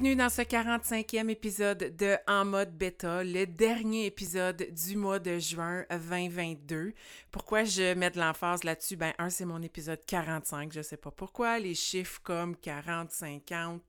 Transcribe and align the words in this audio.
Bienvenue 0.00 0.14
dans 0.14 0.28
ce 0.28 0.42
45e 0.42 1.28
épisode 1.28 1.96
de 1.96 2.16
En 2.28 2.44
mode 2.44 2.70
bêta, 2.70 3.24
le 3.24 3.46
dernier 3.46 4.06
épisode 4.06 4.68
du 4.70 4.96
mois 4.96 5.18
de 5.18 5.40
juin 5.40 5.84
2022. 5.90 6.92
Pourquoi 7.32 7.64
je 7.64 7.94
mets 7.94 8.10
de 8.10 8.20
l'emphase 8.20 8.62
là-dessus? 8.62 8.94
Ben, 8.94 9.12
un, 9.18 9.28
c'est 9.28 9.44
mon 9.44 9.60
épisode 9.60 9.98
45, 10.06 10.72
je 10.72 10.82
sais 10.82 10.96
pas 10.96 11.10
pourquoi. 11.10 11.58
Les 11.58 11.74
chiffres 11.74 12.20
comme 12.22 12.54
40, 12.54 13.10
50, 13.10 13.82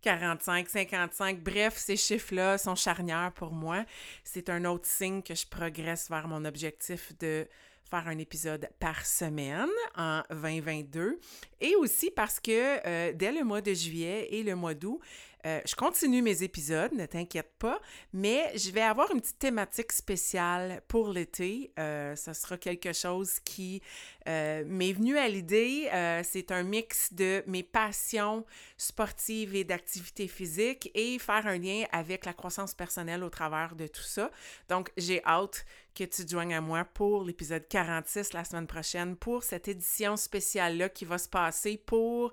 45, 0.00 0.68
55, 0.68 1.40
bref, 1.40 1.76
ces 1.76 1.96
chiffres-là 1.96 2.58
sont 2.58 2.74
charnières 2.74 3.30
pour 3.32 3.52
moi. 3.52 3.84
C'est 4.24 4.50
un 4.50 4.64
autre 4.64 4.86
signe 4.86 5.22
que 5.22 5.36
je 5.36 5.46
progresse 5.46 6.10
vers 6.10 6.26
mon 6.26 6.44
objectif 6.44 7.16
de 7.20 7.46
faire 7.92 8.08
un 8.08 8.16
épisode 8.16 8.70
par 8.80 9.04
semaine 9.04 9.68
en 9.98 10.22
2022 10.30 11.20
et 11.60 11.76
aussi 11.76 12.10
parce 12.10 12.40
que 12.40 12.50
euh, 12.86 13.12
dès 13.14 13.32
le 13.32 13.44
mois 13.44 13.60
de 13.60 13.74
juillet 13.74 14.28
et 14.30 14.42
le 14.42 14.56
mois 14.56 14.72
d'août, 14.72 14.98
euh, 15.44 15.60
je 15.66 15.74
continue 15.74 16.22
mes 16.22 16.42
épisodes, 16.44 16.92
ne 16.92 17.04
t'inquiète 17.04 17.52
pas, 17.58 17.80
mais 18.12 18.56
je 18.56 18.70
vais 18.70 18.82
avoir 18.82 19.10
une 19.10 19.20
petite 19.20 19.40
thématique 19.40 19.90
spéciale 19.92 20.82
pour 20.86 21.08
l'été. 21.08 21.72
Euh, 21.78 22.14
ça 22.14 22.32
sera 22.32 22.56
quelque 22.56 22.92
chose 22.92 23.40
qui 23.40 23.82
euh, 24.28 24.62
m'est 24.66 24.92
venu 24.92 25.18
à 25.18 25.28
l'idée. 25.28 25.88
c'est 26.24 26.52
un 26.52 26.62
mix 26.62 27.12
de 27.12 27.42
mes 27.46 27.64
passions 27.64 28.44
sportives 28.76 29.54
et 29.56 29.64
d'activité 29.64 30.28
physique 30.28 30.90
et 30.94 31.18
faire 31.18 31.46
un 31.46 31.58
lien 31.58 31.84
avec 31.90 32.24
la 32.24 32.32
croissance 32.32 32.74
personnelle 32.74 33.24
au 33.24 33.30
travers 33.30 33.74
de 33.74 33.86
tout 33.88 34.02
ça. 34.02 34.30
Donc, 34.68 34.92
j'ai 34.96 35.24
hâte 35.24 35.64
que 35.94 36.04
tu 36.04 36.24
te 36.24 36.30
joignes 36.30 36.54
à 36.54 36.60
moi 36.60 36.84
pour 36.84 37.24
l'épisode 37.24 37.66
46 37.68 38.32
la 38.32 38.44
semaine 38.44 38.66
prochaine 38.66 39.16
pour 39.16 39.42
cette 39.42 39.68
édition 39.68 40.16
spéciale-là 40.16 40.88
qui 40.88 41.04
va 41.04 41.18
se 41.18 41.28
passer 41.28 41.76
pour 41.76 42.32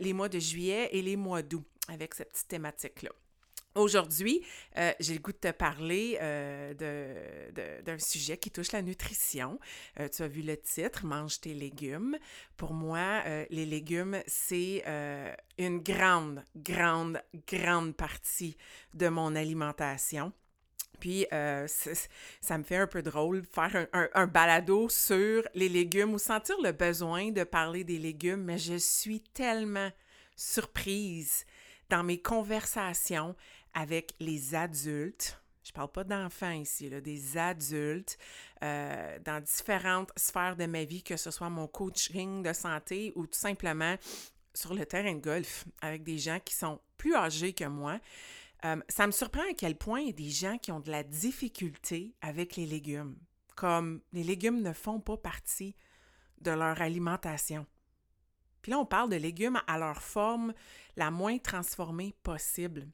les 0.00 0.12
mois 0.12 0.28
de 0.28 0.38
juillet 0.38 0.88
et 0.92 1.02
les 1.02 1.16
mois 1.16 1.42
d'août 1.42 1.66
avec 1.88 2.14
cette 2.14 2.30
petite 2.30 2.48
thématique-là. 2.48 3.10
Aujourd'hui, 3.76 4.42
euh, 4.78 4.92
j'ai 5.00 5.12
le 5.12 5.20
goût 5.20 5.32
de 5.32 5.36
te 5.36 5.50
parler 5.50 6.18
euh, 6.22 6.72
d'un 7.82 7.98
sujet 7.98 8.38
qui 8.38 8.50
touche 8.50 8.72
la 8.72 8.80
nutrition. 8.80 9.60
Euh, 10.00 10.08
tu 10.08 10.22
as 10.22 10.28
vu 10.28 10.40
le 10.40 10.56
titre, 10.56 11.04
Mange 11.04 11.40
tes 11.40 11.52
légumes. 11.52 12.16
Pour 12.56 12.72
moi, 12.72 13.22
les 13.50 13.66
légumes, 13.66 14.18
c'est 14.26 14.82
une 15.58 15.78
grande, 15.80 16.42
grande, 16.56 17.20
grande 17.46 17.94
partie 17.94 18.56
de 18.94 19.08
mon 19.08 19.36
alimentation. 19.36 20.32
Puis, 20.98 21.26
ça 21.30 22.58
me 22.58 22.62
fait 22.62 22.76
un 22.76 22.86
peu 22.86 23.02
drôle 23.02 23.44
faire 23.44 23.86
un, 23.92 24.08
un, 24.14 24.26
balado 24.26 24.88
sur 24.88 25.42
les 25.54 25.68
légumes 25.68 26.14
ou 26.14 26.18
sentir 26.18 26.56
le 26.62 26.72
besoin 26.72 27.30
de 27.30 27.44
parler 27.44 27.84
des 27.84 27.98
légumes, 27.98 28.42
mais 28.42 28.58
je 28.58 28.76
suis 28.76 29.20
tellement 29.20 29.90
surprise 30.34 31.44
dans 31.88 32.02
mes 32.02 32.20
conversations 32.20 33.34
avec 33.74 34.14
les 34.20 34.54
adultes, 34.54 35.40
je 35.62 35.72
parle 35.72 35.90
pas 35.90 36.04
d'enfants 36.04 36.52
ici, 36.52 36.88
des 36.88 37.36
adultes 37.36 38.18
euh, 38.62 39.18
dans 39.24 39.42
différentes 39.42 40.12
sphères 40.16 40.56
de 40.56 40.66
ma 40.66 40.84
vie, 40.84 41.02
que 41.02 41.16
ce 41.16 41.30
soit 41.30 41.50
mon 41.50 41.66
coaching 41.66 42.42
de 42.42 42.52
santé 42.52 43.12
ou 43.16 43.26
tout 43.26 43.38
simplement 43.38 43.96
sur 44.54 44.74
le 44.74 44.86
terrain 44.86 45.14
de 45.14 45.20
golf 45.20 45.64
avec 45.82 46.04
des 46.04 46.18
gens 46.18 46.38
qui 46.38 46.54
sont 46.54 46.80
plus 46.96 47.14
âgés 47.14 47.52
que 47.52 47.64
moi. 47.64 47.98
Euh, 48.64 48.80
ça 48.88 49.06
me 49.06 49.12
surprend 49.12 49.42
à 49.42 49.54
quel 49.54 49.76
point 49.76 50.00
il 50.00 50.06
y 50.06 50.10
a 50.10 50.12
des 50.12 50.30
gens 50.30 50.56
qui 50.56 50.72
ont 50.72 50.80
de 50.80 50.90
la 50.90 51.02
difficulté 51.02 52.14
avec 52.22 52.56
les 52.56 52.66
légumes, 52.66 53.16
comme 53.54 54.00
les 54.12 54.24
légumes 54.24 54.62
ne 54.62 54.72
font 54.72 55.00
pas 55.00 55.16
partie 55.16 55.74
de 56.40 56.52
leur 56.52 56.80
alimentation. 56.80 57.66
Puis 58.66 58.72
là, 58.72 58.80
on 58.80 58.84
parle 58.84 59.10
de 59.10 59.16
légumes 59.16 59.60
à 59.68 59.78
leur 59.78 60.02
forme 60.02 60.52
la 60.96 61.12
moins 61.12 61.38
transformée 61.38 62.16
possible. 62.24 62.88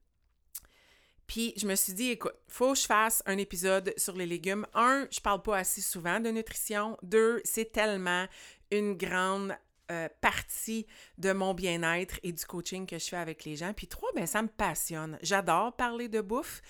Puis 1.26 1.54
je 1.56 1.66
me 1.66 1.74
suis 1.76 1.94
dit, 1.94 2.10
écoute, 2.10 2.34
faut 2.46 2.74
que 2.74 2.78
je 2.78 2.84
fasse 2.84 3.22
un 3.24 3.38
épisode 3.38 3.94
sur 3.96 4.14
les 4.14 4.26
légumes. 4.26 4.66
Un, 4.74 5.08
je 5.10 5.18
parle 5.18 5.40
pas 5.40 5.56
assez 5.56 5.80
souvent 5.80 6.20
de 6.20 6.28
nutrition. 6.28 6.98
Deux, 7.02 7.40
c'est 7.42 7.72
tellement 7.72 8.26
une 8.70 8.98
grande 8.98 9.56
euh, 9.90 10.10
partie 10.20 10.86
de 11.16 11.32
mon 11.32 11.54
bien-être 11.54 12.20
et 12.22 12.32
du 12.32 12.44
coaching 12.44 12.84
que 12.84 12.98
je 12.98 13.06
fais 13.06 13.16
avec 13.16 13.46
les 13.46 13.56
gens. 13.56 13.72
Puis 13.72 13.86
trois, 13.86 14.10
ben 14.14 14.26
ça 14.26 14.42
me 14.42 14.48
passionne. 14.48 15.18
J'adore 15.22 15.74
parler 15.74 16.08
de 16.08 16.20
bouffe. 16.20 16.60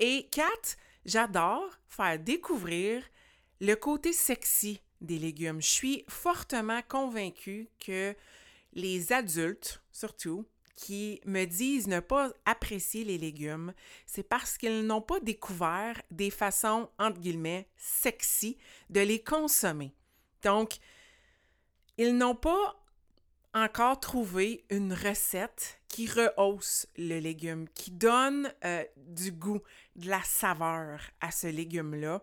Et 0.00 0.26
quatre, 0.32 0.76
j'adore 1.04 1.78
faire 1.86 2.18
découvrir 2.18 3.04
le 3.60 3.74
côté 3.76 4.12
sexy 4.12 4.82
des 5.00 5.20
légumes. 5.20 5.62
Je 5.62 5.70
suis 5.70 6.04
fortement 6.08 6.80
convaincue 6.88 7.68
que 7.78 8.16
les 8.72 9.12
adultes, 9.12 9.82
surtout, 9.92 10.46
qui 10.78 11.20
me 11.26 11.44
disent 11.44 11.88
ne 11.88 11.98
pas 11.98 12.30
apprécier 12.44 13.02
les 13.02 13.18
légumes, 13.18 13.74
c'est 14.06 14.22
parce 14.22 14.56
qu'ils 14.56 14.86
n'ont 14.86 15.00
pas 15.00 15.18
découvert 15.18 16.00
des 16.12 16.30
façons, 16.30 16.88
entre 17.00 17.18
guillemets, 17.18 17.68
sexy 17.76 18.56
de 18.88 19.00
les 19.00 19.20
consommer. 19.20 19.92
Donc, 20.42 20.76
ils 21.96 22.16
n'ont 22.16 22.36
pas 22.36 22.80
encore 23.54 23.98
trouvé 23.98 24.64
une 24.70 24.92
recette 24.92 25.80
qui 25.88 26.06
rehausse 26.06 26.86
le 26.96 27.18
légume, 27.18 27.68
qui 27.74 27.90
donne 27.90 28.52
euh, 28.64 28.84
du 28.96 29.32
goût, 29.32 29.60
de 29.96 30.08
la 30.08 30.22
saveur 30.22 31.00
à 31.20 31.32
ce 31.32 31.48
légume-là. 31.48 32.22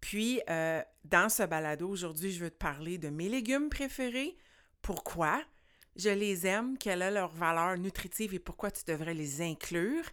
Puis, 0.00 0.42
euh, 0.50 0.82
dans 1.04 1.30
ce 1.30 1.44
balado, 1.44 1.88
aujourd'hui, 1.88 2.32
je 2.32 2.44
veux 2.44 2.50
te 2.50 2.58
parler 2.58 2.98
de 2.98 3.08
mes 3.08 3.30
légumes 3.30 3.70
préférés. 3.70 4.36
Pourquoi? 4.82 5.42
Je 5.96 6.10
les 6.10 6.46
aime, 6.46 6.76
quelle 6.78 7.02
est 7.02 7.10
leur 7.10 7.30
valeur 7.30 7.78
nutritive 7.78 8.34
et 8.34 8.38
pourquoi 8.38 8.70
tu 8.70 8.84
devrais 8.86 9.14
les 9.14 9.42
inclure 9.42 10.04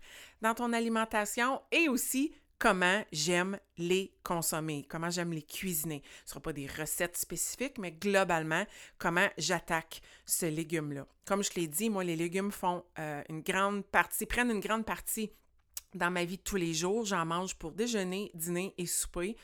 dans 0.42 0.54
ton 0.54 0.74
alimentation 0.74 1.62
et 1.72 1.90
aussi 1.90 2.34
comment 2.62 3.04
j'aime 3.12 3.58
les 3.80 4.14
consommer, 4.24 4.86
comment 4.88 5.10
j'aime 5.10 5.34
les 5.34 5.42
cuisiner. 5.42 6.04
Ce 6.20 6.24
ne 6.26 6.30
sera 6.30 6.40
pas 6.42 6.54
des 6.54 6.68
recettes 6.68 7.18
spécifiques, 7.18 7.80
mais 7.80 7.92
globalement, 7.92 8.66
comment 9.00 9.28
j'attaque 9.40 10.02
ce 10.28 10.46
légume-là. 10.46 11.08
Comme 11.26 11.44
je 11.44 11.50
l'ai 11.56 11.68
dit, 11.68 11.90
moi, 11.90 12.04
les 12.04 12.16
légumes 12.16 12.52
font 12.52 12.84
euh, 13.00 13.24
une 13.30 13.42
grande 13.42 13.84
partie, 13.84 14.28
prennent 14.28 14.52
une 14.52 14.60
grande 14.60 14.86
partie 14.86 15.32
dans 15.96 16.12
ma 16.12 16.24
vie 16.24 16.38
de 16.38 16.44
tous 16.44 16.56
les 16.56 16.76
jours. 16.76 17.04
J'en 17.04 17.26
mange 17.26 17.56
pour 17.56 17.72
déjeuner, 17.72 18.30
dîner 18.36 18.76
et 18.78 18.86
souper. 18.86 19.36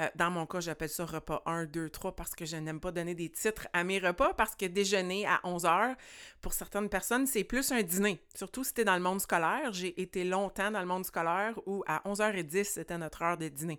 Euh, 0.00 0.08
dans 0.14 0.30
mon 0.30 0.46
cas, 0.46 0.60
j'appelle 0.60 0.88
ça 0.88 1.04
repas 1.04 1.42
1, 1.44 1.66
2, 1.66 1.90
3 1.90 2.16
parce 2.16 2.34
que 2.34 2.44
je 2.46 2.56
n'aime 2.56 2.80
pas 2.80 2.92
donner 2.92 3.14
des 3.14 3.28
titres 3.30 3.68
à 3.72 3.84
mes 3.84 3.98
repas 3.98 4.32
parce 4.34 4.56
que 4.56 4.66
déjeuner 4.66 5.26
à 5.26 5.40
11 5.44 5.66
heures, 5.66 5.96
pour 6.40 6.54
certaines 6.54 6.88
personnes, 6.88 7.26
c'est 7.26 7.44
plus 7.44 7.72
un 7.72 7.82
dîner. 7.82 8.22
Surtout 8.34 8.64
si 8.64 8.72
tu 8.72 8.80
es 8.80 8.84
dans 8.84 8.94
le 8.94 9.02
monde 9.02 9.20
scolaire. 9.20 9.72
J'ai 9.72 10.00
été 10.00 10.24
longtemps 10.24 10.70
dans 10.70 10.80
le 10.80 10.86
monde 10.86 11.04
scolaire 11.04 11.58
où 11.66 11.84
à 11.86 12.02
11h10, 12.08 12.64
c'était 12.64 12.98
notre 12.98 13.22
heure 13.22 13.36
de 13.36 13.48
dîner. 13.48 13.78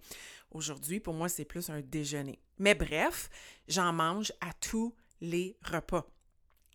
Aujourd'hui, 0.52 1.00
pour 1.00 1.14
moi, 1.14 1.30
c'est 1.30 1.46
plus 1.46 1.70
un 1.70 1.82
déjeuner. 1.82 2.40
Mais 2.60 2.76
bref, 2.76 3.30
j'en 3.68 3.92
mange 3.92 4.32
à 4.40 4.54
tous 4.54 4.96
les 5.20 5.58
repas. 5.64 6.06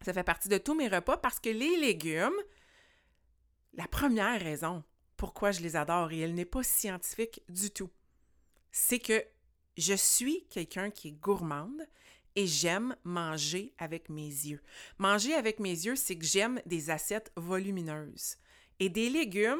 Ça 0.04 0.12
fait 0.12 0.24
partie 0.24 0.48
de 0.48 0.58
tous 0.58 0.74
mes 0.74 0.88
repas 0.88 1.16
parce 1.16 1.38
que 1.38 1.50
les 1.50 1.76
légumes, 1.76 2.36
la 3.74 3.86
première 3.86 4.40
raison 4.40 4.82
pourquoi 5.18 5.50
je 5.50 5.60
les 5.60 5.76
adore, 5.76 6.12
et 6.12 6.20
elle 6.20 6.34
n'est 6.34 6.46
pas 6.46 6.62
scientifique 6.62 7.42
du 7.50 7.70
tout, 7.70 7.90
c'est 8.70 9.00
que 9.00 9.22
je 9.78 9.94
suis 9.94 10.44
quelqu'un 10.50 10.90
qui 10.90 11.08
est 11.08 11.20
gourmande 11.20 11.86
et 12.34 12.46
j'aime 12.46 12.96
manger 13.04 13.72
avec 13.78 14.08
mes 14.08 14.26
yeux. 14.26 14.60
Manger 14.98 15.34
avec 15.34 15.60
mes 15.60 15.70
yeux, 15.70 15.96
c'est 15.96 16.16
que 16.16 16.26
j'aime 16.26 16.60
des 16.66 16.90
assiettes 16.90 17.32
volumineuses. 17.36 18.36
Et 18.80 18.88
des 18.88 19.08
légumes, 19.08 19.58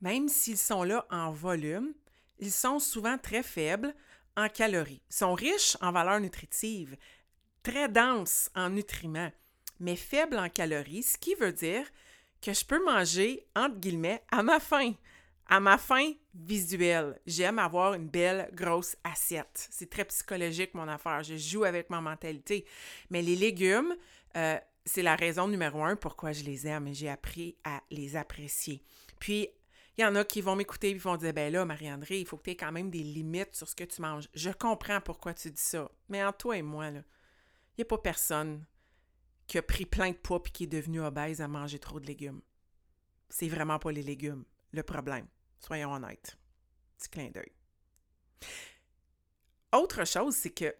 même 0.00 0.28
s'ils 0.28 0.58
sont 0.58 0.84
là 0.84 1.06
en 1.10 1.32
volume, 1.32 1.92
ils 2.38 2.52
sont 2.52 2.78
souvent 2.78 3.18
très 3.18 3.42
faibles 3.42 3.94
en 4.36 4.48
calories. 4.48 5.02
Ils 5.10 5.14
sont 5.14 5.34
riches 5.34 5.76
en 5.80 5.92
valeurs 5.92 6.20
nutritives, 6.20 6.96
très 7.62 7.88
denses 7.88 8.50
en 8.54 8.70
nutriments, 8.70 9.32
mais 9.80 9.96
faibles 9.96 10.38
en 10.38 10.48
calories, 10.48 11.02
ce 11.02 11.18
qui 11.18 11.34
veut 11.34 11.52
dire 11.52 11.86
que 12.40 12.52
je 12.52 12.64
peux 12.64 12.84
manger, 12.84 13.46
entre 13.54 13.78
guillemets, 13.78 14.22
à 14.30 14.42
ma 14.42 14.58
faim 14.60 14.94
À 15.54 15.60
ma 15.60 15.76
fin 15.76 16.14
visuelle, 16.32 17.20
j'aime 17.26 17.58
avoir 17.58 17.92
une 17.92 18.08
belle 18.08 18.48
grosse 18.54 18.96
assiette. 19.04 19.68
C'est 19.70 19.90
très 19.90 20.06
psychologique 20.06 20.72
mon 20.72 20.88
affaire. 20.88 21.22
Je 21.22 21.36
joue 21.36 21.64
avec 21.64 21.90
ma 21.90 22.00
mentalité. 22.00 22.64
Mais 23.10 23.20
les 23.20 23.36
légumes, 23.36 23.94
euh, 24.34 24.58
c'est 24.86 25.02
la 25.02 25.14
raison 25.14 25.48
numéro 25.48 25.84
un 25.84 25.94
pourquoi 25.94 26.32
je 26.32 26.42
les 26.42 26.66
aime 26.66 26.94
j'ai 26.94 27.10
appris 27.10 27.58
à 27.64 27.82
les 27.90 28.16
apprécier. 28.16 28.82
Puis, 29.18 29.46
il 29.98 30.00
y 30.00 30.06
en 30.06 30.14
a 30.14 30.24
qui 30.24 30.40
vont 30.40 30.56
m'écouter 30.56 30.88
et 30.88 30.94
vont 30.94 31.18
dire 31.18 31.34
Ben 31.34 31.52
là, 31.52 31.66
Marie-André, 31.66 32.20
il 32.20 32.26
faut 32.26 32.38
que 32.38 32.44
tu 32.44 32.50
aies 32.52 32.56
quand 32.56 32.72
même 32.72 32.88
des 32.88 33.02
limites 33.02 33.54
sur 33.54 33.68
ce 33.68 33.74
que 33.74 33.84
tu 33.84 34.00
manges. 34.00 34.30
Je 34.32 34.48
comprends 34.48 35.02
pourquoi 35.02 35.34
tu 35.34 35.50
dis 35.50 35.60
ça. 35.60 35.90
Mais 36.08 36.24
en 36.24 36.32
toi 36.32 36.56
et 36.56 36.62
moi, 36.62 36.88
il 36.88 37.04
n'y 37.76 37.82
a 37.82 37.84
pas 37.84 37.98
personne 37.98 38.64
qui 39.46 39.58
a 39.58 39.62
pris 39.62 39.84
plein 39.84 40.12
de 40.12 40.16
poids 40.16 40.42
et 40.46 40.50
qui 40.50 40.64
est 40.64 40.66
devenu 40.66 41.02
obèse 41.02 41.42
à 41.42 41.48
manger 41.48 41.78
trop 41.78 42.00
de 42.00 42.06
légumes. 42.06 42.40
C'est 43.28 43.48
vraiment 43.48 43.78
pas 43.78 43.92
les 43.92 44.02
légumes 44.02 44.46
le 44.72 44.82
problème. 44.82 45.26
Soyons 45.64 45.92
honnêtes. 45.92 46.36
Petit 46.98 47.08
clin 47.08 47.30
d'œil. 47.30 47.52
Autre 49.72 50.04
chose, 50.04 50.34
c'est 50.34 50.50
que 50.50 50.74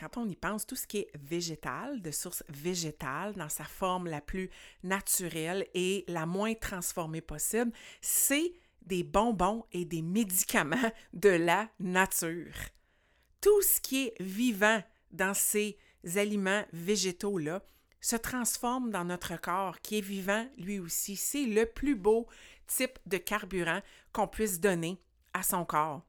quand 0.00 0.16
on 0.16 0.28
y 0.28 0.34
pense, 0.34 0.66
tout 0.66 0.74
ce 0.74 0.86
qui 0.86 0.98
est 0.98 1.10
végétal, 1.14 2.00
de 2.00 2.10
source 2.10 2.42
végétale, 2.48 3.34
dans 3.34 3.50
sa 3.50 3.64
forme 3.64 4.08
la 4.08 4.20
plus 4.20 4.50
naturelle 4.82 5.66
et 5.74 6.04
la 6.08 6.26
moins 6.26 6.54
transformée 6.54 7.20
possible, 7.20 7.72
c'est 8.00 8.52
des 8.82 9.04
bonbons 9.04 9.64
et 9.72 9.84
des 9.84 10.02
médicaments 10.02 10.90
de 11.12 11.28
la 11.28 11.68
nature. 11.78 12.54
Tout 13.40 13.62
ce 13.62 13.80
qui 13.80 14.06
est 14.06 14.20
vivant 14.20 14.82
dans 15.10 15.34
ces 15.34 15.78
aliments 16.16 16.64
végétaux-là 16.72 17.62
se 18.00 18.16
transforme 18.16 18.90
dans 18.90 19.04
notre 19.04 19.40
corps 19.40 19.80
qui 19.80 19.98
est 19.98 20.02
vivant 20.02 20.48
lui 20.58 20.80
aussi. 20.80 21.16
C'est 21.16 21.46
le 21.46 21.66
plus 21.66 21.94
beau 21.94 22.26
type 22.66 22.98
de 23.06 23.18
carburant 23.18 23.80
qu'on 24.12 24.28
puisse 24.28 24.60
donner 24.60 25.00
à 25.32 25.42
son 25.42 25.64
corps. 25.64 26.02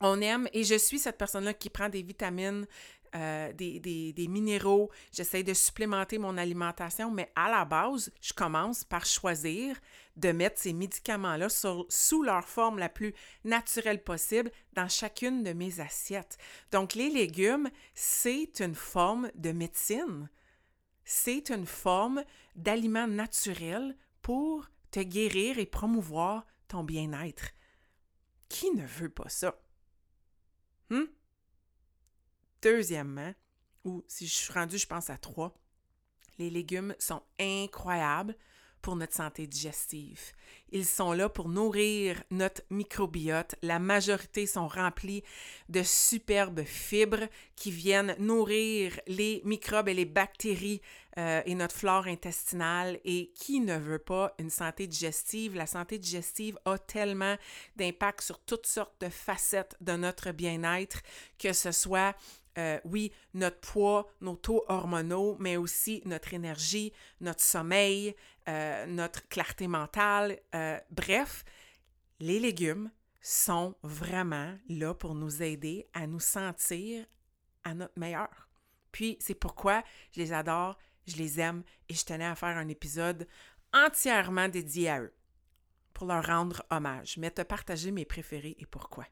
On 0.00 0.20
aime, 0.20 0.48
et 0.52 0.64
je 0.64 0.74
suis 0.74 0.98
cette 0.98 1.18
personne-là 1.18 1.54
qui 1.54 1.70
prend 1.70 1.88
des 1.88 2.02
vitamines, 2.02 2.66
euh, 3.14 3.52
des, 3.52 3.78
des, 3.78 4.28
minéraux, 4.28 4.90
j'essaie 5.12 5.42
de 5.42 5.52
supplémenter 5.52 6.16
mon 6.16 6.38
alimentation, 6.38 7.10
mais 7.10 7.30
à 7.36 7.50
la 7.50 7.66
base, 7.66 8.10
je 8.22 8.32
commence 8.32 8.84
par 8.84 9.04
choisir 9.04 9.76
de 10.16 10.32
mettre 10.32 10.58
ces 10.58 10.72
médicaments-là 10.72 11.48
sous 11.50 12.22
leur 12.22 12.48
forme 12.48 12.78
la 12.78 12.88
plus 12.88 13.14
naturelle 13.44 14.02
possible 14.02 14.50
dans 14.72 14.88
chacune 14.88 15.44
de 15.44 15.52
mes 15.52 15.78
assiettes. 15.78 16.38
Donc, 16.70 16.94
les 16.94 17.10
légumes, 17.10 17.68
c'est 17.94 18.60
une 18.60 18.74
forme 18.74 19.30
de 19.34 19.52
médecine. 19.52 20.30
C'est 21.04 21.50
une 21.50 21.66
forme 21.66 22.24
d'aliment 22.56 23.06
naturel 23.06 23.94
pour 24.22 24.70
te 24.90 25.00
guérir 25.00 25.58
et 25.58 25.66
promouvoir 25.66 26.46
ton 26.72 26.84
bien-être. 26.84 27.50
Qui 28.48 28.70
ne 28.72 28.86
veut 28.86 29.10
pas 29.10 29.28
ça? 29.28 29.62
Hmm? 30.88 31.04
Deuxièmement, 32.62 33.34
ou 33.84 34.02
si 34.08 34.26
je 34.26 34.32
suis 34.32 34.52
rendue, 34.54 34.78
je 34.78 34.86
pense 34.86 35.10
à 35.10 35.18
trois, 35.18 35.54
les 36.38 36.48
légumes 36.48 36.94
sont 36.98 37.22
incroyables 37.38 38.34
pour 38.82 38.96
notre 38.96 39.14
santé 39.14 39.46
digestive. 39.46 40.32
Ils 40.70 40.84
sont 40.84 41.12
là 41.12 41.28
pour 41.28 41.48
nourrir 41.48 42.22
notre 42.30 42.62
microbiote. 42.70 43.54
La 43.62 43.78
majorité 43.78 44.46
sont 44.46 44.68
remplis 44.68 45.22
de 45.68 45.82
superbes 45.82 46.64
fibres 46.64 47.28
qui 47.56 47.70
viennent 47.70 48.16
nourrir 48.18 48.98
les 49.06 49.40
microbes 49.44 49.88
et 49.88 49.94
les 49.94 50.04
bactéries 50.04 50.80
euh, 51.18 51.42
et 51.44 51.54
notre 51.54 51.76
flore 51.76 52.06
intestinale. 52.06 52.98
Et 53.04 53.32
qui 53.34 53.60
ne 53.60 53.76
veut 53.78 53.98
pas 53.98 54.34
une 54.38 54.50
santé 54.50 54.86
digestive? 54.86 55.54
La 55.54 55.66
santé 55.66 55.98
digestive 55.98 56.58
a 56.64 56.78
tellement 56.78 57.36
d'impact 57.76 58.22
sur 58.22 58.40
toutes 58.40 58.66
sortes 58.66 59.00
de 59.00 59.08
facettes 59.08 59.76
de 59.80 59.92
notre 59.92 60.32
bien-être, 60.32 61.02
que 61.38 61.52
ce 61.52 61.70
soit 61.70 62.16
euh, 62.58 62.78
oui, 62.84 63.12
notre 63.32 63.60
poids, 63.60 64.08
nos 64.20 64.36
taux 64.36 64.64
hormonaux, 64.68 65.36
mais 65.38 65.56
aussi 65.56 66.02
notre 66.04 66.34
énergie, 66.34 66.92
notre 67.20 67.42
sommeil, 67.42 68.14
euh, 68.48 68.86
notre 68.86 69.28
clarté 69.28 69.68
mentale. 69.68 70.38
Euh, 70.54 70.78
bref, 70.90 71.44
les 72.20 72.38
légumes 72.38 72.90
sont 73.20 73.74
vraiment 73.82 74.56
là 74.68 74.94
pour 74.94 75.14
nous 75.14 75.42
aider 75.42 75.86
à 75.94 76.06
nous 76.06 76.20
sentir 76.20 77.06
à 77.64 77.74
notre 77.74 77.98
meilleur. 77.98 78.48
Puis 78.90 79.16
c'est 79.20 79.34
pourquoi 79.34 79.82
je 80.12 80.20
les 80.20 80.32
adore, 80.32 80.78
je 81.06 81.16
les 81.16 81.40
aime 81.40 81.62
et 81.88 81.94
je 81.94 82.04
tenais 82.04 82.26
à 82.26 82.34
faire 82.34 82.56
un 82.56 82.68
épisode 82.68 83.26
entièrement 83.72 84.48
dédié 84.48 84.90
à 84.90 85.00
eux 85.00 85.14
pour 85.92 86.06
leur 86.06 86.26
rendre 86.26 86.64
hommage, 86.70 87.16
mais 87.18 87.30
te 87.30 87.42
partager 87.42 87.90
mes 87.90 88.04
préférés 88.04 88.56
et 88.58 88.66
pourquoi. 88.66 89.06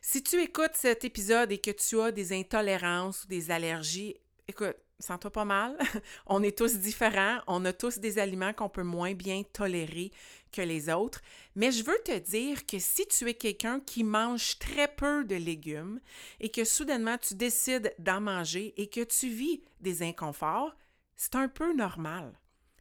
Si 0.00 0.22
tu 0.22 0.40
écoutes 0.40 0.74
cet 0.74 1.04
épisode 1.04 1.50
et 1.52 1.58
que 1.58 1.70
tu 1.70 2.00
as 2.00 2.12
des 2.12 2.32
intolérances 2.32 3.24
ou 3.24 3.26
des 3.26 3.50
allergies, 3.50 4.16
écoute, 4.46 4.76
sens-toi 5.00 5.30
pas 5.30 5.44
mal. 5.44 5.76
on 6.26 6.42
est 6.42 6.56
tous 6.56 6.76
différents, 6.76 7.38
on 7.46 7.64
a 7.64 7.72
tous 7.72 7.98
des 7.98 8.18
aliments 8.18 8.52
qu'on 8.52 8.68
peut 8.68 8.82
moins 8.82 9.14
bien 9.14 9.42
tolérer 9.52 10.12
que 10.52 10.62
les 10.62 10.88
autres, 10.90 11.20
mais 11.54 11.70
je 11.70 11.84
veux 11.84 11.98
te 12.04 12.18
dire 12.18 12.66
que 12.66 12.78
si 12.78 13.06
tu 13.06 13.28
es 13.28 13.34
quelqu'un 13.34 13.80
qui 13.80 14.04
mange 14.04 14.58
très 14.58 14.88
peu 14.88 15.24
de 15.24 15.36
légumes 15.36 16.00
et 16.40 16.50
que 16.50 16.64
soudainement 16.64 17.18
tu 17.18 17.34
décides 17.34 17.94
d'en 17.98 18.20
manger 18.20 18.74
et 18.76 18.88
que 18.88 19.04
tu 19.04 19.28
vis 19.28 19.62
des 19.80 20.02
inconforts, 20.02 20.74
c'est 21.16 21.36
un 21.36 21.48
peu 21.48 21.74
normal. 21.74 22.32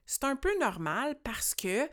C'est 0.05 0.23
un 0.23 0.35
peu 0.35 0.57
normal 0.59 1.19
parce 1.23 1.53
que 1.53 1.87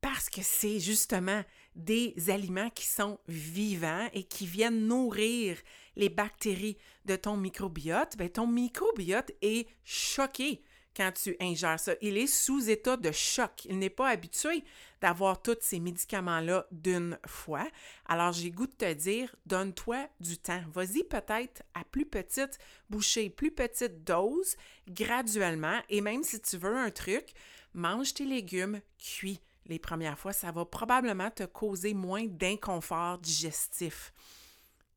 parce 0.00 0.28
que 0.28 0.40
c'est 0.42 0.80
justement 0.80 1.44
des 1.76 2.14
aliments 2.28 2.70
qui 2.70 2.86
sont 2.86 3.18
vivants 3.28 4.08
et 4.12 4.24
qui 4.24 4.46
viennent 4.46 4.86
nourrir 4.86 5.56
les 5.96 6.08
bactéries 6.08 6.78
de 7.04 7.16
ton 7.16 7.36
microbiote, 7.36 8.16
bien, 8.16 8.28
ton 8.28 8.46
microbiote 8.46 9.32
est 9.42 9.68
choqué 9.84 10.62
quand 10.96 11.12
tu 11.12 11.36
ingères 11.40 11.80
ça. 11.80 11.94
Il 12.00 12.16
est 12.16 12.26
sous 12.26 12.68
état 12.68 12.96
de 12.96 13.10
choc. 13.12 13.64
Il 13.64 13.78
n'est 13.78 13.90
pas 13.90 14.08
habitué 14.08 14.64
d'avoir 15.00 15.40
tous 15.40 15.56
ces 15.60 15.80
médicaments-là 15.80 16.66
d'une 16.70 17.18
fois. 17.26 17.66
Alors, 18.06 18.32
j'ai 18.32 18.50
goût 18.50 18.66
de 18.66 18.72
te 18.72 18.92
dire, 18.92 19.34
donne-toi 19.46 20.08
du 20.20 20.38
temps. 20.38 20.62
Vas-y 20.70 21.04
peut-être 21.04 21.62
à 21.74 21.84
plus 21.84 22.06
petite 22.06 22.58
bouchée, 22.90 23.30
plus 23.30 23.50
petite 23.50 24.04
dose, 24.04 24.56
graduellement. 24.88 25.80
Et 25.88 26.00
même 26.00 26.22
si 26.22 26.40
tu 26.40 26.56
veux 26.58 26.76
un 26.76 26.90
truc, 26.90 27.32
mange 27.74 28.14
tes 28.14 28.26
légumes 28.26 28.80
cuits 28.98 29.40
les 29.66 29.78
premières 29.78 30.18
fois, 30.18 30.32
ça 30.32 30.50
va 30.50 30.64
probablement 30.64 31.30
te 31.30 31.44
causer 31.44 31.94
moins 31.94 32.26
d'inconfort 32.26 33.18
digestif. 33.18 34.12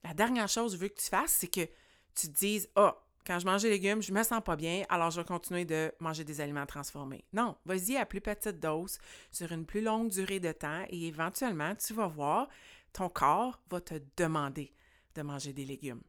La 0.05 0.13
dernière 0.13 0.47
chose 0.47 0.73
que 0.73 0.77
je 0.77 0.81
veux 0.83 0.89
que 0.89 1.01
tu 1.01 1.09
fasses, 1.09 1.31
c'est 1.31 1.47
que 1.47 1.65
tu 2.13 2.27
te 2.27 2.37
dises 2.37 2.69
Ah, 2.75 2.95
oh, 2.95 3.01
quand 3.25 3.39
je 3.39 3.45
mange 3.45 3.63
des 3.63 3.71
légumes, 3.71 4.03
je 4.03 4.13
me 4.13 4.21
sens 4.21 4.39
pas 4.43 4.55
bien, 4.55 4.83
alors 4.87 5.09
je 5.09 5.19
vais 5.19 5.25
continuer 5.25 5.65
de 5.65 5.91
manger 5.99 6.23
des 6.23 6.41
aliments 6.41 6.67
transformés. 6.67 7.25
Non, 7.33 7.57
vas-y 7.65 7.97
à 7.97 8.05
plus 8.05 8.21
petite 8.21 8.59
dose, 8.59 8.99
sur 9.31 9.51
une 9.51 9.65
plus 9.65 9.81
longue 9.81 10.11
durée 10.11 10.39
de 10.39 10.51
temps, 10.51 10.85
et 10.89 11.07
éventuellement, 11.07 11.73
tu 11.73 11.95
vas 11.95 12.05
voir, 12.05 12.49
ton 12.93 13.09
corps 13.09 13.59
va 13.71 13.81
te 13.81 13.95
demander 14.15 14.71
de 15.15 15.23
manger 15.23 15.53
des 15.53 15.65
légumes. 15.65 16.03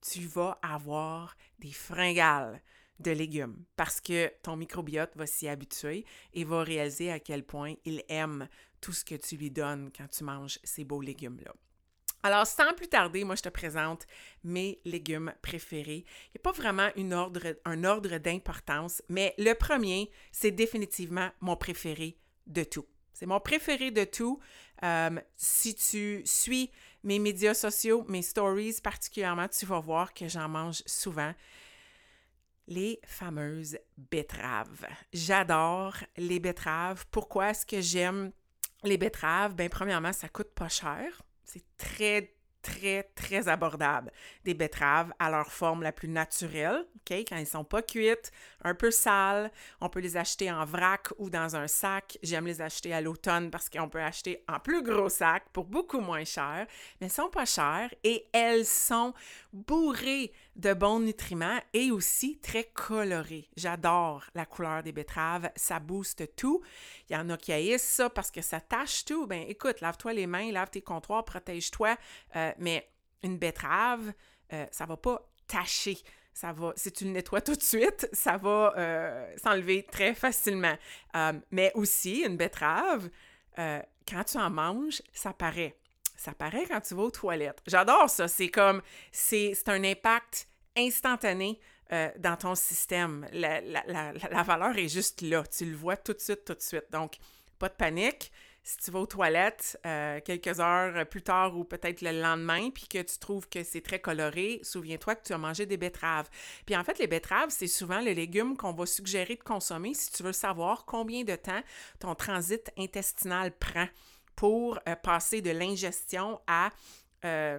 Tu 0.00 0.26
vas 0.26 0.58
avoir 0.60 1.36
des 1.60 1.70
fringales 1.70 2.60
de 2.98 3.12
légumes 3.12 3.64
parce 3.76 4.00
que 4.00 4.32
ton 4.42 4.56
microbiote 4.56 5.16
va 5.16 5.28
s'y 5.28 5.46
habituer 5.46 6.04
et 6.34 6.42
va 6.42 6.64
réaliser 6.64 7.12
à 7.12 7.20
quel 7.20 7.44
point 7.44 7.74
il 7.84 8.02
aime 8.08 8.48
tout 8.80 8.92
ce 8.92 9.04
que 9.04 9.14
tu 9.14 9.36
lui 9.36 9.52
donnes 9.52 9.92
quand 9.96 10.08
tu 10.08 10.24
manges 10.24 10.58
ces 10.64 10.82
beaux 10.82 11.00
légumes-là. 11.00 11.54
Alors, 12.22 12.46
sans 12.46 12.74
plus 12.74 12.88
tarder, 12.88 13.22
moi, 13.24 13.36
je 13.36 13.42
te 13.42 13.48
présente 13.48 14.06
mes 14.42 14.80
légumes 14.84 15.32
préférés. 15.40 16.04
Il 16.26 16.30
n'y 16.34 16.40
a 16.40 16.42
pas 16.42 16.52
vraiment 16.52 16.88
un 17.64 17.84
ordre 17.84 18.18
d'importance, 18.18 19.02
mais 19.08 19.34
le 19.38 19.54
premier, 19.54 20.10
c'est 20.32 20.50
définitivement 20.50 21.30
mon 21.40 21.56
préféré 21.56 22.16
de 22.46 22.64
tout. 22.64 22.86
C'est 23.12 23.26
mon 23.26 23.40
préféré 23.40 23.90
de 23.90 24.04
tout. 24.04 24.40
Euh, 24.82 25.20
si 25.36 25.74
tu 25.74 26.22
suis 26.24 26.70
mes 27.04 27.18
médias 27.18 27.54
sociaux, 27.54 28.04
mes 28.08 28.22
stories 28.22 28.80
particulièrement, 28.82 29.48
tu 29.48 29.66
vas 29.66 29.80
voir 29.80 30.14
que 30.14 30.28
j'en 30.28 30.48
mange 30.48 30.82
souvent 30.86 31.32
les 32.68 33.00
fameuses 33.04 33.78
betteraves. 33.96 34.86
J'adore 35.12 35.96
les 36.16 36.38
betteraves. 36.38 37.06
Pourquoi 37.10 37.50
est-ce 37.50 37.64
que 37.64 37.80
j'aime 37.80 38.30
les 38.84 38.98
betteraves? 38.98 39.54
Bien, 39.54 39.68
premièrement, 39.68 40.12
ça 40.12 40.28
coûte 40.28 40.50
pas 40.54 40.68
cher. 40.68 41.22
C'est 41.50 41.64
très, 41.78 42.34
très, 42.60 43.04
très 43.14 43.48
abordable. 43.48 44.12
Des 44.44 44.52
betteraves 44.52 45.14
à 45.18 45.30
leur 45.30 45.50
forme 45.50 45.82
la 45.82 45.92
plus 45.92 46.08
naturelle, 46.08 46.84
OK? 46.96 47.16
Quand 47.26 47.36
elles 47.36 47.46
sont 47.46 47.64
pas 47.64 47.80
cuites, 47.80 48.30
un 48.62 48.74
peu 48.74 48.90
sales. 48.90 49.50
On 49.80 49.88
peut 49.88 50.00
les 50.00 50.18
acheter 50.18 50.52
en 50.52 50.66
vrac 50.66 51.08
ou 51.16 51.30
dans 51.30 51.56
un 51.56 51.66
sac. 51.66 52.18
J'aime 52.22 52.44
les 52.44 52.60
acheter 52.60 52.92
à 52.92 53.00
l'automne 53.00 53.50
parce 53.50 53.70
qu'on 53.70 53.88
peut 53.88 54.02
acheter 54.02 54.44
en 54.46 54.60
plus 54.60 54.82
gros 54.82 55.08
sac 55.08 55.44
pour 55.54 55.64
beaucoup 55.64 56.00
moins 56.00 56.24
cher. 56.24 56.66
Mais 57.00 57.06
elles 57.06 57.12
sont 57.12 57.30
pas 57.30 57.46
chères 57.46 57.94
et 58.04 58.28
elles 58.34 58.66
sont 58.66 59.14
bourrées 59.52 60.32
de 60.56 60.74
bons 60.74 61.00
nutriments 61.00 61.60
et 61.72 61.90
aussi 61.90 62.38
très 62.38 62.64
coloré. 62.64 63.48
J'adore 63.56 64.24
la 64.34 64.46
couleur 64.46 64.82
des 64.82 64.92
betteraves, 64.92 65.50
ça 65.56 65.80
booste 65.80 66.34
tout. 66.36 66.62
Il 67.08 67.14
y 67.14 67.16
en 67.16 67.30
a 67.30 67.36
qui 67.36 67.52
haïssent 67.52 67.82
ça 67.82 68.10
parce 68.10 68.30
que 68.30 68.42
ça 68.42 68.60
tache 68.60 69.04
tout. 69.04 69.26
Ben 69.26 69.44
écoute, 69.48 69.80
lave-toi 69.80 70.12
les 70.12 70.26
mains, 70.26 70.52
lave 70.52 70.70
tes 70.70 70.82
comptoirs, 70.82 71.24
protège-toi. 71.24 71.96
Euh, 72.36 72.52
mais 72.58 72.88
une 73.22 73.38
betterave, 73.38 74.12
euh, 74.52 74.66
ça 74.70 74.86
va 74.86 74.96
pas 74.96 75.28
tacher. 75.46 75.98
Ça 76.34 76.52
va, 76.52 76.72
si 76.76 76.92
tu 76.92 77.04
le 77.04 77.10
nettoies 77.10 77.40
tout 77.40 77.56
de 77.56 77.62
suite, 77.62 78.08
ça 78.12 78.36
va 78.36 78.72
euh, 78.76 79.36
s'enlever 79.36 79.84
très 79.84 80.14
facilement. 80.14 80.76
mais 81.50 81.72
aussi, 81.74 82.20
une 82.20 82.36
betterave, 82.36 83.08
quand 83.56 84.24
tu 84.24 84.38
en 84.38 84.50
manges, 84.50 85.02
ça 85.12 85.32
paraît 85.32 85.76
ça 86.18 86.32
paraît 86.32 86.66
quand 86.66 86.80
tu 86.80 86.94
vas 86.94 87.04
aux 87.04 87.10
toilettes. 87.10 87.60
J'adore 87.66 88.10
ça. 88.10 88.28
C'est 88.28 88.48
comme, 88.48 88.82
c'est 89.12 89.54
un 89.68 89.82
impact 89.84 90.48
instantané 90.76 91.60
euh, 91.92 92.10
dans 92.18 92.36
ton 92.36 92.54
système. 92.54 93.26
La, 93.32 94.42
valeur 94.42 94.76
est 94.76 94.88
juste 94.88 95.22
là. 95.22 95.44
Tu 95.44 95.64
le 95.64 95.76
vois 95.76 95.96
tout 95.96 96.12
de 96.12 96.20
suite, 96.20 96.44
tout 96.44 96.54
de 96.54 96.60
suite. 96.60 96.90
Donc, 96.90 97.16
pas 97.58 97.68
de 97.68 97.74
panique. 97.74 98.32
Si 98.64 98.76
tu 98.78 98.90
vas 98.90 98.98
aux 98.98 99.06
toilettes 99.06 99.78
euh, 99.86 100.20
quelques 100.22 100.60
heures 100.60 101.08
plus 101.08 101.22
tard 101.22 101.56
ou 101.56 101.64
peut-être 101.64 102.02
le 102.02 102.20
lendemain, 102.20 102.68
puis 102.68 102.86
que 102.86 103.00
tu 103.00 103.18
trouves 103.18 103.48
que 103.48 103.62
c'est 103.62 103.80
très 103.80 103.98
coloré, 103.98 104.60
souviens-toi 104.62 105.14
que 105.14 105.22
tu 105.22 105.32
as 105.32 105.38
mangé 105.38 105.64
des 105.64 105.78
betteraves. 105.78 106.28
Puis 106.66 106.76
en 106.76 106.84
fait, 106.84 106.98
les 106.98 107.06
betteraves, 107.06 107.48
c'est 107.48 107.68
souvent 107.68 108.00
le 108.00 108.10
légume 108.10 108.58
qu'on 108.58 108.72
va 108.72 108.84
suggérer 108.84 109.36
de 109.36 109.42
consommer 109.42 109.94
si 109.94 110.12
tu 110.12 110.22
veux 110.22 110.34
savoir 110.34 110.84
combien 110.84 111.24
de 111.24 111.36
temps 111.36 111.62
ton 112.00 112.14
transit 112.14 112.70
intestinal 112.76 113.52
prend 113.52 113.86
pour 114.38 114.78
euh, 114.88 114.94
passer 114.94 115.42
de 115.42 115.50
l'ingestion 115.50 116.40
à 116.46 116.70
euh, 117.24 117.58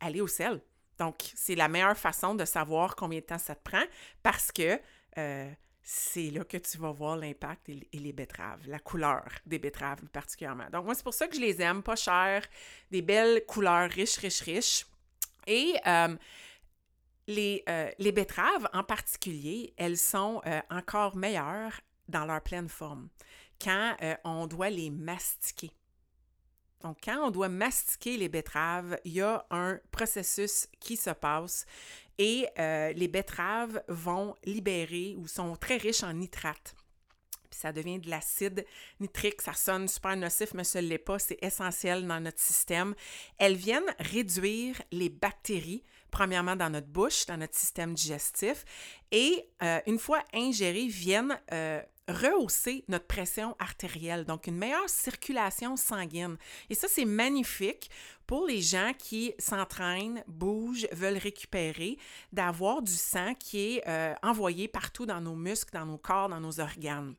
aller 0.00 0.20
au 0.20 0.26
sel. 0.26 0.60
Donc, 0.98 1.30
c'est 1.36 1.54
la 1.54 1.68
meilleure 1.68 1.96
façon 1.96 2.34
de 2.34 2.44
savoir 2.44 2.96
combien 2.96 3.20
de 3.20 3.24
temps 3.24 3.38
ça 3.38 3.54
te 3.54 3.62
prend 3.62 3.84
parce 4.20 4.50
que 4.50 4.80
euh, 5.16 5.48
c'est 5.84 6.30
là 6.30 6.42
que 6.42 6.56
tu 6.56 6.76
vas 6.78 6.90
voir 6.90 7.16
l'impact 7.16 7.68
et, 7.68 7.86
les 7.92 8.12
betteraves, 8.12 8.66
la 8.66 8.80
couleur 8.80 9.28
des 9.46 9.60
betteraves 9.60 10.04
particulièrement. 10.12 10.68
Donc, 10.72 10.86
moi, 10.86 10.94
c'est 10.96 11.04
pour 11.04 11.14
ça 11.14 11.28
que 11.28 11.36
je 11.36 11.40
les 11.40 11.62
aime, 11.62 11.84
pas 11.84 11.94
cher, 11.94 12.42
des 12.90 13.02
belles 13.02 13.44
couleurs 13.46 13.88
riches, 13.88 14.16
riches, 14.16 14.42
riches. 14.42 14.86
Et 15.46 15.74
les, 17.28 17.64
les, 17.98 18.12
betteraves 18.12 18.68
en 18.72 18.82
particulier, 18.82 19.72
elles 19.76 19.98
sont 19.98 20.42
encore 20.68 21.14
meilleures 21.14 21.80
dans 22.08 22.24
leur 22.24 22.40
pleine 22.40 22.68
forme 22.68 23.08
quand 23.60 23.96
euh, 24.02 24.14
on 24.24 24.46
doit 24.46 24.70
les 24.70 24.90
mastiquer. 24.90 25.70
Donc, 26.82 26.98
quand 27.02 27.26
on 27.26 27.30
doit 27.30 27.48
mastiquer 27.48 28.16
les 28.16 28.28
betteraves, 28.28 28.98
il 29.04 29.12
y 29.12 29.20
a 29.20 29.44
un 29.50 29.80
processus 29.90 30.68
qui 30.78 30.96
se 30.96 31.10
passe 31.10 31.66
et 32.18 32.46
euh, 32.58 32.92
les 32.92 33.08
betteraves 33.08 33.82
vont 33.88 34.34
libérer 34.44 35.16
ou 35.18 35.26
sont 35.26 35.56
très 35.56 35.76
riches 35.76 36.02
en 36.02 36.12
nitrate. 36.12 36.74
Puis 37.50 37.60
ça 37.60 37.72
devient 37.72 37.98
de 37.98 38.10
l'acide 38.10 38.64
nitrique. 39.00 39.42
Ça 39.42 39.52
sonne 39.52 39.88
super 39.88 40.16
nocif, 40.16 40.52
mais 40.54 40.64
ce 40.64 40.78
l'est 40.78 40.98
pas. 40.98 41.18
C'est 41.18 41.38
essentiel 41.42 42.06
dans 42.06 42.20
notre 42.20 42.40
système. 42.40 42.94
Elles 43.38 43.56
viennent 43.56 43.94
réduire 43.98 44.80
les 44.90 45.08
bactéries, 45.08 45.82
premièrement 46.10 46.56
dans 46.56 46.70
notre 46.70 46.88
bouche, 46.88 47.26
dans 47.26 47.36
notre 47.36 47.54
système 47.54 47.94
digestif, 47.94 48.64
et 49.12 49.48
euh, 49.62 49.80
une 49.86 49.98
fois 49.98 50.22
ingérées, 50.32 50.88
viennent 50.88 51.38
rehausser 52.08 52.84
notre 52.88 53.06
pression 53.06 53.56
artérielle, 53.58 54.24
donc 54.24 54.46
une 54.46 54.56
meilleure 54.56 54.88
circulation 54.88 55.76
sanguine. 55.76 56.36
Et 56.70 56.74
ça, 56.74 56.88
c'est 56.88 57.04
magnifique 57.04 57.90
pour 58.26 58.46
les 58.46 58.60
gens 58.60 58.92
qui 58.98 59.34
s'entraînent, 59.38 60.22
bougent, 60.26 60.88
veulent 60.92 61.18
récupérer, 61.18 61.98
d'avoir 62.32 62.82
du 62.82 62.92
sang 62.92 63.34
qui 63.34 63.76
est 63.76 63.88
euh, 63.88 64.14
envoyé 64.22 64.68
partout 64.68 65.06
dans 65.06 65.20
nos 65.20 65.34
muscles, 65.34 65.72
dans 65.72 65.86
nos 65.86 65.98
corps, 65.98 66.28
dans 66.28 66.40
nos 66.40 66.60
organes. 66.60 67.14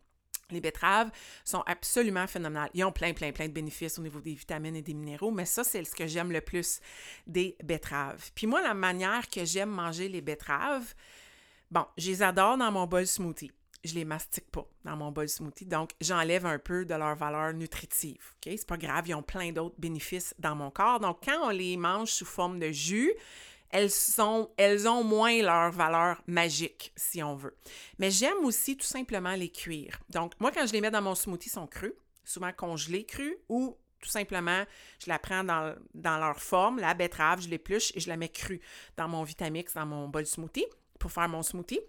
Les 0.49 0.61
betteraves 0.61 1.11
sont 1.43 1.61
absolument 1.65 2.25
phénoménales. 2.25 2.69
Ils 2.73 2.85
ont 2.85 2.93
plein, 2.93 3.11
plein, 3.13 3.33
plein 3.33 3.47
de 3.47 3.53
bénéfices 3.53 3.99
au 3.99 4.01
niveau 4.01 4.21
des 4.21 4.33
vitamines 4.33 4.77
et 4.77 4.81
des 4.81 4.93
minéraux, 4.93 5.31
mais 5.31 5.43
ça, 5.43 5.65
c'est 5.65 5.83
ce 5.83 5.93
que 5.93 6.07
j'aime 6.07 6.31
le 6.31 6.39
plus 6.39 6.79
des 7.25 7.57
betteraves. 7.61 8.31
Puis 8.33 8.47
moi, 8.47 8.61
la 8.61 8.73
manière 8.73 9.29
que 9.29 9.43
j'aime 9.43 9.69
manger 9.69 10.07
les 10.07 10.21
betteraves, 10.21 10.93
bon, 11.69 11.85
je 11.97 12.11
les 12.11 12.23
adore 12.23 12.57
dans 12.57 12.71
mon 12.71 12.87
bol 12.87 13.05
smoothie 13.05 13.51
je 13.83 13.93
les 13.93 14.05
mastique 14.05 14.49
pas 14.51 14.67
dans 14.83 14.95
mon 14.95 15.11
bol 15.11 15.29
smoothie. 15.29 15.65
Donc, 15.65 15.91
j'enlève 16.01 16.45
un 16.45 16.59
peu 16.59 16.85
de 16.85 16.93
leur 16.93 17.15
valeur 17.15 17.53
nutritive. 17.53 18.33
OK? 18.35 18.53
C'est 18.57 18.67
pas 18.67 18.77
grave, 18.77 19.07
ils 19.07 19.15
ont 19.15 19.23
plein 19.23 19.51
d'autres 19.51 19.75
bénéfices 19.77 20.35
dans 20.39 20.55
mon 20.55 20.71
corps. 20.71 20.99
Donc, 20.99 21.19
quand 21.25 21.47
on 21.47 21.49
les 21.49 21.77
mange 21.77 22.09
sous 22.09 22.25
forme 22.25 22.59
de 22.59 22.71
jus, 22.71 23.13
elles, 23.69 24.87
ont 24.87 25.03
moins 25.03 25.41
leur 25.41 25.71
valeur 25.71 26.21
magique, 26.27 26.93
si 26.95 27.21
on 27.21 27.35
veut. 27.35 27.55
Mais 27.99 28.11
j'aime 28.11 28.43
aussi 28.43 28.77
tout 28.77 28.85
simplement 28.85 29.33
les 29.33 29.49
cuire. 29.49 29.99
Donc, 30.09 30.33
moi, 30.39 30.51
quand 30.51 30.65
je 30.65 30.73
les 30.73 30.81
mets 30.81 30.91
dans 30.91 31.01
mon 31.01 31.15
smoothie, 31.15 31.49
ils 31.49 31.51
sont 31.51 31.67
crus, 31.67 31.93
souvent 32.23 32.51
congelés 32.53 33.05
crus, 33.05 33.35
ou 33.49 33.77
tout 33.99 34.09
simplement, 34.09 34.63
je 34.99 35.09
la 35.09 35.19
prends 35.19 35.43
dans, 35.43 35.75
dans 35.93 36.17
leur 36.17 36.39
forme, 36.39 36.79
la 36.79 36.93
betterave, 36.93 37.41
je 37.41 37.49
l'épluche 37.49 37.91
et 37.95 37.99
je 37.99 38.07
la 38.09 38.17
mets 38.17 38.29
crue 38.29 38.61
dans 38.95 39.07
mon 39.07 39.23
Vitamix, 39.23 39.73
dans 39.73 39.85
mon 39.85 40.07
bol 40.07 40.25
smoothie, 40.25 40.65
pour 40.99 41.11
faire 41.11 41.27
mon 41.27 41.43
smoothie. 41.43 41.81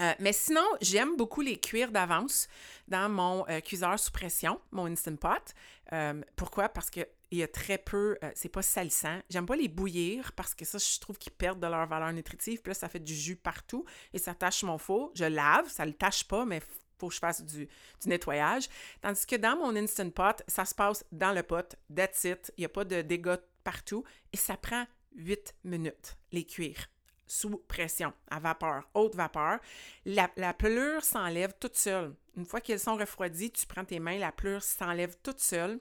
Euh, 0.00 0.12
mais 0.18 0.32
sinon, 0.32 0.64
j'aime 0.80 1.16
beaucoup 1.16 1.40
les 1.40 1.58
cuire 1.58 1.90
d'avance 1.90 2.48
dans 2.88 3.08
mon 3.08 3.46
euh, 3.48 3.60
cuiseur 3.60 3.98
sous 3.98 4.10
pression, 4.10 4.60
mon 4.70 4.86
Instant 4.86 5.16
Pot. 5.16 5.54
Euh, 5.92 6.20
pourquoi? 6.36 6.68
Parce 6.68 6.88
qu'il 6.90 7.06
y 7.32 7.42
a 7.42 7.48
très 7.48 7.78
peu, 7.78 8.16
c'est 8.34 8.48
pas 8.48 8.62
salissant. 8.62 9.20
J'aime 9.28 9.46
pas 9.46 9.56
les 9.56 9.68
bouillir 9.68 10.32
parce 10.32 10.54
que 10.54 10.64
ça, 10.64 10.78
je 10.78 10.98
trouve 11.00 11.18
qu'ils 11.18 11.32
perdent 11.32 11.60
de 11.60 11.66
leur 11.66 11.86
valeur 11.86 12.12
nutritive. 12.12 12.62
Puis 12.62 12.70
là, 12.70 12.74
ça 12.74 12.88
fait 12.88 13.00
du 13.00 13.14
jus 13.14 13.36
partout 13.36 13.84
et 14.12 14.18
ça 14.18 14.34
tache 14.34 14.62
mon 14.62 14.78
four. 14.78 15.10
Je 15.14 15.24
lave, 15.24 15.68
ça 15.68 15.84
le 15.84 15.92
tâche 15.92 16.24
pas, 16.24 16.44
mais 16.44 16.60
faut 16.98 17.08
que 17.08 17.14
je 17.14 17.18
fasse 17.18 17.42
du, 17.42 17.66
du, 17.66 18.08
nettoyage. 18.08 18.68
Tandis 19.00 19.26
que 19.26 19.36
dans 19.36 19.56
mon 19.56 19.74
Instant 19.76 20.10
Pot, 20.10 20.42
ça 20.46 20.64
se 20.64 20.74
passe 20.74 21.04
dans 21.12 21.32
le 21.32 21.42
pot, 21.42 21.76
that's 21.94 22.24
it. 22.24 22.52
Il 22.56 22.62
n'y 22.62 22.66
a 22.66 22.68
pas 22.68 22.84
de 22.84 23.02
dégâts 23.02 23.38
partout 23.64 24.04
et 24.32 24.36
ça 24.36 24.56
prend 24.56 24.86
8 25.16 25.54
minutes, 25.64 26.16
les 26.32 26.44
cuire 26.44 26.86
sous 27.30 27.58
pression, 27.68 28.12
à 28.28 28.40
vapeur, 28.40 28.88
haute 28.94 29.14
vapeur. 29.14 29.60
La, 30.04 30.28
la 30.36 30.52
pelure 30.52 31.04
s'enlève 31.04 31.52
toute 31.60 31.76
seule. 31.76 32.12
Une 32.36 32.44
fois 32.44 32.60
qu'elles 32.60 32.80
sont 32.80 32.96
refroidies, 32.96 33.52
tu 33.52 33.66
prends 33.66 33.84
tes 33.84 34.00
mains, 34.00 34.18
la 34.18 34.32
pelure 34.32 34.62
s'enlève 34.62 35.16
toute 35.22 35.38
seule. 35.38 35.78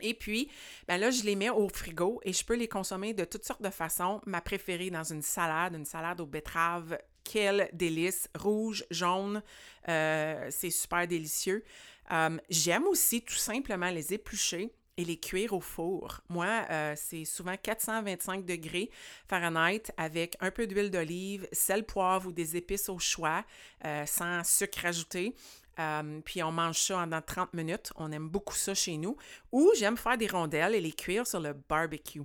Et 0.00 0.14
puis, 0.14 0.48
ben 0.86 0.96
là, 0.96 1.10
je 1.10 1.24
les 1.24 1.36
mets 1.36 1.50
au 1.50 1.68
frigo 1.68 2.20
et 2.24 2.32
je 2.32 2.44
peux 2.44 2.54
les 2.54 2.68
consommer 2.68 3.12
de 3.12 3.24
toutes 3.24 3.44
sortes 3.44 3.62
de 3.62 3.70
façons. 3.70 4.22
Ma 4.26 4.40
préférée 4.40 4.90
dans 4.90 5.04
une 5.04 5.22
salade, 5.22 5.74
une 5.74 5.84
salade 5.84 6.20
aux 6.20 6.26
betteraves, 6.26 6.98
quel 7.24 7.68
délice, 7.72 8.30
rouge, 8.34 8.84
jaune, 8.90 9.42
euh, 9.88 10.46
c'est 10.50 10.70
super 10.70 11.06
délicieux. 11.06 11.64
Euh, 12.12 12.38
j'aime 12.48 12.86
aussi 12.86 13.22
tout 13.22 13.34
simplement 13.34 13.90
les 13.90 14.14
éplucher 14.14 14.72
et 14.98 15.04
les 15.04 15.16
cuire 15.16 15.54
au 15.54 15.60
four. 15.60 16.20
Moi, 16.28 16.66
euh, 16.70 16.92
c'est 16.96 17.24
souvent 17.24 17.56
425 17.56 18.44
degrés 18.44 18.90
Fahrenheit 19.28 19.84
avec 19.96 20.36
un 20.40 20.50
peu 20.50 20.66
d'huile 20.66 20.90
d'olive, 20.90 21.48
sel, 21.52 21.84
poivre 21.84 22.28
ou 22.28 22.32
des 22.32 22.56
épices 22.56 22.88
au 22.88 22.98
choix, 22.98 23.44
euh, 23.84 24.04
sans 24.04 24.44
sucre 24.44 24.84
ajouté. 24.84 25.34
Euh, 25.78 26.20
puis 26.24 26.42
on 26.42 26.50
mange 26.50 26.78
ça 26.78 26.98
en 26.98 27.22
30 27.22 27.54
minutes. 27.54 27.92
On 27.96 28.10
aime 28.10 28.28
beaucoup 28.28 28.56
ça 28.56 28.74
chez 28.74 28.96
nous. 28.96 29.16
Ou 29.52 29.70
j'aime 29.78 29.96
faire 29.96 30.18
des 30.18 30.26
rondelles 30.26 30.74
et 30.74 30.80
les 30.80 30.92
cuire 30.92 31.26
sur 31.26 31.38
le 31.38 31.52
barbecue. 31.52 32.22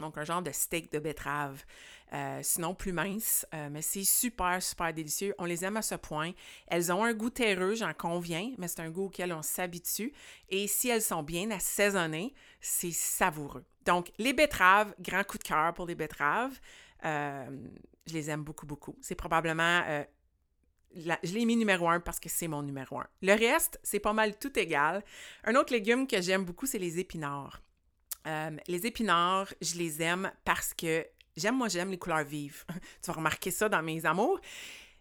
Donc 0.00 0.18
un 0.18 0.24
genre 0.24 0.42
de 0.42 0.50
steak 0.50 0.92
de 0.92 0.98
betterave. 0.98 1.64
Euh, 2.12 2.38
sinon 2.42 2.72
plus 2.74 2.92
mince, 2.92 3.44
euh, 3.52 3.68
mais 3.70 3.82
c'est 3.82 4.04
super, 4.04 4.62
super 4.62 4.92
délicieux. 4.94 5.34
On 5.38 5.44
les 5.44 5.64
aime 5.64 5.76
à 5.76 5.82
ce 5.82 5.96
point. 5.96 6.32
Elles 6.68 6.92
ont 6.92 7.02
un 7.02 7.12
goût 7.12 7.30
terreux, 7.30 7.74
j'en 7.74 7.92
conviens, 7.94 8.52
mais 8.58 8.68
c'est 8.68 8.80
un 8.80 8.90
goût 8.90 9.06
auquel 9.06 9.32
on 9.32 9.42
s'habitue. 9.42 10.12
Et 10.48 10.68
si 10.68 10.88
elles 10.88 11.02
sont 11.02 11.24
bien 11.24 11.50
assaisonnées, 11.50 12.32
c'est 12.60 12.92
savoureux. 12.92 13.64
Donc, 13.84 14.12
les 14.18 14.32
betteraves, 14.32 14.94
grand 15.00 15.24
coup 15.24 15.38
de 15.38 15.42
cœur 15.42 15.74
pour 15.74 15.86
les 15.86 15.96
betteraves. 15.96 16.58
Euh, 17.04 17.48
je 18.06 18.12
les 18.12 18.30
aime 18.30 18.44
beaucoup, 18.44 18.66
beaucoup. 18.66 18.96
C'est 19.00 19.16
probablement 19.16 20.04
je 20.94 21.34
l'ai 21.34 21.44
mis 21.44 21.56
numéro 21.56 21.88
un 21.88 22.00
parce 22.00 22.18
que 22.20 22.28
c'est 22.28 22.48
mon 22.48 22.62
numéro 22.62 22.98
un. 22.98 23.06
Le 23.20 23.32
reste, 23.34 23.78
c'est 23.82 24.00
pas 24.00 24.12
mal 24.12 24.38
tout 24.38 24.58
égal. 24.58 25.04
Un 25.44 25.54
autre 25.54 25.72
légume 25.72 26.06
que 26.06 26.22
j'aime 26.22 26.44
beaucoup, 26.44 26.66
c'est 26.66 26.78
les 26.78 26.98
épinards. 26.98 27.60
Les 28.66 28.86
épinards, 28.86 29.52
je 29.60 29.76
les 29.76 30.02
aime 30.02 30.30
parce 30.44 30.74
que 30.74 31.06
J'aime, 31.36 31.56
moi, 31.56 31.68
j'aime 31.68 31.90
les 31.90 31.98
couleurs 31.98 32.24
vives. 32.24 32.64
tu 33.02 33.08
vas 33.08 33.12
remarquer 33.12 33.50
ça 33.50 33.68
dans 33.68 33.82
mes 33.82 34.06
amours. 34.06 34.40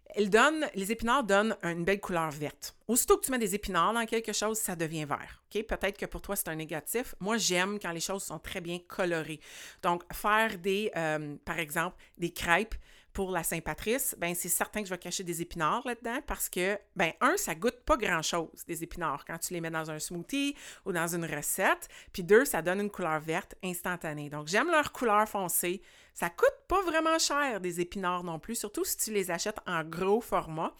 Elles 0.10 0.30
donnent, 0.30 0.68
les 0.76 0.92
épinards 0.92 1.24
donnent 1.24 1.58
une 1.64 1.84
belle 1.84 2.00
couleur 2.00 2.30
verte 2.30 2.76
Aussitôt 2.88 3.18
que 3.18 3.26
tu 3.26 3.32
mets 3.32 3.40
des 3.40 3.56
épinards 3.56 3.94
dans 3.94 4.06
quelque 4.06 4.34
chose, 4.34 4.60
ça 4.60 4.76
devient 4.76 5.06
vert. 5.06 5.44
Peut-être 5.52 5.98
que 5.98 6.06
pour 6.06 6.22
toi, 6.22 6.36
c'est 6.36 6.50
un 6.50 6.56
négatif. 6.56 7.16
Moi, 7.20 7.38
j'aime 7.38 7.80
quand 7.80 7.92
les 7.92 8.00
choses 8.00 8.24
sont 8.24 8.38
très 8.38 8.62
bien 8.62 8.80
colorées. 8.88 9.40
Donc, 9.82 10.04
faire 10.14 10.58
des, 10.60 10.92
euh, 10.96 11.36
par 11.44 11.60
exemple, 11.60 11.96
des 12.18 12.32
crêpes 12.32 12.76
pour 13.16 13.32
la 13.32 13.44
Saint-Patrice, 13.44 14.14
ben 14.20 14.36
c'est 14.36 14.50
certain 14.50 14.82
que 14.82 14.90
je 14.90 14.94
vais 14.94 15.00
cacher 15.00 15.24
des 15.24 15.42
épinards 15.42 15.82
là-dedans 15.86 16.20
parce 16.28 16.50
que, 16.50 16.78
ben 16.98 17.14
un, 17.22 17.38
ça 17.38 17.56
goûte 17.56 17.80
pas 17.86 17.96
grand-chose, 17.96 18.66
des 18.68 18.84
épinards, 18.84 19.24
quand 19.26 19.38
tu 19.38 19.54
les 19.54 19.62
mets 19.62 19.72
dans 19.72 19.90
un 19.90 20.00
smoothie 20.00 20.54
ou 20.86 20.92
dans 20.92 21.08
une 21.08 21.24
recette. 21.24 21.88
Puis 22.12 22.24
deux, 22.24 22.44
ça 22.44 22.62
donne 22.62 22.82
une 22.82 22.92
couleur 22.92 23.22
verte 23.22 23.56
instantanée. 23.64 24.30
Donc, 24.30 24.48
j'aime 24.48 24.70
leur 24.70 24.92
couleur 24.92 25.30
foncée. 25.30 25.82
Ça 26.14 26.30
coûte 26.30 26.58
pas 26.68 26.82
vraiment 26.82 27.18
cher, 27.18 27.62
des 27.62 27.80
épinards 27.80 28.26
non 28.26 28.38
plus, 28.38 28.56
surtout 28.56 28.84
si 28.84 28.98
tu 28.98 29.14
les 29.14 29.32
achètes 29.32 29.60
en 29.66 29.86
gros 29.86 30.20
format. 30.20 30.74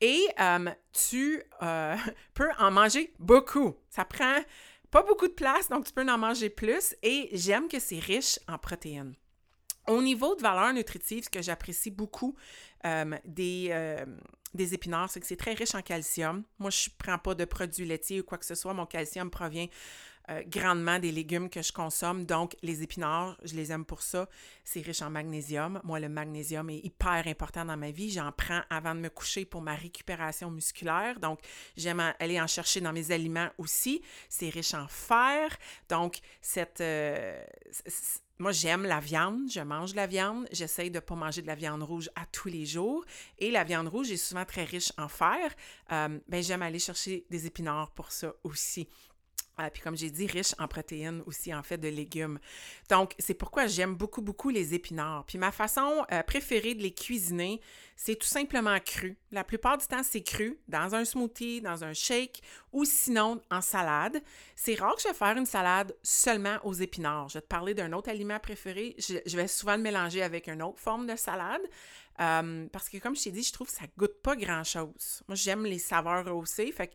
Et 0.00 0.26
euh, 0.40 0.70
tu 0.94 1.42
euh, 1.62 1.94
peux 2.34 2.48
en 2.58 2.70
manger 2.70 3.12
beaucoup. 3.18 3.76
Ça 3.90 4.06
prend 4.06 4.38
pas 4.90 5.02
beaucoup 5.02 5.28
de 5.28 5.34
place, 5.34 5.68
donc 5.68 5.84
tu 5.84 5.92
peux 5.92 6.08
en 6.08 6.16
manger 6.16 6.48
plus. 6.48 6.96
Et 7.02 7.28
j'aime 7.32 7.68
que 7.68 7.78
c'est 7.78 7.98
riche 7.98 8.40
en 8.48 8.56
protéines. 8.56 9.14
Au 9.88 10.02
niveau 10.02 10.34
de 10.34 10.42
valeur 10.42 10.72
nutritive, 10.72 11.24
ce 11.24 11.30
que 11.30 11.42
j'apprécie 11.42 11.90
beaucoup 11.90 12.34
euh, 12.84 13.16
des, 13.24 13.96
des 14.54 14.74
épinards, 14.74 15.10
c'est 15.10 15.20
que 15.20 15.26
c'est 15.26 15.36
très 15.36 15.54
riche 15.54 15.74
en 15.74 15.82
calcium. 15.82 16.42
Moi, 16.58 16.70
je 16.70 16.88
ne 16.90 16.94
prends 16.98 17.18
pas 17.18 17.34
de 17.34 17.44
produits 17.44 17.86
laitiers 17.86 18.20
ou 18.20 18.24
quoi 18.24 18.38
que 18.38 18.46
ce 18.46 18.54
soit. 18.54 18.74
Mon 18.74 18.86
calcium 18.86 19.30
provient 19.30 19.68
euh, 20.28 20.42
grandement 20.48 20.98
des 20.98 21.12
légumes 21.12 21.48
que 21.48 21.62
je 21.62 21.72
consomme. 21.72 22.24
Donc, 22.26 22.56
les 22.62 22.82
épinards, 22.82 23.36
je 23.44 23.54
les 23.54 23.70
aime 23.70 23.84
pour 23.84 24.02
ça. 24.02 24.28
C'est 24.64 24.80
riche 24.80 25.02
en 25.02 25.10
magnésium. 25.10 25.80
Moi, 25.84 26.00
le 26.00 26.08
magnésium 26.08 26.68
est 26.70 26.78
hyper 26.78 27.22
important 27.26 27.64
dans 27.64 27.76
ma 27.76 27.92
vie. 27.92 28.10
J'en 28.10 28.32
prends 28.32 28.62
avant 28.68 28.96
de 28.96 29.00
me 29.00 29.08
coucher 29.08 29.44
pour 29.44 29.62
ma 29.62 29.76
récupération 29.76 30.50
musculaire. 30.50 31.20
Donc, 31.20 31.38
j'aime 31.76 32.00
aller 32.18 32.40
en 32.40 32.48
chercher 32.48 32.80
dans 32.80 32.92
mes 32.92 33.12
aliments 33.12 33.50
aussi. 33.56 34.02
C'est 34.28 34.48
riche 34.48 34.74
en 34.74 34.88
fer. 34.88 35.56
Donc, 35.88 36.18
cette... 36.40 36.80
Euh, 36.80 37.44
moi, 38.38 38.52
j'aime 38.52 38.84
la 38.84 39.00
viande, 39.00 39.50
je 39.50 39.60
mange 39.60 39.94
la 39.94 40.06
viande, 40.06 40.46
j'essaye 40.52 40.90
de 40.90 40.96
ne 40.96 41.00
pas 41.00 41.14
manger 41.14 41.40
de 41.40 41.46
la 41.46 41.54
viande 41.54 41.82
rouge 41.82 42.10
à 42.14 42.26
tous 42.26 42.48
les 42.48 42.66
jours. 42.66 43.04
Et 43.38 43.50
la 43.50 43.64
viande 43.64 43.88
rouge 43.88 44.10
est 44.10 44.18
souvent 44.18 44.44
très 44.44 44.64
riche 44.64 44.92
en 44.98 45.08
fer. 45.08 45.54
Euh, 45.92 46.18
ben, 46.28 46.42
j'aime 46.42 46.62
aller 46.62 46.78
chercher 46.78 47.24
des 47.30 47.46
épinards 47.46 47.90
pour 47.92 48.12
ça 48.12 48.34
aussi. 48.44 48.88
Ah, 49.58 49.70
puis 49.70 49.80
comme 49.80 49.96
j'ai 49.96 50.10
dit, 50.10 50.26
riche 50.26 50.54
en 50.58 50.68
protéines 50.68 51.22
aussi, 51.24 51.54
en 51.54 51.62
fait, 51.62 51.78
de 51.78 51.88
légumes. 51.88 52.38
Donc, 52.90 53.14
c'est 53.18 53.32
pourquoi 53.32 53.66
j'aime 53.66 53.94
beaucoup, 53.94 54.20
beaucoup 54.20 54.50
les 54.50 54.74
épinards. 54.74 55.24
Puis 55.24 55.38
ma 55.38 55.50
façon 55.50 56.04
euh, 56.12 56.22
préférée 56.22 56.74
de 56.74 56.82
les 56.82 56.92
cuisiner, 56.92 57.62
c'est 57.96 58.16
tout 58.16 58.26
simplement 58.26 58.78
cru. 58.80 59.16
La 59.32 59.44
plupart 59.44 59.78
du 59.78 59.86
temps, 59.86 60.02
c'est 60.02 60.22
cru, 60.22 60.58
dans 60.68 60.94
un 60.94 61.06
smoothie, 61.06 61.62
dans 61.62 61.84
un 61.84 61.94
shake 61.94 62.42
ou 62.72 62.84
sinon 62.84 63.40
en 63.50 63.62
salade. 63.62 64.22
C'est 64.56 64.74
rare 64.74 64.94
que 64.94 65.00
je 65.00 65.08
vais 65.08 65.14
faire 65.14 65.38
une 65.38 65.46
salade 65.46 65.96
seulement 66.02 66.58
aux 66.62 66.74
épinards. 66.74 67.30
Je 67.30 67.38
vais 67.38 67.42
te 67.42 67.48
parler 67.48 67.72
d'un 67.72 67.94
autre 67.94 68.10
aliment 68.10 68.38
préféré. 68.38 68.94
Je, 68.98 69.36
vais 69.36 69.48
souvent 69.48 69.76
le 69.76 69.82
mélanger 69.82 70.22
avec 70.22 70.48
une 70.48 70.62
autre 70.62 70.80
forme 70.80 71.06
de 71.06 71.16
salade. 71.16 71.62
Euh, 72.20 72.66
parce 72.72 72.90
que, 72.90 72.98
comme 72.98 73.16
je 73.16 73.24
t'ai 73.24 73.30
dit, 73.30 73.42
je 73.42 73.52
trouve 73.54 73.68
que 73.68 73.74
ça 73.74 73.86
goûte 73.96 74.20
pas 74.22 74.36
grand-chose. 74.36 75.22
Moi, 75.28 75.34
j'aime 75.34 75.64
les 75.64 75.78
saveurs 75.78 76.26
rehaussées. 76.26 76.70
Fait 76.72 76.88
que 76.88 76.94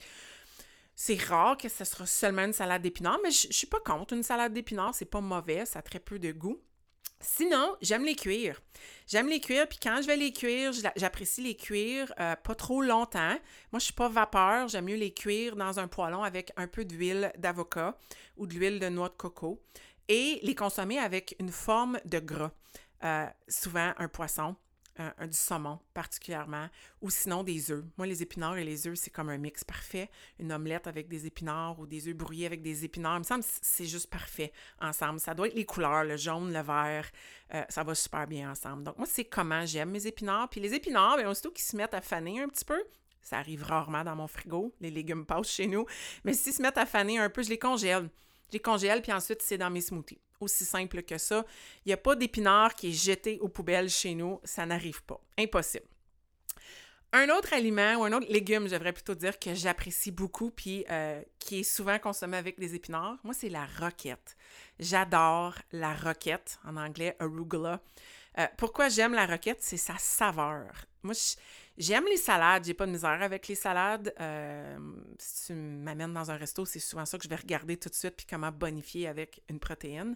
c'est 1.03 1.19
rare 1.19 1.57
que 1.57 1.67
ce 1.67 1.83
sera 1.83 2.05
seulement 2.05 2.43
une 2.43 2.53
salade 2.53 2.83
d'épinards, 2.83 3.17
mais 3.23 3.31
je, 3.31 3.47
suis 3.49 3.65
pas 3.65 3.79
contre. 3.79 4.13
Une 4.13 4.21
salade 4.21 4.53
d'épinards, 4.53 4.93
c'est 4.93 5.05
pas 5.05 5.19
mauvais, 5.19 5.65
ça 5.65 5.79
a 5.79 5.81
très 5.81 5.99
peu 5.99 6.19
de 6.19 6.31
goût. 6.31 6.61
Sinon, 7.19 7.75
j'aime 7.81 8.05
les 8.05 8.15
cuire. 8.15 8.61
J'aime 9.07 9.27
les 9.27 9.39
cuire, 9.39 9.67
puis 9.67 9.79
quand 9.81 9.99
je 10.03 10.05
vais 10.05 10.15
les 10.15 10.31
cuire, 10.31 10.71
j'apprécie 10.95 11.41
les 11.41 11.55
cuire 11.55 12.13
euh, 12.19 12.35
pas 12.35 12.53
trop 12.53 12.83
longtemps. 12.83 13.35
Moi, 13.71 13.79
je 13.79 13.85
suis 13.85 13.95
pas 13.95 14.09
vapeur, 14.09 14.67
j'aime 14.67 14.85
mieux 14.85 14.95
les 14.95 15.11
cuire 15.11 15.55
dans 15.55 15.79
un 15.79 15.87
poêlon 15.87 16.21
avec 16.21 16.51
un 16.55 16.67
peu 16.67 16.85
d'huile 16.85 17.33
d'avocat 17.39 17.97
ou 18.37 18.45
de 18.45 18.53
l'huile 18.53 18.79
de 18.79 18.89
noix 18.89 19.09
de 19.09 19.15
coco 19.15 19.59
et 20.07 20.39
les 20.43 20.53
consommer 20.53 20.99
avec 20.99 21.35
une 21.39 21.51
forme 21.51 21.99
de 22.05 22.19
gras. 22.19 22.51
Euh, 23.03 23.25
souvent 23.47 23.91
un 23.97 24.07
poisson, 24.07 24.55
du 25.21 25.37
saumon 25.37 25.79
particulièrement, 25.93 26.67
ou 27.01 27.09
sinon 27.09 27.43
des 27.43 27.71
œufs. 27.71 27.83
Moi, 27.97 28.07
les 28.07 28.21
épinards 28.21 28.57
et 28.57 28.63
les 28.63 28.87
œufs, 28.87 28.97
c'est 28.97 29.09
comme 29.09 29.29
un 29.29 29.37
mix 29.37 29.63
parfait. 29.63 30.09
Une 30.39 30.51
omelette 30.51 30.87
avec 30.87 31.07
des 31.07 31.25
épinards 31.25 31.79
ou 31.79 31.85
des 31.85 32.07
œufs 32.07 32.15
brouillés 32.15 32.45
avec 32.45 32.61
des 32.61 32.85
épinards, 32.85 33.17
il 33.17 33.19
me 33.19 33.23
semble 33.23 33.43
c'est 33.61 33.85
juste 33.85 34.09
parfait 34.09 34.51
ensemble. 34.79 35.19
Ça 35.19 35.33
doit 35.33 35.47
être 35.47 35.55
les 35.55 35.65
couleurs, 35.65 36.03
le 36.03 36.17
jaune, 36.17 36.53
le 36.53 36.61
vert, 36.61 37.09
euh, 37.53 37.63
ça 37.69 37.83
va 37.83 37.95
super 37.95 38.27
bien 38.27 38.51
ensemble. 38.51 38.83
Donc 38.83 38.97
moi, 38.97 39.07
c'est 39.09 39.25
comment 39.25 39.65
j'aime 39.65 39.91
mes 39.91 40.07
épinards. 40.07 40.49
Puis 40.49 40.59
les 40.59 40.73
épinards, 40.73 41.17
bien, 41.17 41.29
aussitôt 41.29 41.51
qu'ils 41.51 41.65
se 41.65 41.75
mettent 41.75 41.93
à 41.93 42.01
faner 42.01 42.41
un 42.41 42.47
petit 42.47 42.65
peu, 42.65 42.81
ça 43.21 43.37
arrive 43.37 43.63
rarement 43.63 44.03
dans 44.03 44.15
mon 44.15 44.27
frigo, 44.27 44.73
les 44.79 44.89
légumes 44.89 45.25
passent 45.25 45.51
chez 45.51 45.67
nous, 45.67 45.85
mais 46.23 46.33
s'ils 46.33 46.53
se 46.53 46.61
mettent 46.61 46.77
à 46.77 46.85
faner 46.85 47.19
un 47.19 47.29
peu, 47.29 47.43
je 47.43 47.49
les 47.49 47.59
congèle. 47.59 48.09
Je 48.47 48.53
les 48.53 48.59
congèle, 48.59 49.01
puis 49.01 49.13
ensuite, 49.13 49.41
c'est 49.41 49.57
dans 49.57 49.69
mes 49.69 49.81
smoothies 49.81 50.19
aussi 50.41 50.65
simple 50.65 51.03
que 51.03 51.17
ça. 51.17 51.45
Il 51.85 51.89
n'y 51.89 51.93
a 51.93 51.97
pas 51.97 52.15
d'épinard 52.15 52.75
qui 52.75 52.89
est 52.89 52.93
jeté 52.93 53.39
aux 53.39 53.49
poubelles 53.49 53.89
chez 53.89 54.15
nous. 54.15 54.39
Ça 54.43 54.65
n'arrive 54.65 55.03
pas. 55.03 55.19
Impossible. 55.37 55.85
Un 57.13 57.27
autre 57.29 57.53
aliment 57.53 57.95
ou 57.95 58.05
un 58.05 58.13
autre 58.13 58.27
légume, 58.29 58.67
je 58.67 58.73
devrais 58.73 58.93
plutôt 58.93 59.15
dire, 59.15 59.37
que 59.37 59.53
j'apprécie 59.53 60.11
beaucoup 60.11 60.49
puis 60.49 60.85
euh, 60.89 61.21
qui 61.39 61.59
est 61.59 61.63
souvent 61.63 61.99
consommé 61.99 62.37
avec 62.37 62.57
des 62.57 62.73
épinards, 62.73 63.17
moi, 63.25 63.33
c'est 63.33 63.49
la 63.49 63.65
roquette. 63.65 64.37
J'adore 64.79 65.55
la 65.73 65.93
roquette, 65.93 66.57
en 66.63 66.77
anglais 66.77 67.17
arugula. 67.19 67.81
Euh, 68.39 68.47
pourquoi 68.57 68.87
j'aime 68.87 69.13
la 69.13 69.25
roquette? 69.25 69.61
C'est 69.61 69.75
sa 69.75 69.97
saveur. 69.97 70.71
Moi, 71.03 71.13
j'aime 71.77 72.05
les 72.05 72.17
salades, 72.17 72.65
j'ai 72.65 72.73
pas 72.73 72.85
de 72.85 72.91
misère 72.91 73.21
avec 73.21 73.47
les 73.47 73.55
salades. 73.55 74.13
Euh, 74.19 74.77
si 75.17 75.47
tu 75.47 75.53
m'amènes 75.53 76.13
dans 76.13 76.31
un 76.31 76.37
resto, 76.37 76.65
c'est 76.65 76.79
souvent 76.79 77.05
ça 77.05 77.17
que 77.17 77.23
je 77.23 77.29
vais 77.29 77.35
regarder 77.35 77.77
tout 77.77 77.89
de 77.89 77.95
suite 77.95 78.15
puis 78.15 78.25
comment 78.29 78.51
bonifier 78.51 79.07
avec 79.07 79.41
une 79.49 79.59
protéine. 79.59 80.15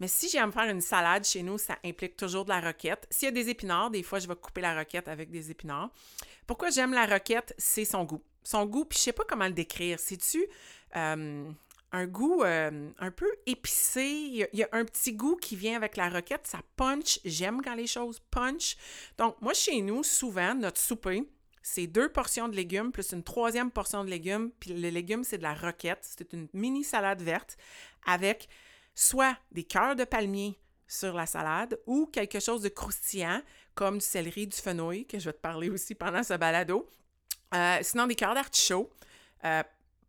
Mais 0.00 0.08
si 0.08 0.28
j'aime 0.28 0.52
faire 0.52 0.68
une 0.68 0.80
salade 0.80 1.24
chez 1.24 1.42
nous, 1.42 1.58
ça 1.58 1.78
implique 1.84 2.16
toujours 2.16 2.44
de 2.44 2.50
la 2.50 2.60
roquette. 2.60 3.06
S'il 3.10 3.26
y 3.26 3.28
a 3.28 3.32
des 3.32 3.48
épinards, 3.48 3.90
des 3.90 4.02
fois, 4.02 4.18
je 4.18 4.28
vais 4.28 4.36
couper 4.36 4.60
la 4.60 4.76
roquette 4.76 5.08
avec 5.08 5.30
des 5.30 5.50
épinards. 5.50 5.90
Pourquoi 6.46 6.70
j'aime 6.70 6.92
la 6.92 7.06
roquette? 7.06 7.54
C'est 7.58 7.84
son 7.84 8.04
goût. 8.04 8.22
Son 8.42 8.66
goût, 8.66 8.84
puis 8.84 8.98
je 8.98 9.04
sais 9.04 9.12
pas 9.12 9.24
comment 9.28 9.46
le 9.46 9.52
décrire. 9.52 9.98
C'est-tu... 9.98 10.46
Euh, 10.96 11.50
un 11.94 12.06
goût 12.06 12.42
euh, 12.42 12.90
un 12.98 13.10
peu 13.12 13.30
épicé. 13.46 14.04
Il 14.04 14.48
y, 14.52 14.62
a, 14.64 14.68
un 14.72 14.84
petit 14.84 15.12
goût 15.12 15.36
qui 15.36 15.54
vient 15.54 15.76
avec 15.76 15.96
la 15.96 16.08
roquette. 16.08 16.46
Ça 16.46 16.58
punch. 16.76 17.20
J'aime 17.24 17.62
quand 17.62 17.76
les 17.76 17.86
choses 17.86 18.20
punch. 18.32 18.76
Donc, 19.16 19.40
moi, 19.40 19.54
chez 19.54 19.80
nous, 19.80 20.02
souvent, 20.02 20.56
notre 20.56 20.80
souper, 20.80 21.22
c'est 21.62 21.86
deux 21.86 22.08
portions 22.08 22.48
de 22.48 22.56
légumes 22.56 22.90
plus 22.90 23.12
une 23.12 23.22
troisième 23.22 23.70
portion 23.70 24.04
de 24.04 24.10
légumes. 24.10 24.50
Puis 24.58 24.74
le 24.74 24.88
légume, 24.88 25.22
c'est 25.22 25.38
de 25.38 25.44
la 25.44 25.54
roquette. 25.54 26.00
C'est 26.02 26.32
une 26.32 26.48
mini 26.52 26.82
salade 26.82 27.22
verte 27.22 27.56
avec 28.04 28.48
soit 28.96 29.36
des 29.52 29.64
cœurs 29.64 29.94
de 29.94 30.04
palmier 30.04 30.58
sur 30.88 31.14
la 31.14 31.26
salade 31.26 31.78
ou 31.86 32.06
quelque 32.06 32.40
chose 32.40 32.60
de 32.60 32.68
croustillant 32.68 33.40
comme 33.76 33.98
du 33.98 34.04
céleri, 34.04 34.48
du 34.48 34.56
fenouil, 34.56 35.06
que 35.06 35.18
je 35.18 35.26
vais 35.26 35.32
te 35.32 35.40
parler 35.40 35.70
aussi 35.70 35.94
pendant 35.94 36.24
ce 36.24 36.34
balado. 36.34 36.88
Euh, 37.54 37.78
sinon, 37.82 38.08
des 38.08 38.16
cœurs 38.16 38.34
d'artichaut. 38.34 38.90
Euh, 39.44 39.62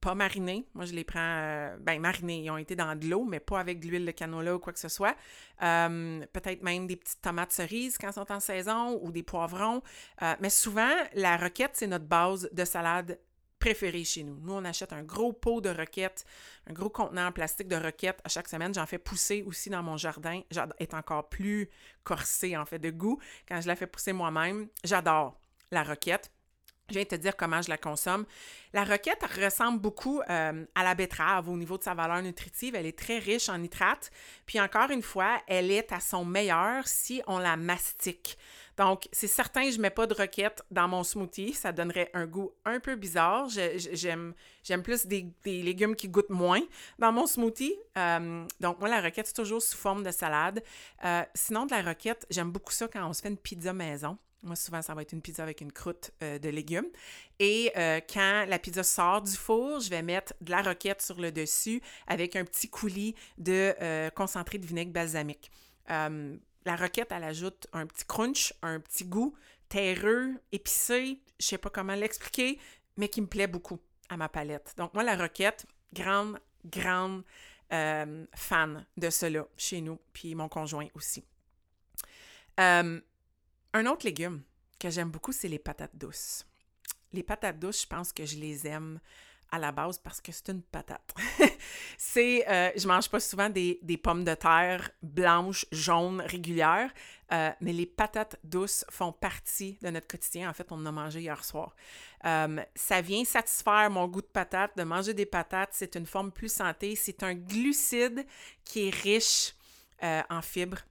pas 0.06 0.14
marinés. 0.14 0.68
Moi, 0.76 0.86
je 0.86 0.94
les 0.94 1.04
prends, 1.04 1.20
euh, 1.20 1.78
ben 1.80 2.00
marinés. 2.00 2.44
Ils 2.44 2.52
ont 2.52 2.58
été 2.58 2.76
dans 2.76 2.96
de 2.96 3.08
l'eau, 3.08 3.26
mais 3.26 3.40
pas 3.40 3.60
avec 3.60 3.80
de 3.80 3.88
l'huile 3.88 4.06
de 4.06 4.12
canola 4.12 4.54
ou 4.56 4.60
quoi 4.60 4.72
que 4.72 4.78
ce 4.78 4.88
soit. 4.88 5.16
Euh, 5.64 6.24
peut-être 6.32 6.62
même 6.62 6.86
des 6.86 6.96
petites 6.96 7.22
tomates 7.22 7.52
cerises 7.52 7.98
quand 7.98 8.10
elles 8.10 8.14
sont 8.14 8.32
en 8.32 8.40
saison 8.40 9.00
ou 9.02 9.12
des 9.12 9.24
poivrons. 9.24 9.82
Euh, 10.22 10.36
mais 10.42 10.52
souvent, 10.52 10.92
la 11.16 11.38
roquette, 11.38 11.72
c'est 11.74 11.88
notre 11.88 12.06
base 12.06 12.48
de 12.52 12.66
salade 12.66 13.20
préférée 13.58 14.04
chez 14.04 14.24
nous. 14.24 14.38
Nous, 14.42 14.54
on 14.54 14.64
achète 14.64 14.94
un 14.94 15.02
gros 15.02 15.34
pot 15.34 15.60
de 15.60 15.70
roquette, 15.70 16.24
un 16.68 16.74
gros 16.74 16.90
contenant 16.90 17.26
en 17.26 17.32
plastique 17.32 17.68
de 17.68 17.76
roquette 17.76 18.22
à 18.24 18.30
chaque 18.30 18.48
semaine. 18.48 18.76
J'en 18.76 18.86
fais 18.86 19.00
pousser 19.00 19.42
aussi 19.48 19.72
dans 19.72 19.82
mon 19.82 19.98
jardin. 19.98 20.42
est 20.78 20.94
encore 20.94 21.30
plus 21.30 21.68
corsé, 22.04 22.56
en 22.56 22.66
fait, 22.66 22.78
de 22.78 22.92
goût 22.92 23.20
quand 23.48 23.60
je 23.60 23.68
la 23.68 23.76
fais 23.76 23.88
pousser 23.88 24.14
moi-même. 24.14 24.68
J'adore 24.84 25.40
la 25.72 25.82
roquette. 25.82 26.30
Je 26.90 26.94
viens 26.94 27.04
de 27.04 27.08
te 27.08 27.16
dire 27.16 27.36
comment 27.36 27.62
je 27.62 27.70
la 27.70 27.78
consomme. 27.78 28.26
La 28.74 28.84
roquette 28.84 29.24
ressemble 29.42 29.80
beaucoup 29.80 30.22
euh, 30.30 30.66
à 30.76 30.84
la 30.84 30.94
betterave 30.94 31.50
au 31.50 31.58
niveau 31.58 31.78
de 31.78 31.84
sa 31.84 31.96
valeur 31.96 32.22
nutritive. 32.22 32.76
Elle 32.76 32.86
est 32.86 32.98
très 32.98 33.18
riche 33.18 33.50
en 33.50 33.58
nitrates. 33.58 34.12
Puis 34.46 34.60
encore 34.60 34.92
une 34.92 35.02
fois, 35.02 35.42
elle 35.48 35.72
est 35.72 35.92
à 35.92 36.00
son 36.00 36.26
meilleur 36.26 36.88
si 36.88 37.24
on 37.26 37.40
la 37.40 37.58
mastique. 37.58 38.38
Donc, 38.78 39.08
c'est 39.12 39.28
certain 39.28 39.70
je 39.70 39.78
ne 39.78 39.84
mets 39.84 39.90
pas 39.90 40.06
de 40.06 40.14
roquette 40.14 40.64
dans 40.70 40.88
mon 40.88 41.04
smoothie. 41.04 41.54
Ça 41.54 41.72
donnerait 41.72 42.12
un 42.14 42.26
goût 42.26 42.52
un 42.66 42.80
peu 42.80 42.96
bizarre. 42.96 43.48
J'aime 43.50 44.34
plus 44.84 45.08
des, 45.08 45.32
légumes 45.46 45.96
qui 45.96 46.10
goûtent 46.10 46.30
moins 46.30 46.62
dans 47.00 47.12
mon 47.12 47.26
smoothie. 47.26 47.76
Euh, 47.98 48.46
donc, 48.60 48.80
moi, 48.80 48.90
la 48.90 49.02
roquette, 49.02 49.28
c'est 49.28 49.34
toujours 49.34 49.62
sous 49.62 49.78
forme 49.78 50.04
de 50.04 50.12
salade. 50.12 50.62
Euh, 51.04 51.24
sinon, 51.34 51.66
de 51.66 51.72
la 51.72 51.82
roquette, 51.82 52.26
j'aime 52.30 52.52
beaucoup 52.52 52.74
ça 52.74 52.88
quand 52.88 53.08
on 53.08 53.14
se 53.14 53.22
fait 53.22 53.30
une 53.30 53.38
pizza 53.38 53.74
maison. 53.74 54.18
Moi, 54.46 54.56
souvent, 54.56 54.82
ça 54.84 54.94
va 54.94 55.02
être 55.02 55.12
une 55.12 55.24
pizza 55.24 55.42
avec 55.42 55.60
une 55.60 55.72
croûte 55.72 56.12
euh, 56.22 56.38
de 56.38 56.50
légumes. 56.50 56.88
Et 57.40 57.72
euh, 57.76 58.00
quand 58.08 58.46
la 58.48 58.60
pizza 58.60 58.84
sort 58.84 59.24
du 59.24 59.36
four, 59.36 59.80
je 59.80 59.90
vais 59.90 60.04
mettre 60.04 60.34
de 60.40 60.52
la 60.52 60.62
roquette 60.62 61.02
sur 61.02 61.20
le 61.20 61.32
dessus 61.32 61.82
avec 62.06 62.36
un 62.36 62.46
petit 62.46 62.70
coulis 62.70 63.16
de 63.40 63.74
euh, 63.82 64.12
concentré 64.12 64.60
de 64.60 64.66
vinaigre 64.66 64.92
balsamique. 64.92 65.52
la 65.88 66.76
roquette, 66.76 67.12
elle 67.12 67.24
ajoute 67.24 67.68
un 67.74 67.88
petit 67.88 68.06
crunch, 68.06 68.54
un 68.62 68.80
petit 68.80 69.06
goût 69.06 69.36
terreux, 69.68 70.36
épicé. 70.52 71.20
Je 71.40 71.46
sais 71.48 71.58
pas 71.58 71.72
comment 71.72 71.96
l'expliquer. 71.96 72.60
mais 72.98 73.10
qui 73.10 73.22
me 73.22 73.28
plaît 73.28 73.48
beaucoup 73.48 73.80
à 74.10 74.16
ma 74.16 74.30
palette. 74.30 74.74
Donc, 74.78 74.94
moi, 74.94 75.04
la 75.04 75.18
roquette, 75.18 75.66
grande, 75.92 76.40
grande 76.64 77.24
fan 77.72 78.86
de 78.96 79.10
cela 79.10 79.48
chez 79.58 79.82
nous, 79.82 80.00
puis 80.14 80.36
mon 80.36 80.48
conjoint 80.48 80.88
aussi. 80.94 81.26
Un 83.76 83.86
autre 83.88 84.06
légume 84.06 84.42
que 84.80 84.90
j'aime 84.90 85.10
beaucoup, 85.10 85.34
c'est 85.34 85.50
les 85.50 85.60
patates 85.60 85.96
douces. 85.96 86.46
Les 87.12 87.24
patates 87.24 87.60
douces, 87.60 87.82
je 87.82 87.88
pense 87.88 88.14
que 88.14 88.26
je 88.26 88.38
les 88.38 88.66
aime 88.66 89.00
à 89.52 89.60
la 89.60 89.72
base 89.74 90.00
parce 90.00 90.22
que 90.22 90.32
c'est 90.32 90.50
une 90.50 90.62
patate. 90.62 91.14
c'est, 91.98 92.48
euh, 92.48 92.72
je 92.76 92.88
mange 92.88 93.10
pas 93.10 93.20
souvent 93.20 93.50
des, 93.50 94.00
pommes 94.02 94.24
de 94.24 94.34
terre 94.34 94.90
blanches, 95.04 95.66
jaunes, 95.74 96.22
régulières, 96.22 96.90
euh, 97.34 97.52
mais 97.60 97.74
les 97.74 97.86
patates 97.86 98.38
douces 98.46 98.86
font 98.90 99.12
partie 99.12 99.78
de 99.82 99.90
notre 99.90 100.08
quotidien. 100.08 100.50
En 100.50 100.54
fait, 100.54 100.72
on 100.72 100.76
en 100.76 100.86
a 100.86 100.92
mangé 100.92 101.20
hier 101.20 101.44
soir. 101.44 101.76
Euh, 102.26 102.64
ça 102.76 103.02
vient 103.02 103.26
satisfaire 103.26 103.90
mon 103.90 104.08
goût 104.08 104.22
de 104.22 104.28
patate. 104.28 104.78
De 104.78 104.84
manger 104.84 105.14
des 105.14 105.26
patates, 105.26 105.72
c'est 105.74 105.96
une 105.96 106.06
forme 106.06 106.32
plus 106.32 106.52
santé. 106.52 106.96
C'est 106.96 107.24
un 107.24 107.34
glucide 107.34 108.26
qui 108.64 108.88
est 108.88 108.96
riche 108.96 109.54
en 110.30 110.42
fibres. 110.42 110.82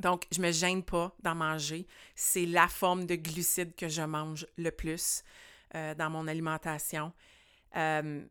Donc, 0.00 0.26
je 0.32 0.40
me 0.40 0.52
gêne 0.52 0.82
pas 0.82 1.14
d'en 1.22 1.34
manger. 1.34 1.86
C'est 2.14 2.46
la 2.46 2.68
forme 2.68 3.06
de 3.06 3.16
glucides 3.16 3.74
que 3.74 3.88
je 3.88 4.02
mange 4.02 4.46
le 4.56 4.70
plus 4.70 5.22
dans 5.72 6.08
mon 6.08 6.26
alimentation. 6.26 7.12
Euh, 7.76 8.24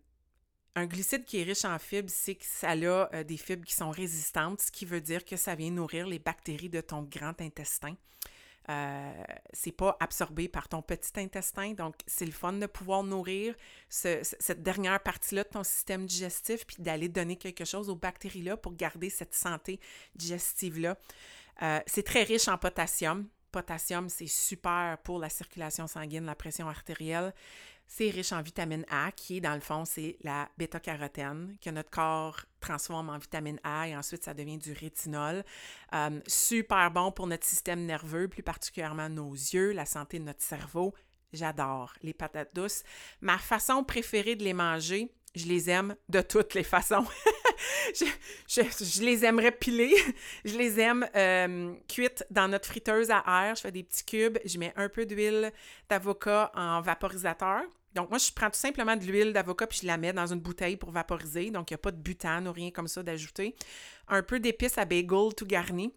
un 0.75 0.85
glucide 0.85 1.25
qui 1.25 1.39
est 1.39 1.43
riche 1.43 1.65
en 1.65 1.79
fibres, 1.79 2.11
c'est 2.11 2.35
que 2.35 2.45
ça 2.45 2.71
a 2.71 2.75
euh, 2.75 3.23
des 3.23 3.37
fibres 3.37 3.65
qui 3.65 3.73
sont 3.73 3.89
résistantes, 3.89 4.61
ce 4.61 4.71
qui 4.71 4.85
veut 4.85 5.01
dire 5.01 5.25
que 5.25 5.35
ça 5.35 5.55
vient 5.55 5.71
nourrir 5.71 6.05
les 6.07 6.19
bactéries 6.19 6.69
de 6.69 6.81
ton 6.81 7.01
grand 7.03 7.39
intestin. 7.41 7.95
Euh, 8.69 9.23
c'est 9.53 9.71
pas 9.71 9.95
absorbé 9.99 10.49
par 10.49 10.67
ton 10.67 10.81
petit 10.81 11.19
intestin, 11.19 11.71
donc 11.71 11.95
c'est 12.05 12.25
le 12.25 12.33
fun 12.33 12.51
de 12.51 12.65
pouvoir 12.65 13.01
nourrir 13.01 13.55
cette 13.87 14.61
dernière 14.61 15.01
partie-là 15.01 15.45
de 15.45 15.49
ton 15.49 15.63
système 15.63 16.05
digestif, 16.05 16.67
puis 16.67 16.75
d'aller 16.79 17.07
donner 17.07 17.37
quelque 17.37 17.63
chose 17.63 17.89
aux 17.89 17.95
bactéries-là 17.95 18.57
pour 18.57 18.75
garder 18.75 19.09
cette 19.09 19.33
santé 19.33 19.79
digestive-là. 20.15 20.97
Euh, 21.61 21.79
c'est 21.85 22.03
très 22.03 22.23
riche 22.23 22.47
en 22.47 22.57
potassium. 22.57 23.27
Potassium, 23.51 24.09
c'est 24.09 24.27
super 24.27 24.97
pour 25.03 25.19
la 25.19 25.29
circulation 25.29 25.87
sanguine, 25.87 26.25
la 26.25 26.35
pression 26.35 26.67
artérielle. 26.67 27.33
C'est 27.87 28.09
riche 28.09 28.33
en 28.33 28.41
vitamine 28.41 28.85
A, 28.89 29.11
qui 29.13 29.39
dans 29.39 29.53
le 29.53 29.61
fond, 29.61 29.85
c'est 29.85 30.17
la 30.21 30.49
bêta-carotène 30.57 31.55
que 31.61 31.69
notre 31.69 31.89
corps 31.89 32.41
transforme 32.59 33.09
en 33.09 33.17
vitamine 33.17 33.59
A 33.63 33.87
et 33.87 33.95
ensuite 33.95 34.25
ça 34.25 34.33
devient 34.33 34.57
du 34.57 34.73
rétinol. 34.73 35.45
Euh, 35.93 36.19
super 36.27 36.91
bon 36.91 37.13
pour 37.13 37.27
notre 37.27 37.45
système 37.45 37.85
nerveux, 37.85 38.27
plus 38.27 38.43
particulièrement 38.43 39.07
nos 39.07 39.31
yeux, 39.31 39.71
la 39.71 39.85
santé 39.85 40.19
de 40.19 40.25
notre 40.25 40.43
cerveau. 40.43 40.93
J'adore 41.31 41.93
les 42.03 42.13
patates 42.13 42.53
douces. 42.53 42.83
Ma 43.21 43.37
façon 43.37 43.83
préférée 43.85 44.35
de 44.35 44.43
les 44.43 44.53
manger, 44.53 45.13
je 45.35 45.45
les 45.45 45.69
aime 45.69 45.95
de 46.09 46.21
toutes 46.21 46.53
les 46.55 46.63
façons. 46.63 47.05
je, 48.47 49.01
les 49.03 49.25
aimerais 49.25 49.51
piler. 49.51 49.93
Je 50.45 50.57
les 50.57 50.79
aime 50.79 51.07
euh, 51.15 51.73
cuites 51.87 52.25
dans 52.29 52.47
notre 52.47 52.67
friteuse 52.67 53.09
à 53.11 53.23
air. 53.27 53.55
Je 53.55 53.61
fais 53.61 53.71
des 53.71 53.83
petits 53.83 54.05
cubes. 54.05 54.37
Je 54.45 54.57
mets 54.57 54.73
un 54.75 54.89
peu 54.89 55.05
d'huile 55.05 55.51
d'avocat 55.89 56.51
en 56.55 56.81
vaporisateur. 56.81 57.61
Donc, 57.93 58.09
moi, 58.09 58.19
je 58.19 58.31
prends 58.31 58.49
tout 58.49 58.59
simplement 58.59 58.95
de 58.95 59.03
l'huile 59.03 59.33
d'avocat 59.33 59.65
puis 59.65 59.79
je 59.81 59.87
la 59.87 59.97
mets 59.97 60.13
dans 60.13 60.31
une 60.31 60.39
bouteille 60.39 60.77
pour 60.77 60.91
vaporiser. 60.91 61.49
Donc, 61.49 61.71
il 61.71 61.73
n'y 61.73 61.75
a 61.75 61.79
pas 61.79 61.91
de 61.91 61.97
butane 61.97 62.47
ou 62.47 62.51
rien 62.51 62.69
comme 62.69 62.87
ça 62.87 63.01
d'ajouter. 63.01 63.55
Un 64.07 64.21
peu 64.21 64.39
d'épices 64.39 64.77
à 64.77 64.85
bagel 64.85 65.33
tout 65.35 65.45
garni 65.45 65.91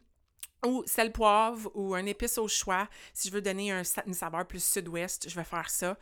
ou 0.64 0.83
sel 0.87 1.12
poivre 1.12 1.70
ou 1.75 1.94
un 1.94 2.07
épice 2.07 2.38
au 2.38 2.49
choix. 2.49 2.88
Si 3.14 3.29
je 3.29 3.35
veux 3.35 3.42
donner 3.42 3.73
un, 3.73 3.83
une 4.07 4.14
saveur 4.14 4.46
plus 4.46 4.62
sud-ouest, 4.62 5.29
je 5.29 5.35
vais 5.35 5.44
faire 5.44 5.70
ça. 5.70 5.96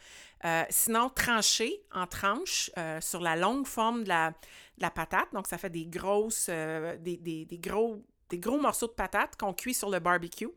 Euh, 0.45 0.65
sinon, 0.71 1.09
trancher 1.09 1.83
en 1.93 2.07
tranches 2.07 2.71
euh, 2.79 3.01
sur 3.01 3.21
la 3.21 3.37
longue 3.37 3.67
forme 3.67 4.05
de 4.05 4.09
la, 4.09 4.91
patate. 4.91 5.33
Donc, 5.33 5.47
ça 5.47 5.59
fait 5.59 5.71
des 5.71 5.87
grosses, 5.87 6.47
euh, 6.49 6.97
des, 6.99 7.47
gros, 7.63 8.03
des 8.31 8.39
gros 8.39 8.61
morceaux 8.61 8.87
de 8.87 8.93
patate 8.93 9.37
qu'on 9.37 9.53
cuit 9.53 9.75
sur 9.75 9.91
le 9.91 9.99
barbecue. 9.99 10.49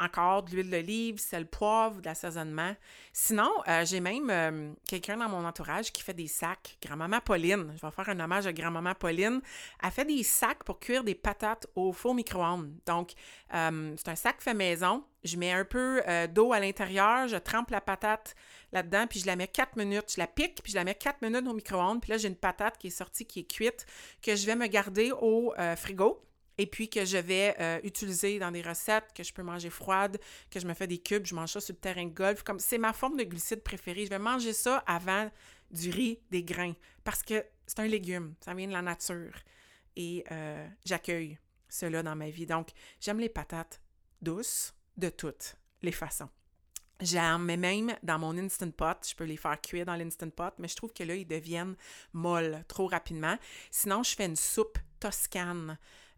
Encore 0.00 0.42
de 0.42 0.50
l'huile 0.50 0.70
d'olive, 0.70 1.18
sel, 1.18 1.46
poivre, 1.46 2.00
de 2.00 2.06
l'assaisonnement. 2.06 2.74
Sinon, 3.12 3.50
euh, 3.68 3.84
j'ai 3.84 4.00
même 4.00 4.28
euh, 4.28 4.72
quelqu'un 4.88 5.16
dans 5.16 5.28
mon 5.28 5.44
entourage 5.44 5.92
qui 5.92 6.02
fait 6.02 6.14
des 6.14 6.26
sacs. 6.26 6.76
Grand-maman 6.82 7.20
Pauline, 7.20 7.72
je 7.76 7.86
vais 7.86 7.92
faire 7.92 8.08
un 8.08 8.18
hommage 8.18 8.46
à 8.48 8.52
grand-maman 8.52 8.94
Pauline. 8.96 9.40
Elle 9.80 9.90
fait 9.92 10.04
des 10.04 10.24
sacs 10.24 10.64
pour 10.64 10.80
cuire 10.80 11.04
des 11.04 11.14
patates 11.14 11.68
au 11.76 11.92
four 11.92 12.14
micro-ondes. 12.14 12.72
Donc, 12.86 13.12
euh, 13.54 13.94
c'est 13.96 14.08
un 14.08 14.16
sac 14.16 14.40
fait 14.40 14.54
maison. 14.54 15.04
Je 15.22 15.36
mets 15.36 15.52
un 15.52 15.64
peu 15.64 16.02
d'eau 16.28 16.52
à 16.52 16.60
l'intérieur, 16.60 17.28
je 17.28 17.36
trempe 17.36 17.70
la 17.70 17.80
patate 17.80 18.34
là-dedans, 18.72 19.06
puis 19.06 19.20
je 19.20 19.26
la 19.26 19.36
mets 19.36 19.48
4 19.48 19.76
minutes. 19.76 20.12
Je 20.16 20.20
la 20.20 20.26
pique, 20.26 20.60
puis 20.62 20.72
je 20.72 20.76
la 20.76 20.84
mets 20.84 20.94
4 20.94 21.22
minutes 21.22 21.46
au 21.48 21.54
micro-ondes. 21.54 22.02
Puis 22.02 22.10
là, 22.10 22.18
j'ai 22.18 22.28
une 22.28 22.36
patate 22.36 22.76
qui 22.76 22.88
est 22.88 22.90
sortie, 22.90 23.24
qui 23.24 23.40
est 23.40 23.50
cuite, 23.50 23.86
que 24.20 24.36
je 24.36 24.44
vais 24.44 24.54
me 24.54 24.66
garder 24.66 25.12
au 25.12 25.54
frigo 25.76 26.20
et 26.58 26.66
puis 26.66 26.88
que 26.88 27.04
je 27.04 27.18
vais 27.18 27.54
euh, 27.60 27.80
utiliser 27.82 28.38
dans 28.38 28.50
des 28.50 28.62
recettes 28.62 29.12
que 29.14 29.22
je 29.22 29.32
peux 29.32 29.42
manger 29.42 29.70
froide, 29.70 30.18
que 30.50 30.60
je 30.60 30.66
me 30.66 30.74
fais 30.74 30.86
des 30.86 30.98
cubes, 30.98 31.26
je 31.26 31.34
mange 31.34 31.50
ça 31.50 31.60
sur 31.60 31.74
le 31.74 31.80
terrain 31.80 32.04
de 32.04 32.14
golf. 32.14 32.42
Comme 32.42 32.60
c'est 32.60 32.78
ma 32.78 32.92
forme 32.92 33.16
de 33.16 33.24
glucides 33.24 33.62
préférée. 33.62 34.04
Je 34.04 34.10
vais 34.10 34.18
manger 34.18 34.52
ça 34.52 34.78
avant 34.86 35.30
du 35.70 35.90
riz, 35.90 36.20
des 36.30 36.44
grains, 36.44 36.74
parce 37.02 37.22
que 37.22 37.44
c'est 37.66 37.80
un 37.80 37.86
légume, 37.86 38.34
ça 38.40 38.54
vient 38.54 38.68
de 38.68 38.72
la 38.72 38.82
nature. 38.82 39.34
Et 39.96 40.24
euh, 40.30 40.68
j'accueille 40.84 41.38
cela 41.68 42.02
dans 42.02 42.14
ma 42.14 42.30
vie. 42.30 42.46
Donc, 42.46 42.68
j'aime 43.00 43.18
les 43.18 43.28
patates 43.28 43.80
douces 44.20 44.74
de 44.96 45.08
toutes 45.08 45.56
les 45.82 45.92
façons. 45.92 46.28
J'aime 47.00 47.56
même 47.56 47.96
dans 48.02 48.18
mon 48.18 48.38
Instant 48.38 48.70
Pot, 48.70 49.06
je 49.08 49.14
peux 49.14 49.24
les 49.24 49.36
faire 49.36 49.60
cuire 49.60 49.84
dans 49.84 49.96
l'Instant 49.96 50.30
Pot, 50.30 50.54
mais 50.58 50.68
je 50.68 50.76
trouve 50.76 50.92
que 50.92 51.02
là, 51.02 51.16
ils 51.16 51.26
deviennent 51.26 51.74
molles 52.12 52.64
trop 52.68 52.86
rapidement. 52.86 53.36
Sinon, 53.70 54.04
je 54.04 54.14
fais 54.14 54.26
une 54.26 54.36
soupe 54.36 54.78
toscane 55.00 55.76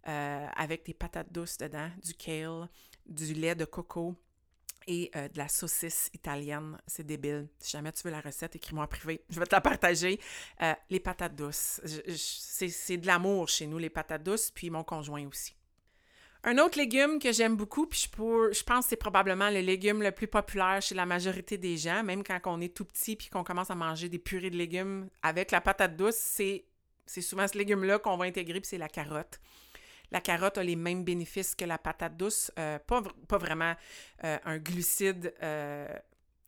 euh, 0.09 0.47
avec 0.57 0.85
des 0.87 0.95
patates 0.95 1.33
douces 1.33 1.59
dedans, 1.59 1.91
du 2.03 2.15
kale, 2.15 2.69
du 3.07 3.35
lait 3.35 3.55
de 3.55 3.65
coco 3.65 4.15
et 4.87 5.11
euh, 5.17 5.29
de 5.29 5.39
la 5.39 5.49
saucisse 5.49 6.11
italienne. 6.15 6.79
C'est 6.87 7.05
débile. 7.05 7.49
Si 7.59 7.73
jamais 7.73 7.93
tu 7.93 8.03
veux 8.05 8.11
la 8.11 8.21
recette, 8.21 8.57
écris-moi 8.57 8.85
en 8.85 8.87
privé. 8.87 9.23
Je 9.29 9.39
vais 9.41 9.47
te 9.47 9.55
la 9.55 9.61
partager. 9.61 10.21
Euh, 10.63 10.75
les 10.91 11.01
patates 11.01 11.35
douces. 11.35 11.81
C'est 12.17 12.97
de 12.97 13.07
l'amour 13.07 13.49
chez 13.49 13.67
nous, 13.67 13.79
les 13.79 13.91
patates 13.91 14.23
douces, 14.23 14.51
puis 14.51 14.71
mon 14.71 14.85
conjoint 14.85 15.27
aussi. 15.27 15.57
Un 16.45 16.59
autre 16.59 16.79
légume 16.79 17.19
que 17.19 17.33
j'aime 17.33 17.57
beaucoup, 17.57 17.87
puis 17.87 17.99
je, 17.99 18.53
je 18.53 18.63
pense 18.63 18.85
que 18.85 18.91
c'est 18.91 18.97
probablement 18.97 19.51
le 19.51 19.61
légume 19.61 20.01
le 20.01 20.13
plus 20.13 20.29
populaire 20.29 20.81
chez 20.81 20.95
la 20.95 21.05
majorité 21.05 21.59
des 21.59 21.77
gens, 21.77 22.05
même 22.05 22.23
quand 22.23 22.39
on 22.45 22.61
est 22.61 22.73
tout 22.73 22.85
petit 22.85 23.17
puis 23.17 23.29
qu'on 23.29 23.43
commence 23.43 23.73
à 23.73 23.75
manger 23.75 24.09
des 24.09 24.21
purées 24.21 24.51
de 24.51 24.57
légumes 24.57 25.09
avec 25.23 25.51
la 25.51 25.61
patate 25.61 25.97
douce, 25.97 26.15
c'est 26.15 26.65
souvent 27.21 27.49
ce 27.49 27.59
légume-là 27.59 27.99
qu'on 27.99 28.17
va 28.17 28.27
intégrer, 28.27 28.61
puis 28.61 28.69
c'est 28.69 28.79
la 28.79 28.89
carotte. 28.89 29.41
La 30.11 30.21
carotte 30.21 30.59
a 30.59 30.63
les 30.63 30.77
mêmes 30.77 31.05
bénéfices 31.05 31.55
que 31.55 31.65
la 31.65 31.79
patate 31.79 32.17
douce, 32.17 32.51
euh, 32.59 32.79
pas, 32.79 33.03
vraiment 33.39 33.75
euh, 34.25 34.39
un 34.45 34.59
glucide 34.59 35.35
euh, 35.43 35.89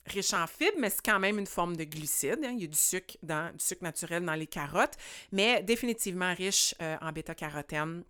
riche 0.07 0.33
en 0.33 0.47
fibres, 0.47 0.79
mais 0.79 0.90
c'est 0.90 1.05
quand 1.05 1.18
même 1.18 1.38
une 1.38 1.47
forme 1.47 1.77
de 1.77 1.85
glucide. 1.85 2.38
Hein. 2.44 2.53
Il 2.55 2.61
y 2.61 2.64
a 2.64 2.68
du 2.68 2.77
sucre, 2.77 3.16
naturel 3.83 4.25
dans 4.25 4.35
les 4.35 4.47
carottes, 4.47 4.97
mais 5.33 5.62
définitivement 5.62 6.35
riche 6.35 6.75
en 6.81 7.12
bêta-carotène. 7.12 8.05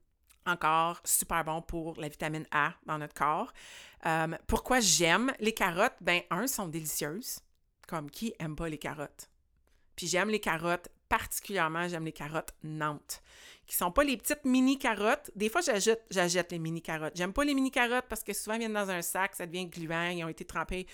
Encore 0.47 1.01
super 1.05 1.45
bon 1.45 1.61
pour 1.61 2.01
la 2.01 2.09
vitamine 2.09 2.47
A 2.53 2.73
dans 2.87 2.97
notre 2.97 3.13
corps. 3.13 3.53
pourquoi 4.47 4.81
j'aime 4.81 5.33
les 5.41 5.53
carottes? 5.53 5.97
Ben, 6.01 6.23
un, 6.31 6.47
sont 6.47 6.69
délicieuses. 6.69 7.41
Comme 7.87 8.11
qui 8.11 8.35
aime 8.39 8.55
pas 8.55 8.69
les 8.69 8.79
carottes? 8.79 9.29
Puis 9.97 10.07
j'aime 10.07 10.29
les 10.29 10.41
carottes, 10.41 10.89
particulièrement 11.09 11.88
j'aime 11.88 12.05
les 12.05 12.12
carottes 12.12 12.55
Nantes 12.62 13.23
qui 13.68 13.77
sont 13.77 13.92
pas 13.92 14.03
les 14.03 14.16
petites 14.16 14.44
mini 14.47 14.79
carottes. 14.79 15.31
Des 15.37 15.51
fois, 15.51 15.61
j'achète 15.61 16.53
les 16.53 16.59
mini 16.59 16.81
carottes. 16.81 17.12
J'aime 17.14 17.35
pas 17.35 17.44
les 17.44 17.55
mini 17.55 17.71
carottes 17.71 18.07
parce 18.09 18.25
que 18.25 18.33
souvent, 18.33 18.55
elles 18.55 18.61
viennent 18.61 18.73
dans 18.73 18.88
un 18.88 19.03
sac, 19.03 19.37
ça 19.37 19.47
devient 19.47 19.66
gluant, 19.66 20.09
ils 20.09 20.25
ont 20.25 20.29
été 20.29 20.44
trempés. 20.44 20.87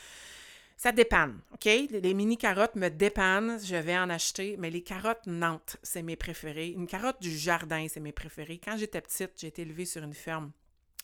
Ça 0.77 0.91
dépanne, 0.91 1.41
OK? 1.53 1.67
Les 1.67 2.15
mini 2.15 2.37
carottes 2.37 2.75
me 2.75 2.89
dépannent, 2.89 3.61
je 3.65 3.77
vais 3.77 3.97
en 3.97 4.11
acheter, 4.11 4.57
mais 4.59 4.71
les 4.71 4.83
carottes 4.83 5.25
Nantes, 5.27 5.77
c'est 5.85 6.03
mes 6.03 6.17
préférées. 6.17 6.71
Une 6.71 6.89
carotte 6.89 7.23
du 7.23 7.31
jardin, 7.31 7.87
c'est 7.89 8.01
mes 8.01 8.11
préférées. 8.11 8.61
Quand 8.63 8.77
j'étais 8.77 9.01
petite, 9.01 9.31
j'ai 9.37 9.47
été 9.47 9.63
élevée 9.63 9.85
sur 9.85 10.03
une 10.03 10.13
ferme 10.13 10.51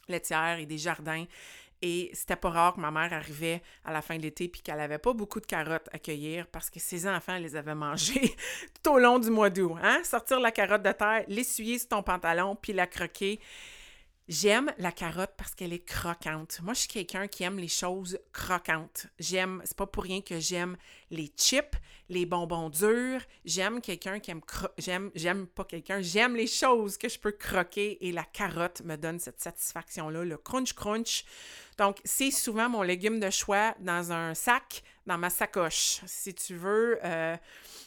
laitière 0.08 0.58
et 0.58 0.66
des 0.66 0.78
jardins. 0.78 1.24
Et 1.82 2.10
c'était 2.12 2.36
pas 2.36 2.50
rare 2.50 2.74
que 2.74 2.80
ma 2.80 2.90
mère 2.90 3.12
arrivait 3.12 3.62
à 3.84 3.92
la 3.92 4.02
fin 4.02 4.16
de 4.16 4.22
l'été 4.22 4.48
puis 4.48 4.60
qu'elle 4.60 4.80
avait 4.80 4.98
pas 4.98 5.14
beaucoup 5.14 5.40
de 5.40 5.46
carottes 5.46 5.88
à 5.92 5.98
cueillir 5.98 6.46
parce 6.46 6.68
que 6.68 6.78
ses 6.78 7.08
enfants 7.08 7.38
les 7.38 7.56
avaient 7.56 7.74
mangées 7.74 8.34
tout 8.82 8.92
au 8.92 8.98
long 8.98 9.18
du 9.18 9.30
mois 9.30 9.48
d'août. 9.48 9.76
Hein? 9.82 10.02
Sortir 10.04 10.40
la 10.40 10.50
carotte 10.50 10.82
de 10.82 10.92
terre, 10.92 11.24
l'essuyer 11.28 11.78
sur 11.78 11.88
ton 11.88 12.02
pantalon 12.02 12.54
puis 12.54 12.72
la 12.74 12.86
croquer. 12.86 13.40
J'aime 14.30 14.72
la 14.78 14.92
carotte 14.92 15.32
parce 15.36 15.56
qu'elle 15.56 15.72
est 15.72 15.84
croquante. 15.84 16.60
Moi, 16.62 16.72
je 16.72 16.82
suis 16.82 16.88
quelqu'un 16.88 17.26
qui 17.26 17.42
aime 17.42 17.58
les 17.58 17.66
choses 17.66 18.16
croquantes. 18.32 19.08
J'aime, 19.18 19.60
c'est 19.64 19.76
pas 19.76 19.88
pour 19.88 20.04
rien 20.04 20.20
que 20.20 20.38
j'aime 20.38 20.76
les 21.10 21.32
chips, 21.36 21.74
les 22.08 22.26
bonbons 22.26 22.70
durs. 22.70 23.22
J'aime 23.44 23.80
quelqu'un 23.80 24.20
qui 24.20 24.30
aime, 24.30 24.40
j'aime, 24.78 25.10
j'aime 25.16 25.48
pas 25.48 25.64
quelqu'un, 25.64 26.00
j'aime 26.00 26.36
les 26.36 26.46
choses 26.46 26.96
que 26.96 27.08
je 27.08 27.18
peux 27.18 27.32
croquer 27.32 28.06
et 28.06 28.12
la 28.12 28.22
carotte 28.22 28.82
me 28.84 28.94
donne 28.94 29.18
cette 29.18 29.40
satisfaction-là, 29.40 30.22
le 30.22 30.36
crunch 30.36 30.74
crunch. 30.74 31.24
Donc, 31.76 31.98
c'est 32.04 32.30
souvent 32.30 32.68
mon 32.68 32.82
légume 32.82 33.18
de 33.18 33.30
choix 33.30 33.74
dans 33.80 34.12
un 34.12 34.34
sac, 34.34 34.84
dans 35.06 35.18
ma 35.18 35.30
sacoche. 35.30 36.02
Si 36.06 36.32
tu 36.34 36.54
veux 36.54 37.00
euh, 37.02 37.36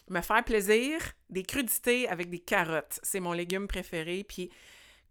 me 0.09 0.19
faire 0.19 0.43
plaisir, 0.43 0.99
des 1.29 1.43
crudités 1.43 2.09
avec 2.09 2.29
des 2.29 2.39
carottes. 2.39 2.99
C'est 3.01 3.21
mon 3.21 3.31
légume 3.31 3.69
préféré. 3.69 4.25
Puis 4.27 4.49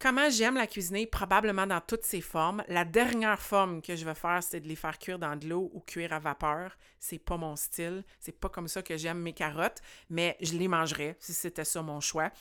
comment 0.03 0.29
j'aime 0.29 0.57
la 0.57 0.67
cuisiner, 0.67 1.07
probablement 1.07 1.65
dans 1.65 1.81
toutes 1.81 2.05
ses 2.05 2.21
formes. 2.21 2.65
La 2.67 2.85
dernière 2.85 3.41
forme 3.41 3.81
que 3.81 3.95
je 3.95 4.05
vais 4.05 4.17
faire, 4.17 4.43
c'est 4.43 4.59
de 4.59 4.67
les 4.67 4.75
faire 4.75 4.99
cuire 4.99 5.21
dans 5.21 5.37
de 5.37 5.47
l'eau 5.49 5.71
ou 5.73 5.79
cuire 5.79 6.13
à 6.13 6.19
vapeur. 6.19 6.77
C'est 6.99 7.21
pas 7.21 7.37
mon 7.37 7.55
style. 7.55 8.03
C'est 8.19 8.39
pas 8.39 8.49
comme 8.49 8.67
ça 8.67 8.83
que 8.83 8.97
j'aime 8.97 9.21
mes 9.21 9.33
carottes, 9.33 9.81
mais 10.11 10.37
je 10.41 10.55
les 10.55 10.67
mangerais 10.67 11.17
si 11.21 11.33
c'était 11.33 11.65
ça 11.65 11.83
mon 11.83 12.01
choix. 12.01 12.33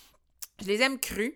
Je 0.59 0.65
les 0.65 0.81
aime 0.81 0.99
crus, 0.99 1.35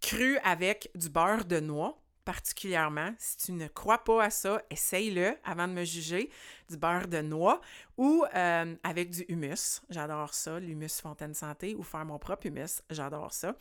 crus 0.00 0.40
avec 0.42 0.90
du 0.96 1.08
beurre 1.08 1.44
de 1.44 1.60
noix 1.60 2.02
particulièrement. 2.30 3.12
Si 3.18 3.36
tu 3.38 3.50
ne 3.50 3.66
crois 3.66 4.04
pas 4.04 4.22
à 4.22 4.30
ça, 4.30 4.62
essaye-le 4.70 5.36
avant 5.42 5.66
de 5.66 5.72
me 5.72 5.84
juger. 5.84 6.30
Du 6.68 6.76
beurre 6.76 7.08
de 7.08 7.22
noix 7.22 7.60
ou 7.96 8.24
euh, 8.36 8.76
avec 8.84 9.10
du 9.10 9.24
humus. 9.26 9.82
J'adore 9.90 10.32
ça, 10.32 10.60
l'humus 10.60 11.00
Fontaine 11.02 11.34
Santé 11.34 11.74
ou 11.74 11.82
faire 11.82 12.04
mon 12.04 12.20
propre 12.20 12.46
humus. 12.46 12.82
J'adore 12.88 13.32
ça. 13.32 13.56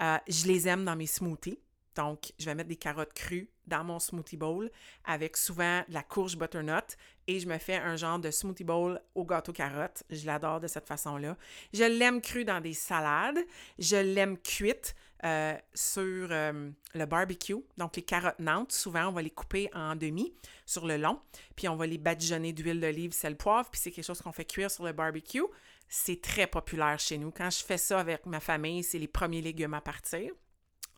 Euh, 0.00 0.18
je 0.28 0.46
les 0.46 0.68
aime 0.68 0.84
dans 0.84 0.94
mes 0.94 1.08
smoothies. 1.08 1.58
Donc, 1.96 2.32
je 2.38 2.44
vais 2.44 2.54
mettre 2.54 2.68
des 2.68 2.76
carottes 2.76 3.14
crues 3.14 3.50
dans 3.66 3.82
mon 3.82 3.98
smoothie 3.98 4.36
bowl 4.36 4.70
avec 5.04 5.36
souvent 5.36 5.82
de 5.88 5.94
la 5.94 6.04
courge 6.04 6.36
butternut 6.36 6.96
et 7.26 7.40
je 7.40 7.48
me 7.48 7.58
fais 7.58 7.76
un 7.76 7.96
genre 7.96 8.20
de 8.20 8.30
smoothie 8.30 8.64
bowl 8.64 9.00
au 9.16 9.24
gâteau 9.24 9.52
carotte. 9.52 10.04
Je 10.08 10.24
l'adore 10.24 10.60
de 10.60 10.68
cette 10.68 10.86
façon-là. 10.86 11.36
Je 11.72 11.84
l'aime 11.84 12.20
cru 12.20 12.44
dans 12.44 12.60
des 12.60 12.74
salades. 12.74 13.38
Je 13.78 13.96
l'aime 13.96 14.38
cuite 14.38 14.94
euh, 15.24 15.56
sur 15.74 16.28
euh, 16.30 16.70
le 16.94 17.06
barbecue. 17.06 17.56
Donc, 17.78 17.96
les 17.96 18.02
carottes 18.02 18.38
nantes, 18.38 18.72
souvent, 18.72 19.08
on 19.08 19.12
va 19.12 19.22
les 19.22 19.30
couper 19.30 19.70
en 19.74 19.96
demi 19.96 20.34
sur 20.66 20.86
le 20.86 20.96
long, 20.96 21.18
puis 21.56 21.68
on 21.68 21.76
va 21.76 21.86
les 21.86 21.98
badigeonner 21.98 22.52
d'huile 22.52 22.80
d'olive, 22.80 23.12
sel, 23.12 23.36
poivre, 23.36 23.70
puis 23.70 23.80
c'est 23.80 23.90
quelque 23.90 24.04
chose 24.04 24.20
qu'on 24.20 24.32
fait 24.32 24.44
cuire 24.44 24.70
sur 24.70 24.84
le 24.84 24.92
barbecue. 24.92 25.44
C'est 25.88 26.20
très 26.20 26.46
populaire 26.46 26.98
chez 26.98 27.18
nous. 27.18 27.30
Quand 27.30 27.50
je 27.50 27.64
fais 27.64 27.78
ça 27.78 28.00
avec 28.00 28.26
ma 28.26 28.40
famille, 28.40 28.82
c'est 28.82 28.98
les 28.98 29.08
premiers 29.08 29.40
légumes 29.40 29.74
à 29.74 29.80
partir. 29.80 30.30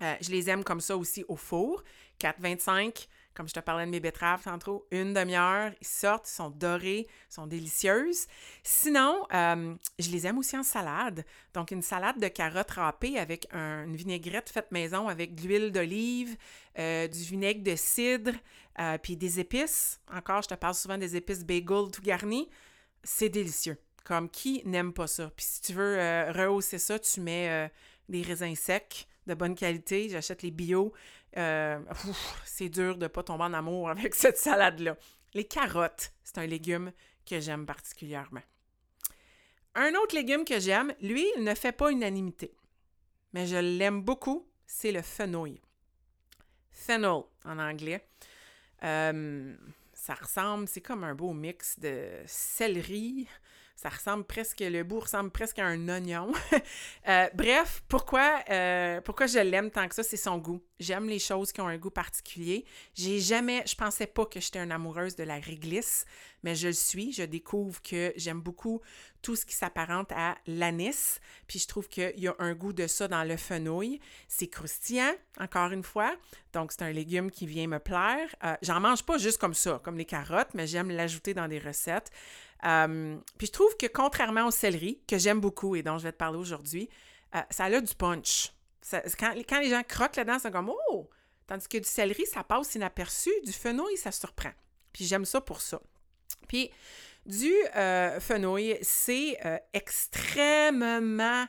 Euh, 0.03 0.15
je 0.21 0.31
les 0.31 0.51
aime 0.51 0.65
comme 0.65 0.81
ça 0.81 0.97
aussi 0.97 1.25
au 1.29 1.37
four. 1.37 1.83
4,25, 2.21 3.07
comme 3.37 3.49
je 3.49 3.53
te 3.53 3.61
parlais 3.61 3.85
de 3.85 3.91
mes 3.91 4.01
betteraves 4.01 4.43
tantôt, 4.43 4.87
une 4.91 5.13
demi-heure. 5.13 5.71
Ils 5.81 5.87
sortent, 5.87 6.27
ils 6.29 6.35
sont 6.35 6.49
dorés, 6.49 7.07
ils 7.07 7.35
sont 7.35 7.47
délicieuses. 7.47 8.27
Sinon, 8.63 9.27
euh, 9.33 9.75
je 9.99 10.11
les 10.11 10.27
aime 10.27 10.39
aussi 10.39 10.57
en 10.57 10.63
salade. 10.63 11.25
Donc, 11.53 11.71
une 11.71 11.83
salade 11.83 12.19
de 12.19 12.29
carottes 12.29 12.71
râpées 12.71 13.19
avec 13.19 13.47
une 13.53 13.95
vinaigrette 13.95 14.49
faite 14.49 14.73
maison 14.73 15.07
avec 15.09 15.35
de 15.35 15.43
l'huile 15.43 15.71
d'olive, 15.71 16.37
euh, 16.79 17.07
du 17.09 17.19
vinaigre 17.19 17.63
de 17.63 17.77
cidre, 17.77 18.33
puis 19.03 19.17
des 19.17 19.39
épices. 19.41 20.01
Encore, 20.13 20.43
je 20.43 20.49
te 20.49 20.55
parle 20.55 20.75
souvent 20.75 20.99
des 20.99 21.17
épices 21.17 21.45
bagel 21.45 21.91
tout 21.93 22.03
garni. 22.03 22.49
C'est 23.05 23.29
délicieux. 23.29 23.79
Comme 24.05 24.31
qui 24.31 24.63
n'aime 24.65 24.93
pas 24.93 25.07
ça? 25.07 25.31
Puis 25.37 25.47
si 25.47 25.61
tu 25.61 25.73
veux 25.73 25.97
rehausser 26.31 26.79
ça, 26.79 26.99
tu 26.99 27.21
mets 27.21 27.71
des 28.09 28.23
raisins 28.23 28.55
secs 28.55 29.07
de 29.27 29.35
bonne 29.35 29.55
qualité. 29.55 30.09
J'achète 30.09 30.43
les 30.43 30.51
bio. 30.51 30.93
Euh, 31.37 31.79
c'est 32.45 32.69
dur 32.69 32.97
de 32.97 33.05
ne 33.05 33.09
pas 33.09 33.23
tomber 33.23 33.45
en 33.45 33.53
amour 33.53 33.91
avec 33.91 34.15
cette 34.15 34.39
salade-là. 34.39 34.97
Les 35.35 35.45
carottes, 35.45 36.13
c'est 36.25 36.39
un 36.39 36.47
légume 36.47 36.93
que 37.29 37.41
j'aime 37.41 37.67
particulièrement. 37.67 38.43
Un 39.75 39.95
autre 39.95 40.15
légume 40.15 40.45
que 40.45 40.59
j'aime, 40.59 40.95
lui, 41.03 41.27
il 41.37 41.45
ne 41.45 41.55
fait 41.55 41.73
pas 41.73 41.91
unanimité, 41.91 42.55
mais 43.35 43.47
je 43.47 43.57
l'aime 43.57 44.01
beaucoup, 44.01 44.49
c'est 44.67 44.91
le 44.91 45.03
fenouil. 45.03 45.61
Fennel 46.71 47.23
en 47.45 47.59
anglais. 47.59 48.09
Euh, 48.85 49.55
ça 49.93 50.15
ressemble, 50.15 50.69
c'est 50.69 50.81
comme 50.81 51.05
un 51.05 51.15
beau 51.15 51.35
mix 51.35 51.79
de 51.79 52.09
céleri, 52.27 53.29
ça 53.77 53.91
ressemble 53.91 54.25
presque, 54.25 54.61
le 54.61 54.83
bout 54.83 55.01
ressemble 55.01 55.31
presque 55.31 55.59
à 55.59 55.67
un 55.67 55.89
oignon. 55.89 56.33
Euh, 57.09 57.29
bref, 57.35 57.85
pourquoi, 57.89 58.41
euh, 58.51 59.01
pourquoi 59.01 59.27
je 59.27 59.39
l'aime 59.39 59.71
tant 59.71 59.87
que 59.87 59.95
ça, 59.95 60.03
c'est 60.03 60.17
son 60.17 60.39
goût. 60.39 60.61
J'aime 60.81 61.09
les 61.09 61.21
choses 61.21 61.53
qui 61.53 61.61
ont 61.61 61.69
un 61.69 61.77
goût 61.77 61.91
particulier. 61.91 62.65
J'ai 62.95 63.21
jamais, 63.21 63.63
je 63.65 63.77
pensais 63.77 64.09
pas 64.09 64.27
que 64.27 64.41
j'étais 64.41 64.59
une 64.59 64.73
amoureuse 64.73 65.15
de 65.15 65.23
la 65.23 65.37
réglisse, 65.39 66.05
mais 66.43 66.57
je 66.57 66.67
le 66.67 66.73
suis. 66.73 67.13
Je 67.13 67.23
découvre 67.23 67.81
que 67.81 68.13
j'aime 68.17 68.41
beaucoup 68.41 68.81
tout 69.23 69.37
ce 69.37 69.47
qui 69.47 69.55
s'apparente 69.55 70.11
à 70.13 70.37
l'anis. 70.47 71.21
Puis 71.47 71.61
je 71.61 71.69
trouve 71.69 71.89
qu'il 71.89 72.19
y 72.19 72.27
a 72.27 72.35
un 72.41 72.55
goût 72.55 72.73
de 72.73 72.89
ça 72.89 73.07
dans 73.07 73.23
le 73.23 73.37
fenouil. 73.37 74.01
C'est 74.27 74.49
croustillant, 74.49 75.15
encore 75.39 75.71
une 75.71 75.85
fois. 75.85 76.17
Donc, 76.53 76.73
c'est 76.73 76.83
un 76.83 76.93
légume 76.93 77.31
qui 77.31 77.47
vient 77.47 77.69
me 77.69 77.79
plaire. 77.79 78.35
Euh, 78.45 78.57
j'en 78.63 78.81
mange 78.81 79.05
pas 79.05 79.19
juste 79.19 79.39
comme 79.39 79.55
ça, 79.55 79.81
comme 79.85 79.97
les 79.97 80.05
carottes, 80.05 80.55
mais 80.55 80.67
j'aime 80.67 80.91
l'ajouter 80.91 81.35
dans 81.35 81.49
des 81.49 81.59
recettes. 81.59 82.11
Euh, 82.65 83.17
puis 83.39 83.49
je 83.49 83.53
trouve 83.53 83.77
que 83.77 83.87
contrairement 83.87 84.47
au 84.47 84.51
céleri, 84.51 85.01
que 85.07 85.19
j'aime 85.19 85.41
beaucoup 85.41 85.77
et 85.77 85.83
dont 85.83 85.99
je 85.99 86.05
vais 86.05 86.13
te 86.13 86.17
parler 86.17 86.39
aujourd'hui, 86.39 86.89
euh, 87.35 87.41
ça 87.51 87.65
a 87.65 87.81
du 87.81 87.95
punch. 87.95 88.53
quand, 89.19 89.61
les 89.61 89.71
gens 89.71 89.83
croquent 89.83 90.17
là-dedans, 90.17 90.39
c'est 90.39 90.51
comme 90.51 90.73
Oh! 90.91 91.09
Tandis 91.47 91.69
que 91.69 91.79
du 91.79 91.85
céleri, 91.85 92.27
ça 92.27 92.43
passe 92.43 92.75
inaperçu. 92.75 93.31
Du 93.45 93.53
fenouil, 93.53 93.97
ça 93.97 94.11
surprend. 94.11 94.53
Puis 94.93 95.05
j'aime 95.05 95.25
ça 95.25 95.41
pour 95.41 95.61
ça. 95.61 95.81
Puis 96.49 96.71
du 97.25 97.53
euh, 97.77 98.19
fenouil, 98.19 98.79
c'est 98.83 99.39
extrêmement 99.73 101.47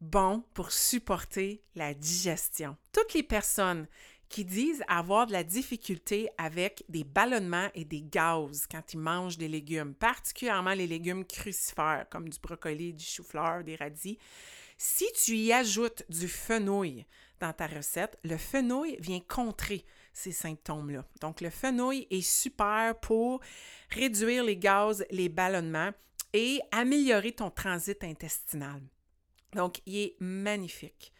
bon 0.00 0.42
pour 0.54 0.72
supporter 0.72 1.62
la 1.74 1.92
digestion. 1.92 2.76
Toutes 2.92 3.12
les 3.12 3.22
personnes 3.22 3.86
qui 4.30 4.44
disent 4.44 4.84
avoir 4.86 5.26
de 5.26 5.32
la 5.32 5.42
difficulté 5.42 6.30
avec 6.38 6.84
des 6.88 7.02
ballonnements 7.04 7.68
et 7.74 7.84
des 7.84 8.00
gaz 8.00 8.66
quand 8.70 8.94
ils 8.94 8.98
mangent 8.98 9.36
des 9.36 9.48
légumes, 9.48 9.92
particulièrement 9.92 10.72
les 10.72 10.86
légumes 10.86 11.24
crucifères 11.24 12.06
comme 12.10 12.28
du 12.28 12.38
brocoli, 12.38 12.94
du 12.94 13.04
chou-fleur, 13.04 13.64
des 13.64 13.74
radis. 13.74 14.18
Si 14.78 15.04
tu 15.12 15.36
y 15.36 15.52
ajoutes 15.52 16.04
du 16.08 16.28
fenouil 16.28 17.04
dans 17.40 17.52
ta 17.52 17.66
recette, 17.66 18.18
le 18.22 18.36
fenouil 18.36 18.96
vient 19.00 19.20
contrer 19.20 19.84
ces 20.12 20.32
symptômes-là. 20.32 21.04
Donc, 21.20 21.40
le 21.40 21.50
fenouil 21.50 22.06
est 22.10 22.22
super 22.22 22.98
pour 23.00 23.40
réduire 23.90 24.44
les 24.44 24.56
gaz, 24.56 25.04
les 25.10 25.28
ballonnements 25.28 25.90
et 26.32 26.60
améliorer 26.70 27.32
ton 27.32 27.50
transit 27.50 28.02
intestinal. 28.04 28.80
Donc, 29.54 29.80
il 29.86 29.96
est 29.96 30.16
magnifique. 30.20 31.12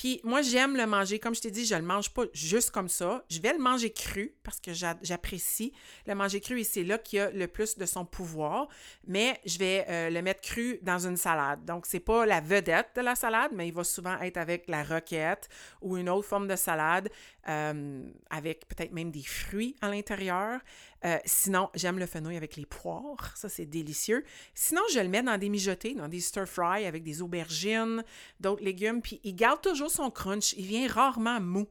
Puis 0.00 0.18
moi, 0.24 0.40
j'aime 0.40 0.78
le 0.78 0.86
manger, 0.86 1.18
comme 1.18 1.34
je 1.34 1.42
t'ai 1.42 1.50
dit, 1.50 1.66
je 1.66 1.74
le 1.74 1.82
mange 1.82 2.08
pas 2.08 2.22
juste 2.32 2.70
comme 2.70 2.88
ça. 2.88 3.22
Je 3.28 3.38
vais 3.38 3.52
le 3.52 3.58
manger 3.58 3.92
cru 3.92 4.32
parce 4.42 4.58
que 4.58 4.72
j'apprécie 4.72 5.74
le 6.06 6.14
manger 6.14 6.40
cru 6.40 6.58
et 6.58 6.64
c'est 6.64 6.84
là 6.84 6.96
qu'il 6.96 7.18
y 7.18 7.20
a 7.20 7.30
le 7.30 7.46
plus 7.46 7.76
de 7.76 7.84
son 7.84 8.06
pouvoir. 8.06 8.68
Mais 9.06 9.38
je 9.44 9.58
vais 9.58 9.84
euh, 9.90 10.08
le 10.08 10.22
mettre 10.22 10.40
cru 10.40 10.78
dans 10.80 11.06
une 11.06 11.18
salade. 11.18 11.66
Donc, 11.66 11.84
c'est 11.84 12.00
pas 12.00 12.24
la 12.24 12.40
vedette 12.40 12.88
de 12.96 13.02
la 13.02 13.14
salade, 13.14 13.50
mais 13.54 13.68
il 13.68 13.74
va 13.74 13.84
souvent 13.84 14.18
être 14.20 14.38
avec 14.38 14.68
la 14.68 14.84
roquette 14.84 15.50
ou 15.82 15.98
une 15.98 16.08
autre 16.08 16.26
forme 16.26 16.48
de 16.48 16.56
salade 16.56 17.10
euh, 17.50 18.02
avec 18.30 18.68
peut-être 18.68 18.92
même 18.92 19.10
des 19.10 19.22
fruits 19.22 19.76
à 19.82 19.90
l'intérieur. 19.90 20.60
Euh, 21.04 21.18
sinon, 21.24 21.70
j'aime 21.74 21.98
le 21.98 22.06
fenouil 22.06 22.36
avec 22.36 22.56
les 22.56 22.66
poires. 22.66 23.36
Ça, 23.36 23.48
c'est 23.48 23.66
délicieux. 23.66 24.24
Sinon, 24.54 24.82
je 24.92 25.00
le 25.00 25.08
mets 25.08 25.22
dans 25.22 25.38
des 25.38 25.48
mijotés, 25.48 25.94
dans 25.94 26.08
des 26.08 26.20
stir-fry 26.20 26.84
avec 26.84 27.02
des 27.02 27.22
aubergines, 27.22 28.04
d'autres 28.38 28.62
légumes. 28.62 29.00
Puis, 29.00 29.20
il 29.24 29.34
garde 29.34 29.62
toujours 29.62 29.90
son 29.90 30.10
crunch. 30.10 30.52
Il 30.54 30.66
vient 30.66 30.88
rarement 30.88 31.40
mou 31.40 31.68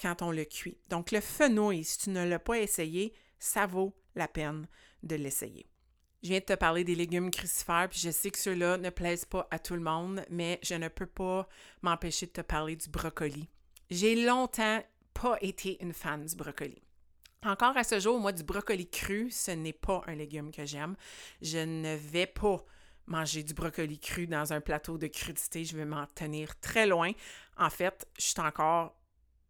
quand 0.00 0.22
on 0.22 0.30
le 0.30 0.44
cuit. 0.44 0.78
Donc, 0.88 1.10
le 1.10 1.20
fenouil, 1.20 1.84
si 1.84 1.98
tu 1.98 2.10
ne 2.10 2.24
l'as 2.24 2.38
pas 2.38 2.58
essayé, 2.58 3.12
ça 3.38 3.66
vaut 3.66 3.94
la 4.14 4.28
peine 4.28 4.66
de 5.02 5.16
l'essayer. 5.16 5.66
Je 6.22 6.28
viens 6.28 6.40
de 6.40 6.44
te 6.44 6.52
parler 6.52 6.84
des 6.84 6.94
légumes 6.94 7.30
crucifères, 7.30 7.88
puis 7.88 7.98
je 7.98 8.10
sais 8.10 8.30
que 8.30 8.38
ceux-là 8.38 8.76
ne 8.76 8.90
plaisent 8.90 9.24
pas 9.24 9.48
à 9.50 9.58
tout 9.58 9.72
le 9.72 9.80
monde, 9.80 10.22
mais 10.28 10.60
je 10.62 10.74
ne 10.74 10.88
peux 10.88 11.06
pas 11.06 11.48
m'empêcher 11.80 12.26
de 12.26 12.32
te 12.32 12.42
parler 12.42 12.76
du 12.76 12.90
brocoli. 12.90 13.48
J'ai 13.88 14.26
longtemps 14.26 14.82
pas 15.14 15.38
été 15.40 15.82
une 15.82 15.94
fan 15.94 16.26
du 16.26 16.36
brocoli. 16.36 16.82
Encore 17.42 17.74
à 17.76 17.84
ce 17.84 17.98
jour, 17.98 18.20
moi, 18.20 18.32
du 18.32 18.42
brocoli 18.42 18.88
cru, 18.88 19.30
ce 19.30 19.50
n'est 19.50 19.72
pas 19.72 20.02
un 20.06 20.14
légume 20.14 20.50
que 20.50 20.66
j'aime. 20.66 20.94
Je 21.40 21.58
ne 21.58 21.96
vais 21.96 22.26
pas 22.26 22.62
manger 23.06 23.42
du 23.42 23.54
brocoli 23.54 23.98
cru 23.98 24.26
dans 24.26 24.52
un 24.52 24.60
plateau 24.60 24.98
de 24.98 25.06
crudité. 25.06 25.64
Je 25.64 25.74
vais 25.74 25.86
m'en 25.86 26.06
tenir 26.06 26.58
très 26.60 26.86
loin. 26.86 27.12
En 27.56 27.70
fait, 27.70 28.06
je 28.18 28.24
suis 28.24 28.40
encore 28.40 28.94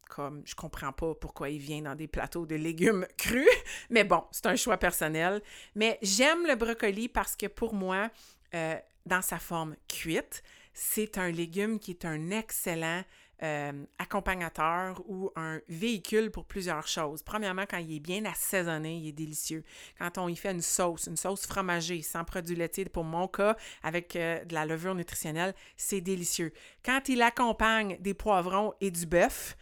comme 0.08 0.42
je 0.44 0.54
comprends 0.56 0.92
pas 0.92 1.14
pourquoi 1.14 1.50
il 1.50 1.58
vient 1.58 1.82
dans 1.82 1.94
des 1.94 2.08
plateaux 2.08 2.44
de 2.44 2.56
légumes 2.56 3.06
crus, 3.16 3.48
mais 3.90 4.02
bon, 4.04 4.24
c'est 4.32 4.46
un 4.46 4.56
choix 4.56 4.76
personnel. 4.76 5.40
Mais 5.74 5.98
j'aime 6.02 6.46
le 6.46 6.56
brocoli 6.56 7.08
parce 7.08 7.36
que 7.36 7.46
pour 7.46 7.74
moi, 7.74 8.10
euh, 8.54 8.76
dans 9.06 9.22
sa 9.22 9.38
forme 9.38 9.76
cuite, 9.88 10.42
c'est 10.74 11.16
un 11.16 11.30
légume 11.30 11.78
qui 11.78 11.92
est 11.92 12.04
un 12.04 12.30
excellent 12.30 13.02
euh, 13.42 13.72
accompagnateur 13.98 15.02
ou 15.08 15.30
un 15.36 15.60
véhicule 15.68 16.30
pour 16.30 16.44
plusieurs 16.44 16.86
choses. 16.86 17.22
Premièrement, 17.22 17.64
quand 17.68 17.78
il 17.78 17.96
est 17.96 18.00
bien 18.00 18.24
assaisonné, 18.24 18.98
il 18.98 19.08
est 19.08 19.12
délicieux. 19.12 19.64
Quand 19.98 20.18
on 20.18 20.28
y 20.28 20.36
fait 20.36 20.50
une 20.50 20.60
sauce, 20.60 21.06
une 21.06 21.16
sauce 21.16 21.46
fromagée, 21.46 22.02
sans 22.02 22.24
produits 22.24 22.56
laitiers, 22.56 22.84
pour 22.84 23.04
mon 23.04 23.28
cas, 23.28 23.56
avec 23.82 24.14
euh, 24.16 24.44
de 24.44 24.54
la 24.54 24.66
levure 24.66 24.94
nutritionnelle, 24.94 25.54
c'est 25.76 26.00
délicieux. 26.00 26.52
Quand 26.84 27.08
il 27.08 27.22
accompagne 27.22 27.96
des 28.00 28.14
poivrons 28.14 28.74
et 28.80 28.90
du 28.90 29.06
bœuf 29.06 29.56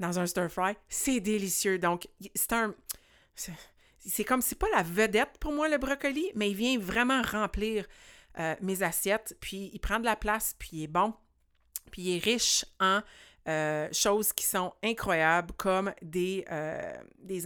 dans 0.00 0.18
un 0.18 0.26
stir-fry, 0.26 0.74
c'est 0.88 1.20
délicieux. 1.20 1.78
Donc, 1.78 2.08
c'est 2.34 2.52
un... 2.54 2.74
c'est 3.98 4.24
comme, 4.24 4.42
c'est 4.42 4.58
pas 4.58 4.68
la 4.74 4.82
vedette 4.82 5.38
pour 5.38 5.52
moi, 5.52 5.68
le 5.68 5.78
brocoli, 5.78 6.32
mais 6.34 6.50
il 6.50 6.56
vient 6.56 6.78
vraiment 6.78 7.22
remplir 7.22 7.86
euh, 8.38 8.54
mes 8.60 8.82
assiettes, 8.82 9.36
puis 9.40 9.70
il 9.72 9.78
prend 9.78 10.00
de 10.00 10.04
la 10.04 10.16
place, 10.16 10.54
puis 10.58 10.70
il 10.72 10.82
est 10.84 10.88
bon, 10.88 11.14
puis 11.90 12.02
il 12.02 12.16
est 12.16 12.24
riche 12.24 12.64
en 12.78 13.02
euh, 13.48 13.88
choses 13.90 14.34
qui 14.34 14.44
sont 14.44 14.74
incroyables, 14.82 15.52
comme 15.56 15.92
des, 16.02 16.44
euh, 16.52 16.92
des, 17.18 17.42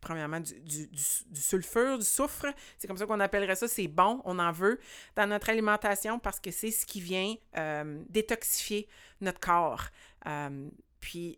premièrement, 0.00 0.40
du, 0.40 0.54
du, 0.60 0.88
du, 0.88 1.40
sulfure, 1.40 1.98
du 1.98 2.04
soufre. 2.04 2.46
C'est 2.76 2.88
comme 2.88 2.96
ça 2.96 3.06
qu'on 3.06 3.20
appellerait 3.20 3.54
ça. 3.54 3.68
C'est 3.68 3.86
bon, 3.86 4.20
on 4.24 4.40
en 4.40 4.50
veut 4.50 4.80
dans 5.14 5.28
notre 5.28 5.48
alimentation 5.48 6.18
parce 6.18 6.40
que 6.40 6.50
c'est 6.50 6.72
ce 6.72 6.84
qui 6.84 7.00
vient 7.00 7.34
euh, 7.56 8.02
détoxifier 8.08 8.88
notre 9.20 9.38
corps. 9.38 9.84
puis, 11.00 11.36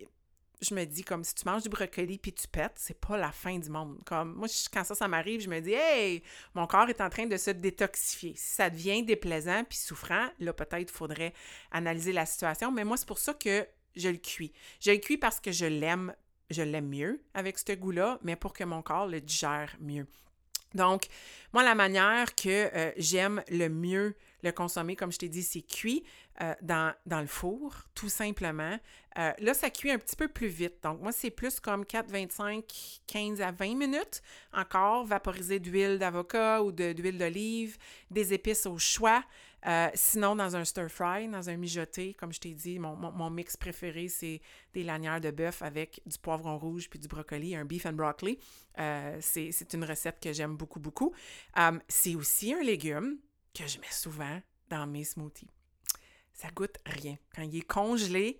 je 0.60 0.74
me 0.74 0.84
dis, 0.84 1.04
comme 1.04 1.24
si 1.24 1.34
tu 1.34 1.44
manges 1.46 1.62
du 1.62 1.68
brocoli 1.68 2.18
puis 2.18 2.32
tu 2.32 2.48
pètes, 2.48 2.74
c'est 2.76 2.98
pas 2.98 3.16
la 3.16 3.30
fin 3.30 3.58
du 3.58 3.70
monde. 3.70 3.98
Comme 4.04 4.34
moi, 4.34 4.48
quand 4.72 4.84
ça, 4.84 4.94
ça 4.94 5.08
m'arrive, 5.08 5.40
je 5.40 5.48
me 5.48 5.60
dis, 5.60 5.72
hey, 5.72 6.22
mon 6.54 6.66
corps 6.66 6.88
est 6.88 7.00
en 7.00 7.08
train 7.10 7.26
de 7.26 7.36
se 7.36 7.50
détoxifier. 7.50 8.34
Si 8.36 8.54
ça 8.54 8.68
devient 8.70 9.02
déplaisant 9.04 9.64
puis 9.64 9.78
souffrant, 9.78 10.28
là, 10.40 10.52
peut-être 10.52 10.90
faudrait 10.90 11.32
analyser 11.70 12.12
la 12.12 12.26
situation. 12.26 12.72
Mais 12.72 12.84
moi, 12.84 12.96
c'est 12.96 13.06
pour 13.06 13.18
ça 13.18 13.34
que 13.34 13.66
je 13.94 14.08
le 14.08 14.16
cuis. 14.16 14.52
Je 14.80 14.90
le 14.90 14.98
cuis 14.98 15.16
parce 15.16 15.40
que 15.40 15.52
je 15.52 15.66
l'aime, 15.66 16.14
je 16.50 16.62
l'aime 16.62 16.88
mieux 16.88 17.22
avec 17.34 17.58
ce 17.58 17.72
goût-là, 17.72 18.18
mais 18.22 18.36
pour 18.36 18.52
que 18.52 18.64
mon 18.64 18.82
corps 18.82 19.06
le 19.06 19.20
digère 19.20 19.76
mieux. 19.80 20.06
Donc, 20.74 21.06
moi, 21.52 21.62
la 21.62 21.74
manière 21.74 22.34
que 22.34 22.48
euh, 22.74 22.92
j'aime 22.96 23.42
le 23.48 23.68
mieux 23.68 24.16
le 24.42 24.52
consommer, 24.52 24.96
comme 24.96 25.12
je 25.12 25.18
t'ai 25.18 25.28
dit, 25.28 25.42
c'est 25.42 25.62
cuit 25.62 26.04
euh, 26.40 26.54
dans, 26.62 26.94
le 27.06 27.26
four, 27.26 27.74
tout 27.94 28.08
simplement. 28.08 28.78
Euh, 29.18 29.32
là, 29.38 29.54
ça 29.54 29.70
cuit 29.70 29.90
un 29.90 29.98
petit 29.98 30.14
peu 30.14 30.28
plus 30.28 30.46
vite. 30.46 30.74
Donc, 30.82 31.00
moi, 31.00 31.12
c'est 31.12 31.30
plus 31.30 31.58
comme 31.58 31.84
4, 31.84 32.08
25, 32.08 32.64
15 33.06 33.40
à 33.40 33.50
20 33.50 33.76
minutes. 33.76 34.22
Encore, 34.52 35.04
vaporiser 35.04 35.58
d'huile 35.58 35.98
d'avocat 35.98 36.62
ou 36.62 36.70
d'huile 36.70 37.18
d'olive, 37.18 37.78
des 38.10 38.32
épices 38.32 38.66
au 38.66 38.78
choix. 38.78 39.24
Euh, 39.66 39.88
sinon, 39.94 40.36
dans 40.36 40.54
un 40.54 40.64
stir-fry, 40.64 41.26
dans 41.26 41.50
un 41.50 41.56
mijoté, 41.56 42.14
comme 42.14 42.32
je 42.32 42.38
t'ai 42.38 42.54
dit, 42.54 42.78
mon, 42.78 42.94
mon, 42.94 43.28
mix 43.28 43.56
préféré, 43.56 44.06
c'est 44.06 44.40
des 44.72 44.84
lanières 44.84 45.20
de 45.20 45.32
bœuf 45.32 45.62
avec 45.62 46.00
du 46.06 46.16
poivron 46.16 46.56
rouge 46.56 46.88
puis 46.88 47.00
du 47.00 47.08
brocoli, 47.08 47.56
un 47.56 47.64
beef 47.64 47.84
and 47.84 47.94
broccoli. 47.94 48.38
c'est 49.20 49.74
une 49.74 49.84
recette 49.84 50.20
que 50.22 50.32
j'aime 50.32 50.56
beaucoup, 50.56 50.78
beaucoup. 50.78 51.12
c'est 51.88 52.14
aussi 52.14 52.54
un 52.54 52.62
légume 52.62 53.18
que 53.58 53.66
je 53.66 53.78
mets 53.78 53.90
souvent 53.90 54.40
dans 54.70 54.86
mes 54.86 55.04
smoothies. 55.04 55.50
Ça 56.32 56.48
goûte 56.50 56.76
rien. 56.86 57.16
Quand 57.34 57.42
il 57.42 57.56
est 57.56 57.66
congelé, 57.66 58.38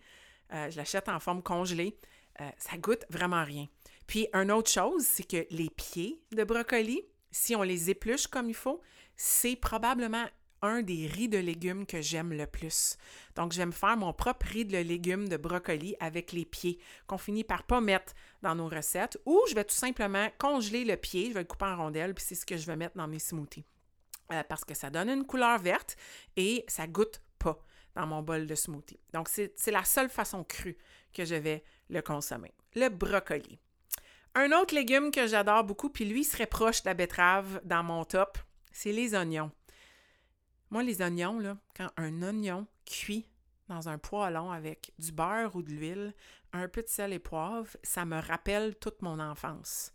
euh, 0.53 0.71
je 0.71 0.77
l'achète 0.77 1.09
en 1.09 1.19
forme 1.19 1.43
congelée, 1.43 1.99
euh, 2.41 2.49
ça 2.57 2.77
goûte 2.79 3.05
vraiment 3.11 3.45
rien. 3.45 3.67
Puis, 4.07 4.29
une 4.33 4.53
autre 4.53 4.71
chose, 4.71 5.05
c'est 5.05 5.27
que 5.29 5.47
les 5.51 5.71
pieds 5.71 6.23
de 6.33 6.45
brocoli, 6.45 7.03
si 7.31 7.57
on 7.57 7.63
les 7.63 7.91
épluche 7.91 8.29
comme 8.29 8.49
il 8.49 8.55
faut, 8.55 8.81
c'est 9.17 9.57
probablement 9.57 10.25
un 10.63 10.83
des 10.83 11.07
riz 11.07 11.29
de 11.29 11.39
légumes 11.39 11.87
que 11.87 12.01
j'aime 12.01 12.33
le 12.33 12.47
plus. 12.47 12.97
Donc, 13.35 13.53
j'aime 13.53 13.73
faire 13.73 13.97
mon 13.97 14.13
propre 14.13 14.47
riz 14.47 14.65
de 14.65 14.79
légumes 14.79 15.29
de 15.29 15.37
brocoli 15.37 15.97
avec 16.01 16.33
les 16.33 16.45
pieds, 16.45 16.79
qu'on 17.07 17.19
finit 17.19 17.45
par 17.45 17.65
pas 17.65 17.81
mettre 17.81 18.15
dans 18.43 18.55
nos 18.55 18.69
recettes, 18.69 19.21
ou 19.27 19.41
je 19.49 19.55
vais 19.55 19.65
tout 19.65 19.75
simplement 19.75 20.29
congeler 20.39 20.85
le 20.85 20.97
pied, 20.97 21.29
je 21.29 21.35
vais 21.35 21.41
le 21.41 21.47
couper 21.47 21.67
en 21.67 21.77
rondelles, 21.77 22.15
puis 22.15 22.25
c'est 22.27 22.35
ce 22.35 22.47
que 22.47 22.57
je 22.57 22.67
vais 22.67 22.77
mettre 22.77 22.97
dans 22.97 23.09
mes 23.09 23.19
smoothies. 23.19 23.67
Euh, 24.33 24.43
parce 24.49 24.65
que 24.65 24.75
ça 24.75 24.91
donne 24.91 25.09
une 25.09 25.25
couleur 25.25 25.59
verte 25.59 25.97
et 26.37 26.65
ça 26.69 26.87
goûte 26.87 27.23
pas 27.39 27.59
dans 27.95 28.07
mon 28.07 28.23
bol 28.23 28.47
de 28.47 28.55
smoothie. 28.55 29.01
Donc, 29.13 29.29
c'est 29.29 29.71
la 29.71 29.85
seule 29.85 30.11
façon 30.11 30.45
crue 30.45 30.77
que 31.15 31.25
je 31.25 31.35
vais 31.35 31.65
le 31.89 32.03
consommer. 32.03 32.53
Le 32.75 32.89
brocoli. 32.91 33.59
Un 34.35 34.53
autre 34.53 34.75
légume 34.75 35.11
que 35.11 35.27
j'adore 35.27 35.65
beaucoup, 35.65 35.89
puis 35.89 36.05
lui 36.05 36.25
serait 36.25 36.47
proche 36.47 36.83
de 36.83 36.89
la 36.89 36.95
betterave 36.95 37.61
dans 37.65 37.83
mon 37.83 38.05
top, 38.05 38.39
c'est 38.71 38.93
les 38.93 39.15
oignons. 39.15 39.51
Moi, 40.71 40.83
les 40.83 41.01
oignons, 41.01 41.59
quand 41.75 41.89
un 41.97 42.23
oignon 42.23 42.67
cuit 42.85 43.27
dans 43.69 43.89
un 43.89 43.99
poêlon 43.99 44.51
avec 44.51 44.93
du 44.99 45.13
beurre 45.13 45.57
ou 45.57 45.63
de 45.63 45.71
l'huile, 45.71 46.15
un 46.53 46.69
peu 46.69 46.83
de 46.83 46.89
sel 46.89 47.13
et 47.13 47.19
poivre, 47.19 47.71
ça 47.83 48.05
me 48.05 48.21
rappelle 48.21 48.77
toute 48.77 49.01
mon 49.03 49.19
enfance. 49.19 49.93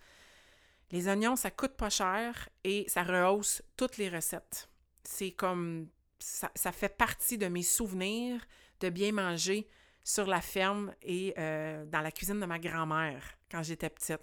Les 0.94 1.08
oignons, 1.08 1.36
ça 1.36 1.50
coûte 1.50 1.74
pas 1.74 1.90
cher 1.90 2.50
et 2.64 2.86
ça 2.88 3.02
rehausse 3.02 3.64
toutes 3.78 3.98
les 3.98 4.10
recettes. 4.10 4.70
C'est 5.04 5.32
comme 5.32 5.90
ça, 6.20 6.72
fait 6.72 6.96
partie 6.96 7.40
de 7.40 7.48
mes 7.48 7.64
souvenirs 7.64 8.40
de 8.80 8.90
bien 8.90 9.12
manger 9.12 9.68
sur 10.04 10.28
la 10.28 10.40
ferme 10.40 10.94
et 11.02 11.34
euh, 11.40 11.84
dans 11.86 12.02
la 12.02 12.12
cuisine 12.12 12.40
de 12.40 12.46
ma 12.46 12.60
grand-mère 12.60 13.24
quand 13.50 13.64
j'étais 13.64 13.90
petite. 13.90 14.22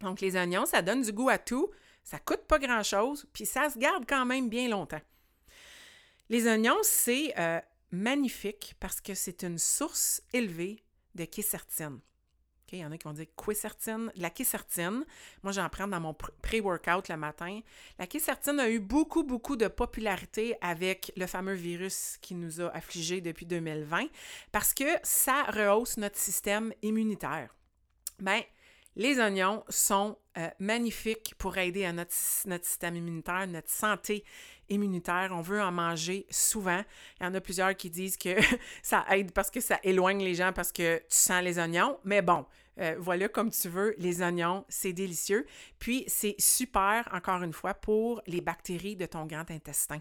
Donc 0.00 0.22
les 0.22 0.34
oignons, 0.34 0.64
ça 0.64 0.80
donne 0.80 1.02
du 1.02 1.12
goût 1.12 1.28
à 1.28 1.36
tout, 1.36 1.70
ça 2.02 2.18
coûte 2.18 2.46
pas 2.48 2.58
grand-chose, 2.58 3.26
puis 3.34 3.44
ça 3.44 3.68
se 3.68 3.78
garde 3.78 4.04
quand 4.08 4.24
même 4.24 4.48
bien 4.48 4.70
longtemps. 4.70 5.02
Les 6.30 6.46
oignons, 6.46 6.78
c'est 6.84 7.38
euh, 7.38 7.60
magnifique 7.90 8.76
parce 8.80 9.02
que 9.02 9.12
c'est 9.12 9.42
une 9.42 9.58
source 9.58 10.22
élevée 10.32 10.82
de 11.14 11.26
quercétine. 11.26 12.00
Il 12.76 12.80
y 12.80 12.84
en 12.84 12.92
a 12.92 12.98
qui 12.98 13.04
vont 13.04 13.14
dire 13.14 13.26
quercétine. 13.36 14.12
La 14.16 14.30
quercétine, 14.30 15.04
moi 15.42 15.52
j'en 15.52 15.68
prends 15.68 15.88
dans 15.88 16.00
mon 16.00 16.14
pré-workout 16.14 17.08
le 17.08 17.16
matin. 17.16 17.60
La 17.98 18.06
quercétine 18.06 18.60
a 18.60 18.68
eu 18.68 18.78
beaucoup, 18.78 19.22
beaucoup 19.22 19.56
de 19.56 19.68
popularité 19.68 20.56
avec 20.60 21.12
le 21.16 21.26
fameux 21.26 21.54
virus 21.54 22.18
qui 22.20 22.34
nous 22.34 22.60
a 22.60 22.68
affligés 22.76 23.20
depuis 23.20 23.46
2020 23.46 24.06
parce 24.52 24.74
que 24.74 24.84
ça 25.02 25.44
rehausse 25.44 25.96
notre 25.96 26.18
système 26.18 26.72
immunitaire. 26.82 27.54
Bien, 28.18 28.42
les 28.98 29.20
oignons 29.20 29.64
sont 29.68 30.18
euh, 30.36 30.48
magnifiques 30.58 31.34
pour 31.38 31.56
aider 31.56 31.84
à 31.84 31.92
notre, 31.92 32.12
système 32.12 32.96
immunitaire, 32.96 33.46
notre 33.46 33.70
santé 33.70 34.24
immunitaire. 34.68 35.30
On 35.32 35.40
veut 35.40 35.62
en 35.62 35.70
manger 35.70 36.26
souvent. 36.30 36.82
Il 37.20 37.24
y 37.24 37.26
en 37.26 37.34
a 37.34 37.40
plusieurs 37.40 37.74
qui 37.76 37.90
disent 37.90 38.16
que 38.16 38.36
ça 38.82 39.06
aide 39.10 39.32
parce 39.32 39.50
que 39.50 39.60
ça 39.60 39.78
éloigne 39.84 40.22
les 40.22 40.34
gens 40.34 40.52
parce 40.52 40.72
que 40.72 40.98
tu 40.98 41.04
sens 41.08 41.42
les 41.42 41.60
oignons. 41.60 41.98
Mais 42.04 42.22
bon, 42.22 42.44
euh, 42.80 42.96
voilà 42.98 43.28
comme 43.28 43.50
tu 43.50 43.68
veux, 43.68 43.94
les 43.98 44.20
oignons, 44.20 44.64
c'est 44.68 44.92
délicieux. 44.92 45.46
Puis 45.78 46.02
c'est 46.08 46.34
super, 46.38 47.08
encore 47.12 47.42
une 47.44 47.52
fois, 47.52 47.74
pour 47.74 48.20
les 48.26 48.40
bactéries 48.40 48.96
de 48.96 49.06
ton 49.06 49.26
grand 49.26 49.48
intestin. 49.50 50.00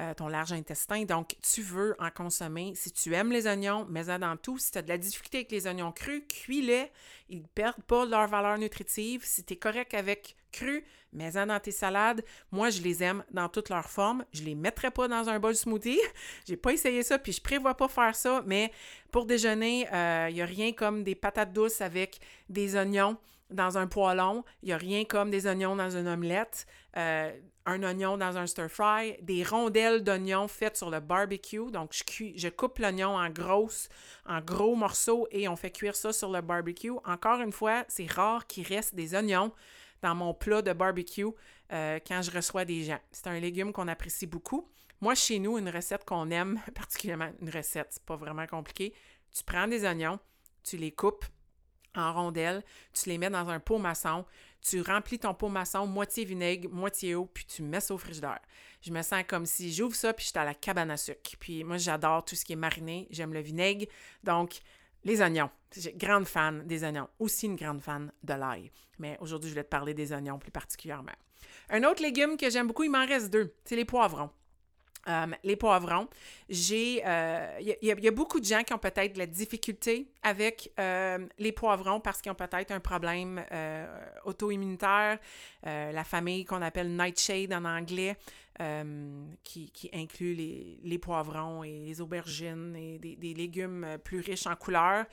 Euh, 0.00 0.14
ton 0.14 0.28
large 0.28 0.52
intestin. 0.52 1.04
Donc, 1.04 1.36
tu 1.42 1.60
veux 1.60 1.94
en 1.98 2.10
consommer. 2.10 2.72
Si 2.74 2.90
tu 2.90 3.14
aimes 3.14 3.30
les 3.30 3.46
oignons, 3.46 3.84
mets-en 3.90 4.18
dans 4.18 4.38
tout. 4.38 4.56
Si 4.56 4.72
tu 4.72 4.78
as 4.78 4.82
de 4.82 4.88
la 4.88 4.96
difficulté 4.96 5.38
avec 5.38 5.52
les 5.52 5.66
oignons 5.66 5.92
crus, 5.92 6.22
cuis-les. 6.26 6.90
Ils 7.28 7.42
ne 7.42 7.46
perdent 7.46 7.82
pas 7.82 8.06
leur 8.06 8.26
valeur 8.26 8.56
nutritive. 8.56 9.20
Si 9.22 9.44
tu 9.44 9.52
es 9.52 9.56
correct 9.56 9.92
avec 9.92 10.34
cru, 10.50 10.82
mets-en 11.12 11.46
dans 11.46 11.60
tes 11.60 11.72
salades. 11.72 12.24
Moi, 12.50 12.70
je 12.70 12.80
les 12.80 13.02
aime 13.02 13.22
dans 13.32 13.50
toutes 13.50 13.68
leurs 13.68 13.90
formes. 13.90 14.24
Je 14.32 14.44
les 14.44 14.54
mettrai 14.54 14.90
pas 14.90 15.08
dans 15.08 15.28
un 15.28 15.38
bol 15.38 15.54
smoothie. 15.54 16.00
J'ai 16.48 16.56
pas 16.56 16.72
essayé 16.72 17.02
ça, 17.02 17.18
puis 17.18 17.32
je 17.32 17.42
prévois 17.42 17.76
pas 17.76 17.88
faire 17.88 18.16
ça. 18.16 18.42
Mais 18.46 18.72
pour 19.10 19.26
déjeuner, 19.26 19.80
il 19.80 19.94
euh, 19.94 20.30
n'y 20.30 20.40
a 20.40 20.46
rien 20.46 20.72
comme 20.72 21.04
des 21.04 21.14
patates 21.14 21.52
douces 21.52 21.82
avec 21.82 22.18
des 22.48 22.76
oignons 22.76 23.18
dans 23.50 23.76
un 23.76 23.86
poêlon. 23.86 24.42
Il 24.62 24.68
n'y 24.68 24.72
a 24.72 24.78
rien 24.78 25.04
comme 25.04 25.30
des 25.30 25.46
oignons 25.46 25.76
dans 25.76 25.90
une 25.94 26.08
omelette. 26.08 26.66
Euh, 26.96 27.30
un 27.66 27.82
oignon 27.82 28.16
dans 28.16 28.36
un 28.36 28.46
stir-fry, 28.46 29.16
des 29.22 29.44
rondelles 29.44 30.02
d'oignons 30.02 30.48
faites 30.48 30.76
sur 30.76 30.90
le 30.90 31.00
barbecue. 31.00 31.70
Donc, 31.70 31.92
je, 31.92 32.32
je 32.34 32.48
coupe 32.48 32.78
l'oignon 32.78 33.16
en 33.16 33.30
grosses, 33.30 33.88
en 34.26 34.40
gros 34.40 34.74
morceaux 34.74 35.26
et 35.30 35.48
on 35.48 35.56
fait 35.56 35.70
cuire 35.70 35.96
ça 35.96 36.12
sur 36.12 36.30
le 36.30 36.40
barbecue. 36.40 36.92
Encore 37.04 37.40
une 37.40 37.52
fois, 37.52 37.84
c'est 37.88 38.10
rare 38.10 38.46
qu'il 38.46 38.66
reste 38.66 38.94
des 38.94 39.14
oignons 39.14 39.52
dans 40.02 40.14
mon 40.14 40.34
plat 40.34 40.62
de 40.62 40.72
barbecue 40.72 41.26
euh, 41.72 41.98
quand 42.06 42.22
je 42.22 42.30
reçois 42.30 42.64
des 42.64 42.84
gens. 42.84 43.00
C'est 43.12 43.28
un 43.28 43.38
légume 43.38 43.72
qu'on 43.72 43.88
apprécie 43.88 44.26
beaucoup. 44.26 44.68
Moi, 45.00 45.14
chez 45.14 45.38
nous, 45.38 45.58
une 45.58 45.68
recette 45.68 46.04
qu'on 46.04 46.30
aime, 46.30 46.60
particulièrement 46.74 47.30
une 47.40 47.50
recette, 47.50 47.88
c'est 47.90 48.04
pas 48.04 48.16
vraiment 48.16 48.46
compliqué. 48.46 48.94
Tu 49.34 49.42
prends 49.44 49.66
des 49.66 49.84
oignons, 49.84 50.18
tu 50.62 50.76
les 50.76 50.92
coupes 50.92 51.24
en 51.94 52.12
rondelles, 52.12 52.62
tu 52.92 53.08
les 53.08 53.18
mets 53.18 53.30
dans 53.30 53.48
un 53.48 53.60
pot 53.60 53.78
maçon, 53.78 54.24
tu 54.62 54.80
remplis 54.80 55.18
ton 55.18 55.34
pot 55.34 55.48
maçon 55.48 55.86
moitié 55.86 56.24
vinaigre, 56.24 56.68
moitié 56.70 57.14
eau, 57.14 57.26
puis 57.26 57.44
tu 57.44 57.62
mets 57.62 57.80
ça 57.80 57.94
au 57.94 57.98
frigidaire. 57.98 58.40
Je 58.80 58.92
me 58.92 59.02
sens 59.02 59.24
comme 59.26 59.44
si 59.44 59.72
j'ouvre 59.72 59.94
ça, 59.94 60.12
puis 60.12 60.26
j'étais 60.26 60.38
à 60.38 60.44
la 60.44 60.54
cabane 60.54 60.90
à 60.90 60.96
sucre. 60.96 61.36
Puis 61.38 61.64
moi, 61.64 61.76
j'adore 61.76 62.24
tout 62.24 62.36
ce 62.36 62.44
qui 62.44 62.52
est 62.52 62.56
mariné, 62.56 63.08
j'aime 63.10 63.34
le 63.34 63.40
vinaigre. 63.40 63.86
Donc, 64.22 64.60
les 65.04 65.20
oignons. 65.20 65.50
J'ai 65.76 65.92
grande 65.92 66.26
fan 66.26 66.66
des 66.66 66.84
oignons. 66.84 67.08
Aussi 67.18 67.46
une 67.46 67.56
grande 67.56 67.80
fan 67.80 68.12
de 68.22 68.34
l'ail. 68.34 68.70
Mais 68.98 69.16
aujourd'hui, 69.20 69.50
je 69.50 69.54
vais 69.54 69.64
te 69.64 69.68
parler 69.68 69.94
des 69.94 70.12
oignons 70.12 70.38
plus 70.38 70.52
particulièrement. 70.52 71.12
Un 71.70 71.82
autre 71.84 72.02
légume 72.02 72.36
que 72.36 72.50
j'aime 72.50 72.68
beaucoup, 72.68 72.84
il 72.84 72.90
m'en 72.90 73.06
reste 73.06 73.30
deux. 73.30 73.54
C'est 73.64 73.76
les 73.76 73.84
poivrons. 73.84 74.30
Euh, 75.08 75.26
les 75.42 75.56
poivrons, 75.56 76.06
j'ai, 76.48 76.98
il 76.98 77.02
euh, 77.04 77.58
y, 77.60 78.08
a 78.08 78.10
beaucoup 78.12 78.38
de 78.38 78.44
gens 78.44 78.62
qui 78.62 78.72
ont 78.72 78.78
peut-être 78.78 79.14
de 79.14 79.18
la 79.18 79.26
difficulté 79.26 80.06
avec 80.22 80.72
euh, 80.78 81.26
les 81.38 81.50
poivrons 81.50 81.98
parce 81.98 82.22
qu'ils 82.22 82.30
ont 82.30 82.36
peut-être 82.36 82.70
un 82.70 82.78
problème 82.78 83.44
auto-immunitaire, 84.24 85.18
la 85.64 86.04
famille 86.04 86.44
qu'on 86.44 86.62
appelle 86.62 86.94
nightshade 86.94 87.52
en 87.52 87.64
anglais, 87.64 88.16
qui, 89.42 89.90
inclut 89.92 90.34
les, 90.34 90.98
poivrons 90.98 91.64
et 91.64 91.80
les 91.80 92.00
aubergines 92.00 92.76
et 92.76 92.98
des, 92.98 93.34
légumes 93.34 93.98
plus 94.04 94.20
riches 94.20 94.46
en 94.46 94.54
couleurs. 94.54 95.06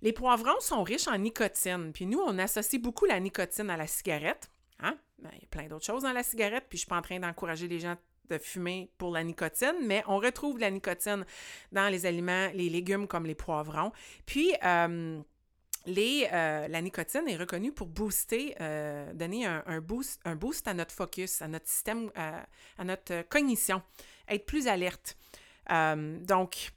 Les 0.00 0.12
poivrons 0.12 0.60
sont 0.60 0.82
riches 0.82 1.08
en 1.08 1.18
nicotine, 1.18 1.92
puis 1.92 2.06
nous, 2.06 2.20
on 2.20 2.38
associe 2.38 2.80
beaucoup 2.80 3.06
la 3.06 3.20
nicotine 3.20 3.68
à 3.70 3.76
la 3.76 3.86
cigarette. 3.86 4.50
Hein? 4.80 4.96
Ben, 5.18 5.30
il 5.34 5.40
y 5.40 5.44
a 5.44 5.48
plein 5.48 5.66
d'autres 5.68 5.86
choses 5.86 6.02
dans 6.02 6.12
la 6.12 6.22
cigarette, 6.22 6.66
puis 6.68 6.76
je 6.78 6.80
suis 6.80 6.88
pas 6.88 6.98
en 6.98 7.02
train 7.02 7.18
d'encourager 7.18 7.66
les 7.66 7.80
gens 7.80 7.96
de 8.28 8.38
fumer 8.38 8.90
pour 8.98 9.12
la 9.12 9.24
nicotine, 9.24 9.74
mais 9.82 10.02
on 10.06 10.18
retrouve 10.18 10.58
la 10.58 10.70
nicotine 10.70 11.24
dans 11.72 11.88
les 11.88 12.06
aliments, 12.06 12.48
les 12.54 12.68
légumes 12.68 13.06
comme 13.06 13.26
les 13.26 13.34
poivrons. 13.34 13.92
Puis, 14.24 14.54
euh, 14.64 15.20
les, 15.86 16.28
euh, 16.32 16.66
la 16.68 16.80
nicotine 16.82 17.28
est 17.28 17.36
reconnue 17.36 17.72
pour 17.72 17.86
booster, 17.86 18.56
euh, 18.60 19.12
donner 19.12 19.46
un, 19.46 19.80
boost, 19.80 20.20
un 20.24 20.34
boost 20.34 20.66
à 20.66 20.74
notre 20.74 20.92
focus, 20.92 21.42
à 21.42 21.48
notre 21.48 21.68
système, 21.68 22.10
à 22.16 22.84
notre 22.84 23.22
cognition, 23.28 23.82
être 24.28 24.46
plus 24.46 24.66
alerte. 24.66 25.16
donc, 25.68 26.72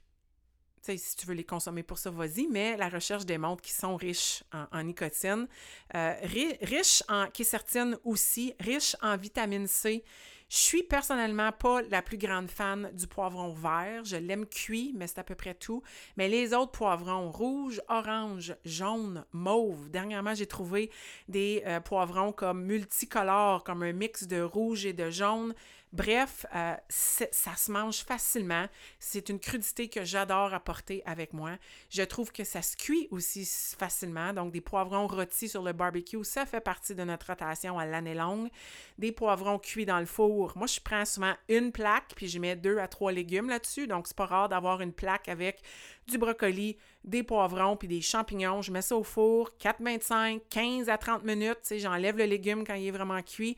si 0.82 1.16
tu 1.16 1.26
veux 1.26 1.34
les 1.34 1.44
consommer 1.44 1.82
pour 1.82 1.98
ça, 1.98 2.10
vas-y, 2.10 2.46
mais 2.48 2.76
la 2.76 2.88
recherche 2.88 3.26
démontre 3.26 3.62
qu'ils 3.62 3.74
sont 3.74 3.96
riches 3.96 4.44
en, 4.52 4.82
nicotine, 4.82 5.48
riches 5.92 7.02
en 7.08 7.26
quécertine 7.26 7.98
aussi, 8.04 8.54
riches 8.60 8.96
en 9.02 9.16
vitamine 9.16 9.66
C, 9.66 10.04
je 10.50 10.56
suis 10.56 10.82
personnellement 10.82 11.52
pas 11.52 11.80
la 11.82 12.02
plus 12.02 12.18
grande 12.18 12.50
fan 12.50 12.90
du 12.92 13.06
poivron 13.06 13.52
vert. 13.52 14.02
Je 14.04 14.16
l'aime 14.16 14.46
cuit, 14.46 14.92
mais 14.96 15.06
c'est 15.06 15.20
à 15.20 15.24
peu 15.24 15.36
près 15.36 15.54
tout. 15.54 15.80
Mais 16.16 16.28
les 16.28 16.52
autres 16.52 16.72
poivrons, 16.72 17.30
rouge, 17.30 17.80
orange, 17.88 18.56
jaune, 18.64 19.24
mauve. 19.32 19.88
Dernièrement, 19.90 20.34
j'ai 20.34 20.46
trouvé 20.46 20.90
des 21.28 21.62
euh, 21.66 21.78
poivrons 21.78 22.32
comme 22.32 22.64
multicolores, 22.64 23.62
comme 23.62 23.84
un 23.84 23.92
mix 23.92 24.26
de 24.26 24.42
rouge 24.42 24.86
et 24.86 24.92
de 24.92 25.08
jaune. 25.08 25.54
Bref, 25.92 26.46
euh, 26.54 26.76
ça 26.88 27.56
se 27.56 27.72
mange 27.72 28.04
facilement. 28.04 28.66
C'est 29.00 29.28
une 29.28 29.40
crudité 29.40 29.88
que 29.88 30.04
j'adore 30.04 30.54
apporter 30.54 31.02
avec 31.04 31.32
moi. 31.32 31.56
Je 31.88 32.02
trouve 32.02 32.30
que 32.30 32.44
ça 32.44 32.62
se 32.62 32.76
cuit 32.76 33.08
aussi 33.10 33.44
facilement. 33.76 34.32
Donc, 34.32 34.52
des 34.52 34.60
poivrons 34.60 35.08
rôtis 35.08 35.48
sur 35.48 35.62
le 35.62 35.72
barbecue, 35.72 36.22
ça 36.22 36.46
fait 36.46 36.60
partie 36.60 36.94
de 36.94 37.02
notre 37.02 37.26
rotation 37.26 37.76
à 37.76 37.86
l'année 37.86 38.14
longue. 38.14 38.50
Des 38.98 39.10
poivrons 39.10 39.58
cuits 39.58 39.84
dans 39.84 39.98
le 39.98 40.06
four. 40.06 40.52
Moi, 40.54 40.68
je 40.68 40.78
prends 40.78 41.04
souvent 41.04 41.34
une 41.48 41.72
plaque, 41.72 42.12
puis 42.14 42.28
je 42.28 42.38
mets 42.38 42.54
deux 42.54 42.78
à 42.78 42.86
trois 42.86 43.10
légumes 43.10 43.48
là-dessus. 43.48 43.88
Donc, 43.88 44.06
c'est 44.06 44.16
pas 44.16 44.26
rare 44.26 44.48
d'avoir 44.48 44.82
une 44.82 44.92
plaque 44.92 45.28
avec 45.28 45.60
du 46.06 46.18
brocoli, 46.18 46.76
des 47.02 47.24
poivrons, 47.24 47.76
puis 47.76 47.88
des 47.88 48.00
champignons. 48.00 48.62
Je 48.62 48.70
mets 48.70 48.82
ça 48.82 48.96
au 48.96 49.02
four, 49.02 49.50
4-25, 49.60 50.40
15 50.50 50.88
à 50.88 50.98
30 50.98 51.24
minutes. 51.24 51.74
J'enlève 51.78 52.16
le 52.16 52.26
légume 52.26 52.64
quand 52.64 52.74
il 52.74 52.86
est 52.86 52.92
vraiment 52.92 53.22
cuit. 53.22 53.56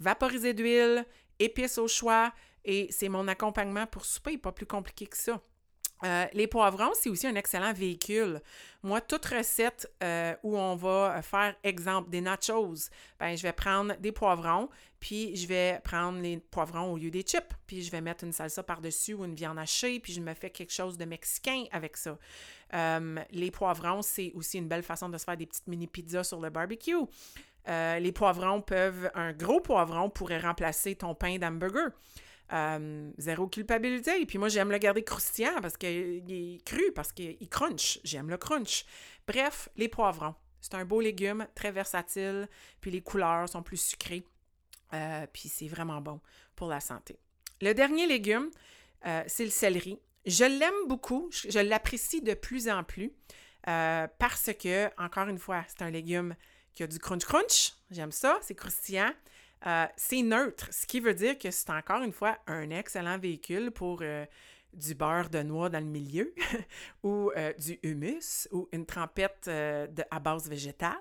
Vaporiser 0.00 0.54
d'huile, 0.54 1.06
épices 1.38 1.78
au 1.78 1.88
choix 1.88 2.32
et 2.64 2.88
c'est 2.90 3.08
mon 3.08 3.28
accompagnement 3.28 3.86
pour 3.86 4.04
souper, 4.04 4.38
pas 4.38 4.52
plus 4.52 4.66
compliqué 4.66 5.06
que 5.06 5.16
ça. 5.16 5.40
Euh, 6.02 6.26
les 6.32 6.46
poivrons, 6.46 6.92
c'est 6.94 7.08
aussi 7.08 7.26
un 7.26 7.34
excellent 7.34 7.72
véhicule. 7.72 8.42
Moi, 8.82 9.00
toute 9.00 9.24
recette 9.24 9.90
euh, 10.02 10.34
où 10.42 10.58
on 10.58 10.74
va 10.76 11.22
faire, 11.22 11.54
exemple, 11.62 12.10
des 12.10 12.20
nachos, 12.20 12.90
ben, 13.18 13.36
je 13.36 13.42
vais 13.42 13.52
prendre 13.52 13.96
des 13.96 14.12
poivrons, 14.12 14.68
puis 15.00 15.34
je 15.36 15.46
vais 15.46 15.80
prendre 15.82 16.20
les 16.20 16.38
poivrons 16.38 16.92
au 16.92 16.98
lieu 16.98 17.10
des 17.10 17.22
chips, 17.22 17.54
puis 17.66 17.82
je 17.82 17.90
vais 17.90 18.02
mettre 18.02 18.24
une 18.24 18.32
salsa 18.32 18.62
par-dessus 18.62 19.14
ou 19.14 19.24
une 19.24 19.34
viande 19.34 19.58
hachée, 19.58 19.98
puis 20.00 20.12
je 20.12 20.20
me 20.20 20.34
fais 20.34 20.50
quelque 20.50 20.72
chose 20.72 20.98
de 20.98 21.04
mexicain 21.04 21.64
avec 21.70 21.96
ça. 21.96 22.18
Euh, 22.74 23.16
les 23.30 23.50
poivrons, 23.50 24.02
c'est 24.02 24.32
aussi 24.34 24.58
une 24.58 24.68
belle 24.68 24.82
façon 24.82 25.08
de 25.08 25.16
se 25.16 25.24
faire 25.24 25.36
des 25.36 25.46
petites 25.46 25.68
mini 25.68 25.86
pizzas 25.86 26.24
sur 26.24 26.40
le 26.40 26.50
barbecue. 26.50 26.96
Euh, 27.68 27.98
les 27.98 28.12
poivrons 28.12 28.60
peuvent, 28.60 29.10
un 29.14 29.32
gros 29.32 29.60
poivron 29.60 30.10
pourrait 30.10 30.38
remplacer 30.38 30.96
ton 30.96 31.14
pain 31.14 31.38
d'hamburger. 31.38 31.90
Euh, 32.52 33.10
zéro 33.16 33.46
culpabilité. 33.46 34.20
Et 34.20 34.26
puis 34.26 34.38
moi, 34.38 34.48
j'aime 34.48 34.70
le 34.70 34.78
garder 34.78 35.02
croustillant 35.02 35.60
parce 35.62 35.76
qu'il 35.76 36.24
est 36.30 36.64
cru, 36.64 36.92
parce 36.94 37.12
qu'il 37.12 37.48
crunch. 37.48 38.00
J'aime 38.04 38.28
le 38.28 38.36
crunch. 38.36 38.84
Bref, 39.26 39.68
les 39.76 39.88
poivrons. 39.88 40.34
C'est 40.60 40.74
un 40.74 40.84
beau 40.84 41.00
légume, 41.00 41.46
très 41.54 41.72
versatile, 41.72 42.48
puis 42.80 42.90
les 42.90 43.02
couleurs 43.02 43.48
sont 43.48 43.62
plus 43.62 43.80
sucrées. 43.80 44.24
Euh, 44.92 45.26
puis 45.32 45.48
c'est 45.48 45.68
vraiment 45.68 46.00
bon 46.00 46.20
pour 46.54 46.68
la 46.68 46.80
santé. 46.80 47.18
Le 47.60 47.72
dernier 47.72 48.06
légume, 48.06 48.50
c'est 49.26 49.44
le 49.44 49.50
céleri. 49.50 49.98
Je 50.24 50.44
l'aime 50.44 50.88
beaucoup, 50.88 51.28
je 51.30 51.58
l'apprécie 51.58 52.22
de 52.22 52.32
plus 52.32 52.70
en 52.70 52.84
plus 52.84 53.12
parce 53.62 54.50
que, 54.58 54.88
encore 55.02 55.28
une 55.28 55.38
fois, 55.38 55.62
c'est 55.68 55.82
un 55.82 55.90
légume 55.90 56.34
qui 56.74 56.82
a 56.82 56.86
du 56.86 56.98
crunch 56.98 57.24
crunch. 57.24 57.72
J'aime 57.90 58.12
ça, 58.12 58.38
c'est 58.42 58.54
croustillant. 58.54 59.12
Euh, 59.66 59.86
c'est 59.96 60.22
neutre, 60.22 60.68
ce 60.70 60.86
qui 60.86 61.00
veut 61.00 61.14
dire 61.14 61.38
que 61.38 61.50
c'est 61.50 61.70
encore 61.70 62.02
une 62.02 62.12
fois 62.12 62.36
un 62.46 62.68
excellent 62.68 63.18
véhicule 63.18 63.70
pour 63.70 64.00
euh, 64.02 64.26
du 64.74 64.94
beurre 64.94 65.30
de 65.30 65.42
noix 65.42 65.68
dans 65.68 65.80
le 65.80 65.86
milieu 65.86 66.34
ou 67.02 67.30
euh, 67.36 67.52
du 67.54 67.78
humus 67.82 68.48
ou 68.52 68.68
une 68.72 68.86
trempette 68.86 69.44
de, 69.46 70.02
à 70.10 70.20
base 70.20 70.48
végétale. 70.48 70.92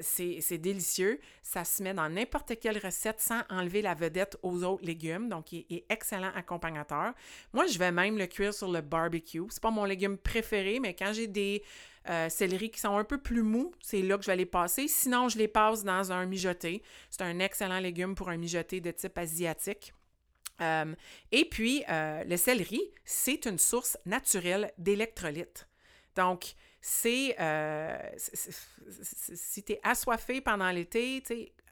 c'est 0.00 0.58
délicieux. 0.58 1.20
Ça 1.42 1.64
se 1.64 1.82
met 1.82 1.94
dans 1.94 2.08
n'importe 2.08 2.58
quelle 2.60 2.78
recette 2.78 3.20
sans 3.20 3.42
enlever 3.50 3.82
la 3.82 3.94
vedette 3.94 4.36
aux 4.42 4.64
autres 4.64 4.84
légumes. 4.84 5.28
Donc, 5.28 5.52
il 5.52 5.66
est 5.70 5.84
excellent 5.88 6.32
accompagnateur. 6.34 7.14
Moi, 7.52 7.66
je 7.66 7.78
vais 7.78 7.92
même 7.92 8.18
le 8.18 8.26
cuire 8.26 8.54
sur 8.54 8.70
le 8.70 8.80
barbecue. 8.80 9.42
C'est 9.50 9.62
pas 9.62 9.70
mon 9.70 9.84
légume 9.84 10.18
préféré, 10.18 10.80
mais 10.80 10.94
quand 10.94 11.12
j'ai 11.12 11.26
des 11.26 11.62
euh, 12.08 12.28
céleri 12.30 12.70
qui 12.70 12.80
sont 12.80 12.96
un 12.96 13.04
peu 13.04 13.18
plus 13.18 13.42
mous, 13.42 13.72
c'est 13.80 14.00
là 14.02 14.16
que 14.16 14.22
je 14.22 14.30
vais 14.30 14.36
les 14.36 14.46
passer. 14.46 14.88
Sinon, 14.88 15.28
je 15.28 15.36
les 15.36 15.48
passe 15.48 15.84
dans 15.84 16.10
un 16.10 16.24
mijoté. 16.24 16.82
C'est 17.10 17.22
un 17.22 17.38
excellent 17.38 17.80
légume 17.80 18.14
pour 18.14 18.30
un 18.30 18.36
mijoté 18.36 18.80
de 18.80 18.90
type 18.90 19.18
asiatique. 19.18 19.92
Euh, 20.60 20.94
et 21.32 21.44
puis, 21.44 21.84
euh, 21.88 22.24
le 22.24 22.36
céleri, 22.36 22.80
c'est 23.04 23.46
une 23.46 23.58
source 23.58 23.96
naturelle 24.06 24.72
d'électrolytes. 24.78 25.68
Donc, 26.16 26.54
c'est 26.80 27.36
si 29.34 29.62
tu 29.62 29.72
es 29.72 29.80
assoiffé 29.82 30.40
pendant 30.40 30.70
l'été, 30.70 31.22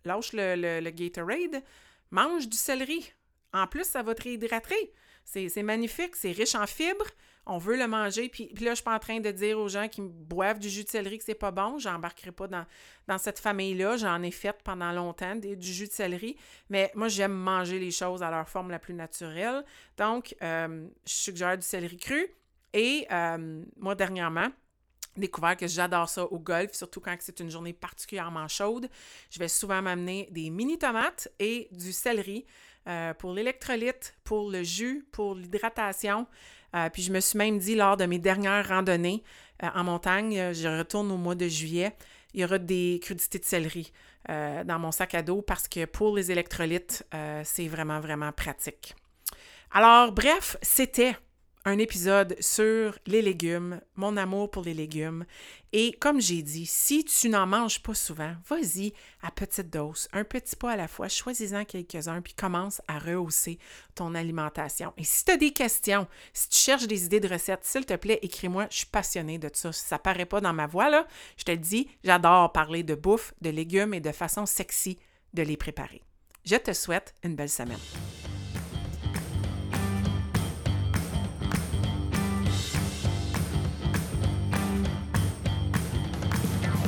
lâche 0.05 0.33
le, 0.33 0.55
le, 0.57 0.81
le, 0.81 0.91
Gatorade, 0.91 1.63
mange 2.11 2.49
du 2.49 2.57
céleri. 2.57 3.13
En 3.53 3.67
plus, 3.67 3.85
ça 3.85 4.03
va 4.03 4.15
te 4.15 4.23
réhydrater. 4.23 4.93
C'est 5.25 5.63
magnifique, 5.63 6.15
c'est 6.15 6.33
riche 6.33 6.55
en 6.55 6.67
fibres 6.67 7.11
on 7.47 7.59
veut 7.59 7.77
le 7.77 7.87
manger. 7.87 8.29
Puis, 8.29 8.49
là, 8.61 8.71
je 8.71 8.77
suis 8.77 8.85
pas 8.85 8.95
en 8.95 8.99
train 8.99 9.21
de 9.21 9.31
dire 9.31 9.59
aux 9.59 9.69
gens 9.69 9.89
qui 9.89 10.01
boivent 10.03 10.59
du 10.59 10.69
jus 10.69 10.83
de 10.83 10.89
céleri 10.89 11.19
que 11.19 11.25
c'est 11.25 11.35
pas 11.35 11.53
bon. 11.53 11.79
J'embarquerai 11.79 12.33
pas 12.33 12.49
dans, 12.49 12.67
dans 13.07 13.19
cette 13.19 13.39
famille-là. 13.39 13.97
J'en 13.97 14.23
ai 14.23 14.33
fait 14.33 14.57
pendant 14.65 14.91
longtemps 14.91 15.37
du 15.37 15.57
jus 15.73 15.87
de 15.87 15.93
céleri. 15.93 16.37
Mais 16.69 16.91
moi, 16.95 17.09
j'aime 17.09 17.33
manger 17.33 17.79
les 17.79 17.93
choses 17.93 18.23
à 18.23 18.31
leur 18.31 18.49
forme 18.49 18.71
la 18.71 18.81
plus 18.81 18.95
naturelle. 18.95 19.65
Donc, 19.97 20.35
euh, 20.43 20.89
je 21.07 21.13
suggère 21.13 21.57
du 21.57 21.65
céleri 21.65 21.97
cru. 21.97 22.27
Et 22.73 23.07
euh, 23.13 23.63
moi, 23.77 23.95
dernièrement, 23.95 24.49
découvert 25.17 25.57
que 25.57 25.67
j'adore 25.67 26.09
ça 26.09 26.25
au 26.25 26.39
golf, 26.39 26.73
surtout 26.73 27.01
quand 27.01 27.17
c'est 27.21 27.41
une 27.41 27.51
journée 27.51 27.73
particulièrement 27.73 28.49
chaude. 28.49 28.89
Je 29.31 29.39
vais 29.39 29.49
souvent 29.49 29.83
m'amener 29.83 30.29
des 30.33 30.51
mini 30.51 30.79
tomates 30.79 31.29
et 31.39 31.69
du 31.71 31.93
céleri 31.93 32.45
euh, 32.89 33.15
pour 33.15 33.33
l'électrolyte, 33.33 34.17
pour 34.25 34.51
le 34.51 34.63
jus, 34.63 35.07
pour 35.13 35.35
l'hydratation. 35.35 36.27
Euh, 36.77 36.91
puis 36.91 37.03
je 37.03 37.13
me 37.13 37.21
suis 37.21 37.39
même 37.39 37.59
dit 37.59 37.75
lors 37.75 37.97
de 37.97 38.05
mes 38.05 38.19
dernières 38.19 38.69
randonnées 38.69 39.23
euh, 39.63 39.69
en 39.75 39.85
montagne, 39.85 40.39
euh, 40.39 40.53
je 40.53 40.69
retourne 40.69 41.11
au 41.11 41.17
mois 41.17 41.35
de 41.35 41.49
juillet, 41.49 41.97
il 42.35 42.41
y 42.41 42.45
aura 42.45 42.59
des 42.59 43.01
crudités 43.03 43.39
de 43.39 43.45
céleri 43.45 43.93
dans 44.29 44.81
mon 44.81 44.91
sac 44.91 45.15
à 45.15 45.23
dos 45.23 45.41
parce 45.41 45.69
que 45.69 45.85
pour 45.85 46.17
les 46.17 46.33
électrolytes, 46.33 47.07
c'est 47.45 47.69
vraiment, 47.69 48.01
vraiment 48.01 48.33
pratique. 48.33 48.97
Alors, 49.71 50.11
bref, 50.11 50.57
c'était 50.63 51.17
un 51.67 51.79
épisode 51.79 52.37
sur 52.39 52.97
les 53.07 53.21
légumes, 53.21 53.81
mon 53.97 54.17
amour 54.17 54.53
pour 54.53 54.63
les 54.63 54.73
légumes. 54.73 55.27
Et 55.73 55.93
comme 55.95 56.21
j'ai 56.21 56.41
dit, 56.41 56.65
si 56.65 57.05
tu 57.05 57.29
n'en 57.29 57.45
manges 57.45 57.83
pas 57.83 57.93
souvent, 57.93 58.35
vas-y 58.49 58.93
à 59.21 59.33
petite 59.33 59.69
dose, 59.69 60.09
un 60.13 60.23
petit 60.23 60.55
pas 60.55 60.71
à 60.71 60.77
la 60.77 60.87
fois, 60.87 61.09
choisis-en 61.09 61.65
quelques-uns, 61.65 62.23
puis 62.23 62.35
commence 62.35 62.81
à 62.87 63.01
rehausser 63.01 63.59
ton 63.97 64.15
alimentation. 64.15 64.93
Et 64.97 65.03
si 65.03 65.25
tu 65.25 65.33
as 65.33 65.37
des 65.37 65.53
questions, 65.53 66.07
si 66.33 66.49
tu 66.49 66.57
cherches 66.57 66.87
des 66.87 67.05
idées 67.05 67.21
de 67.21 67.29
recettes, 67.29 67.65
s'il 67.65 67.85
te 67.85 67.97
plaît, 67.97 68.21
écris-moi, 68.23 68.69
je 68.71 68.79
suis 68.79 68.87
passionnée 68.87 69.39
de 69.39 69.51
ça. 69.53 69.73
ça 69.73 69.99
paraît 69.99 70.25
pas 70.25 70.41
dans 70.41 70.55
ma 70.55 70.69
voix, 70.69 70.89
là, 70.89 71.05
je 71.37 71.43
te 71.43 71.51
le 71.51 71.59
dis, 71.59 71.89
j'adore 72.05 72.53
parler 72.53 72.85
de 72.85 72.95
bouffe, 72.95 73.35
de 73.41 73.51
légumes 73.51 73.93
et 73.93 74.01
de 74.01 74.13
façon 74.13 74.47
sexy 74.47 74.99
de 75.35 75.43
les 75.43 75.57
préparer. 75.57 76.03
Je 76.45 76.57
te 76.57 76.73
souhaite 76.73 77.13
une 77.25 77.35
belle 77.35 77.51
semaine. 77.51 77.81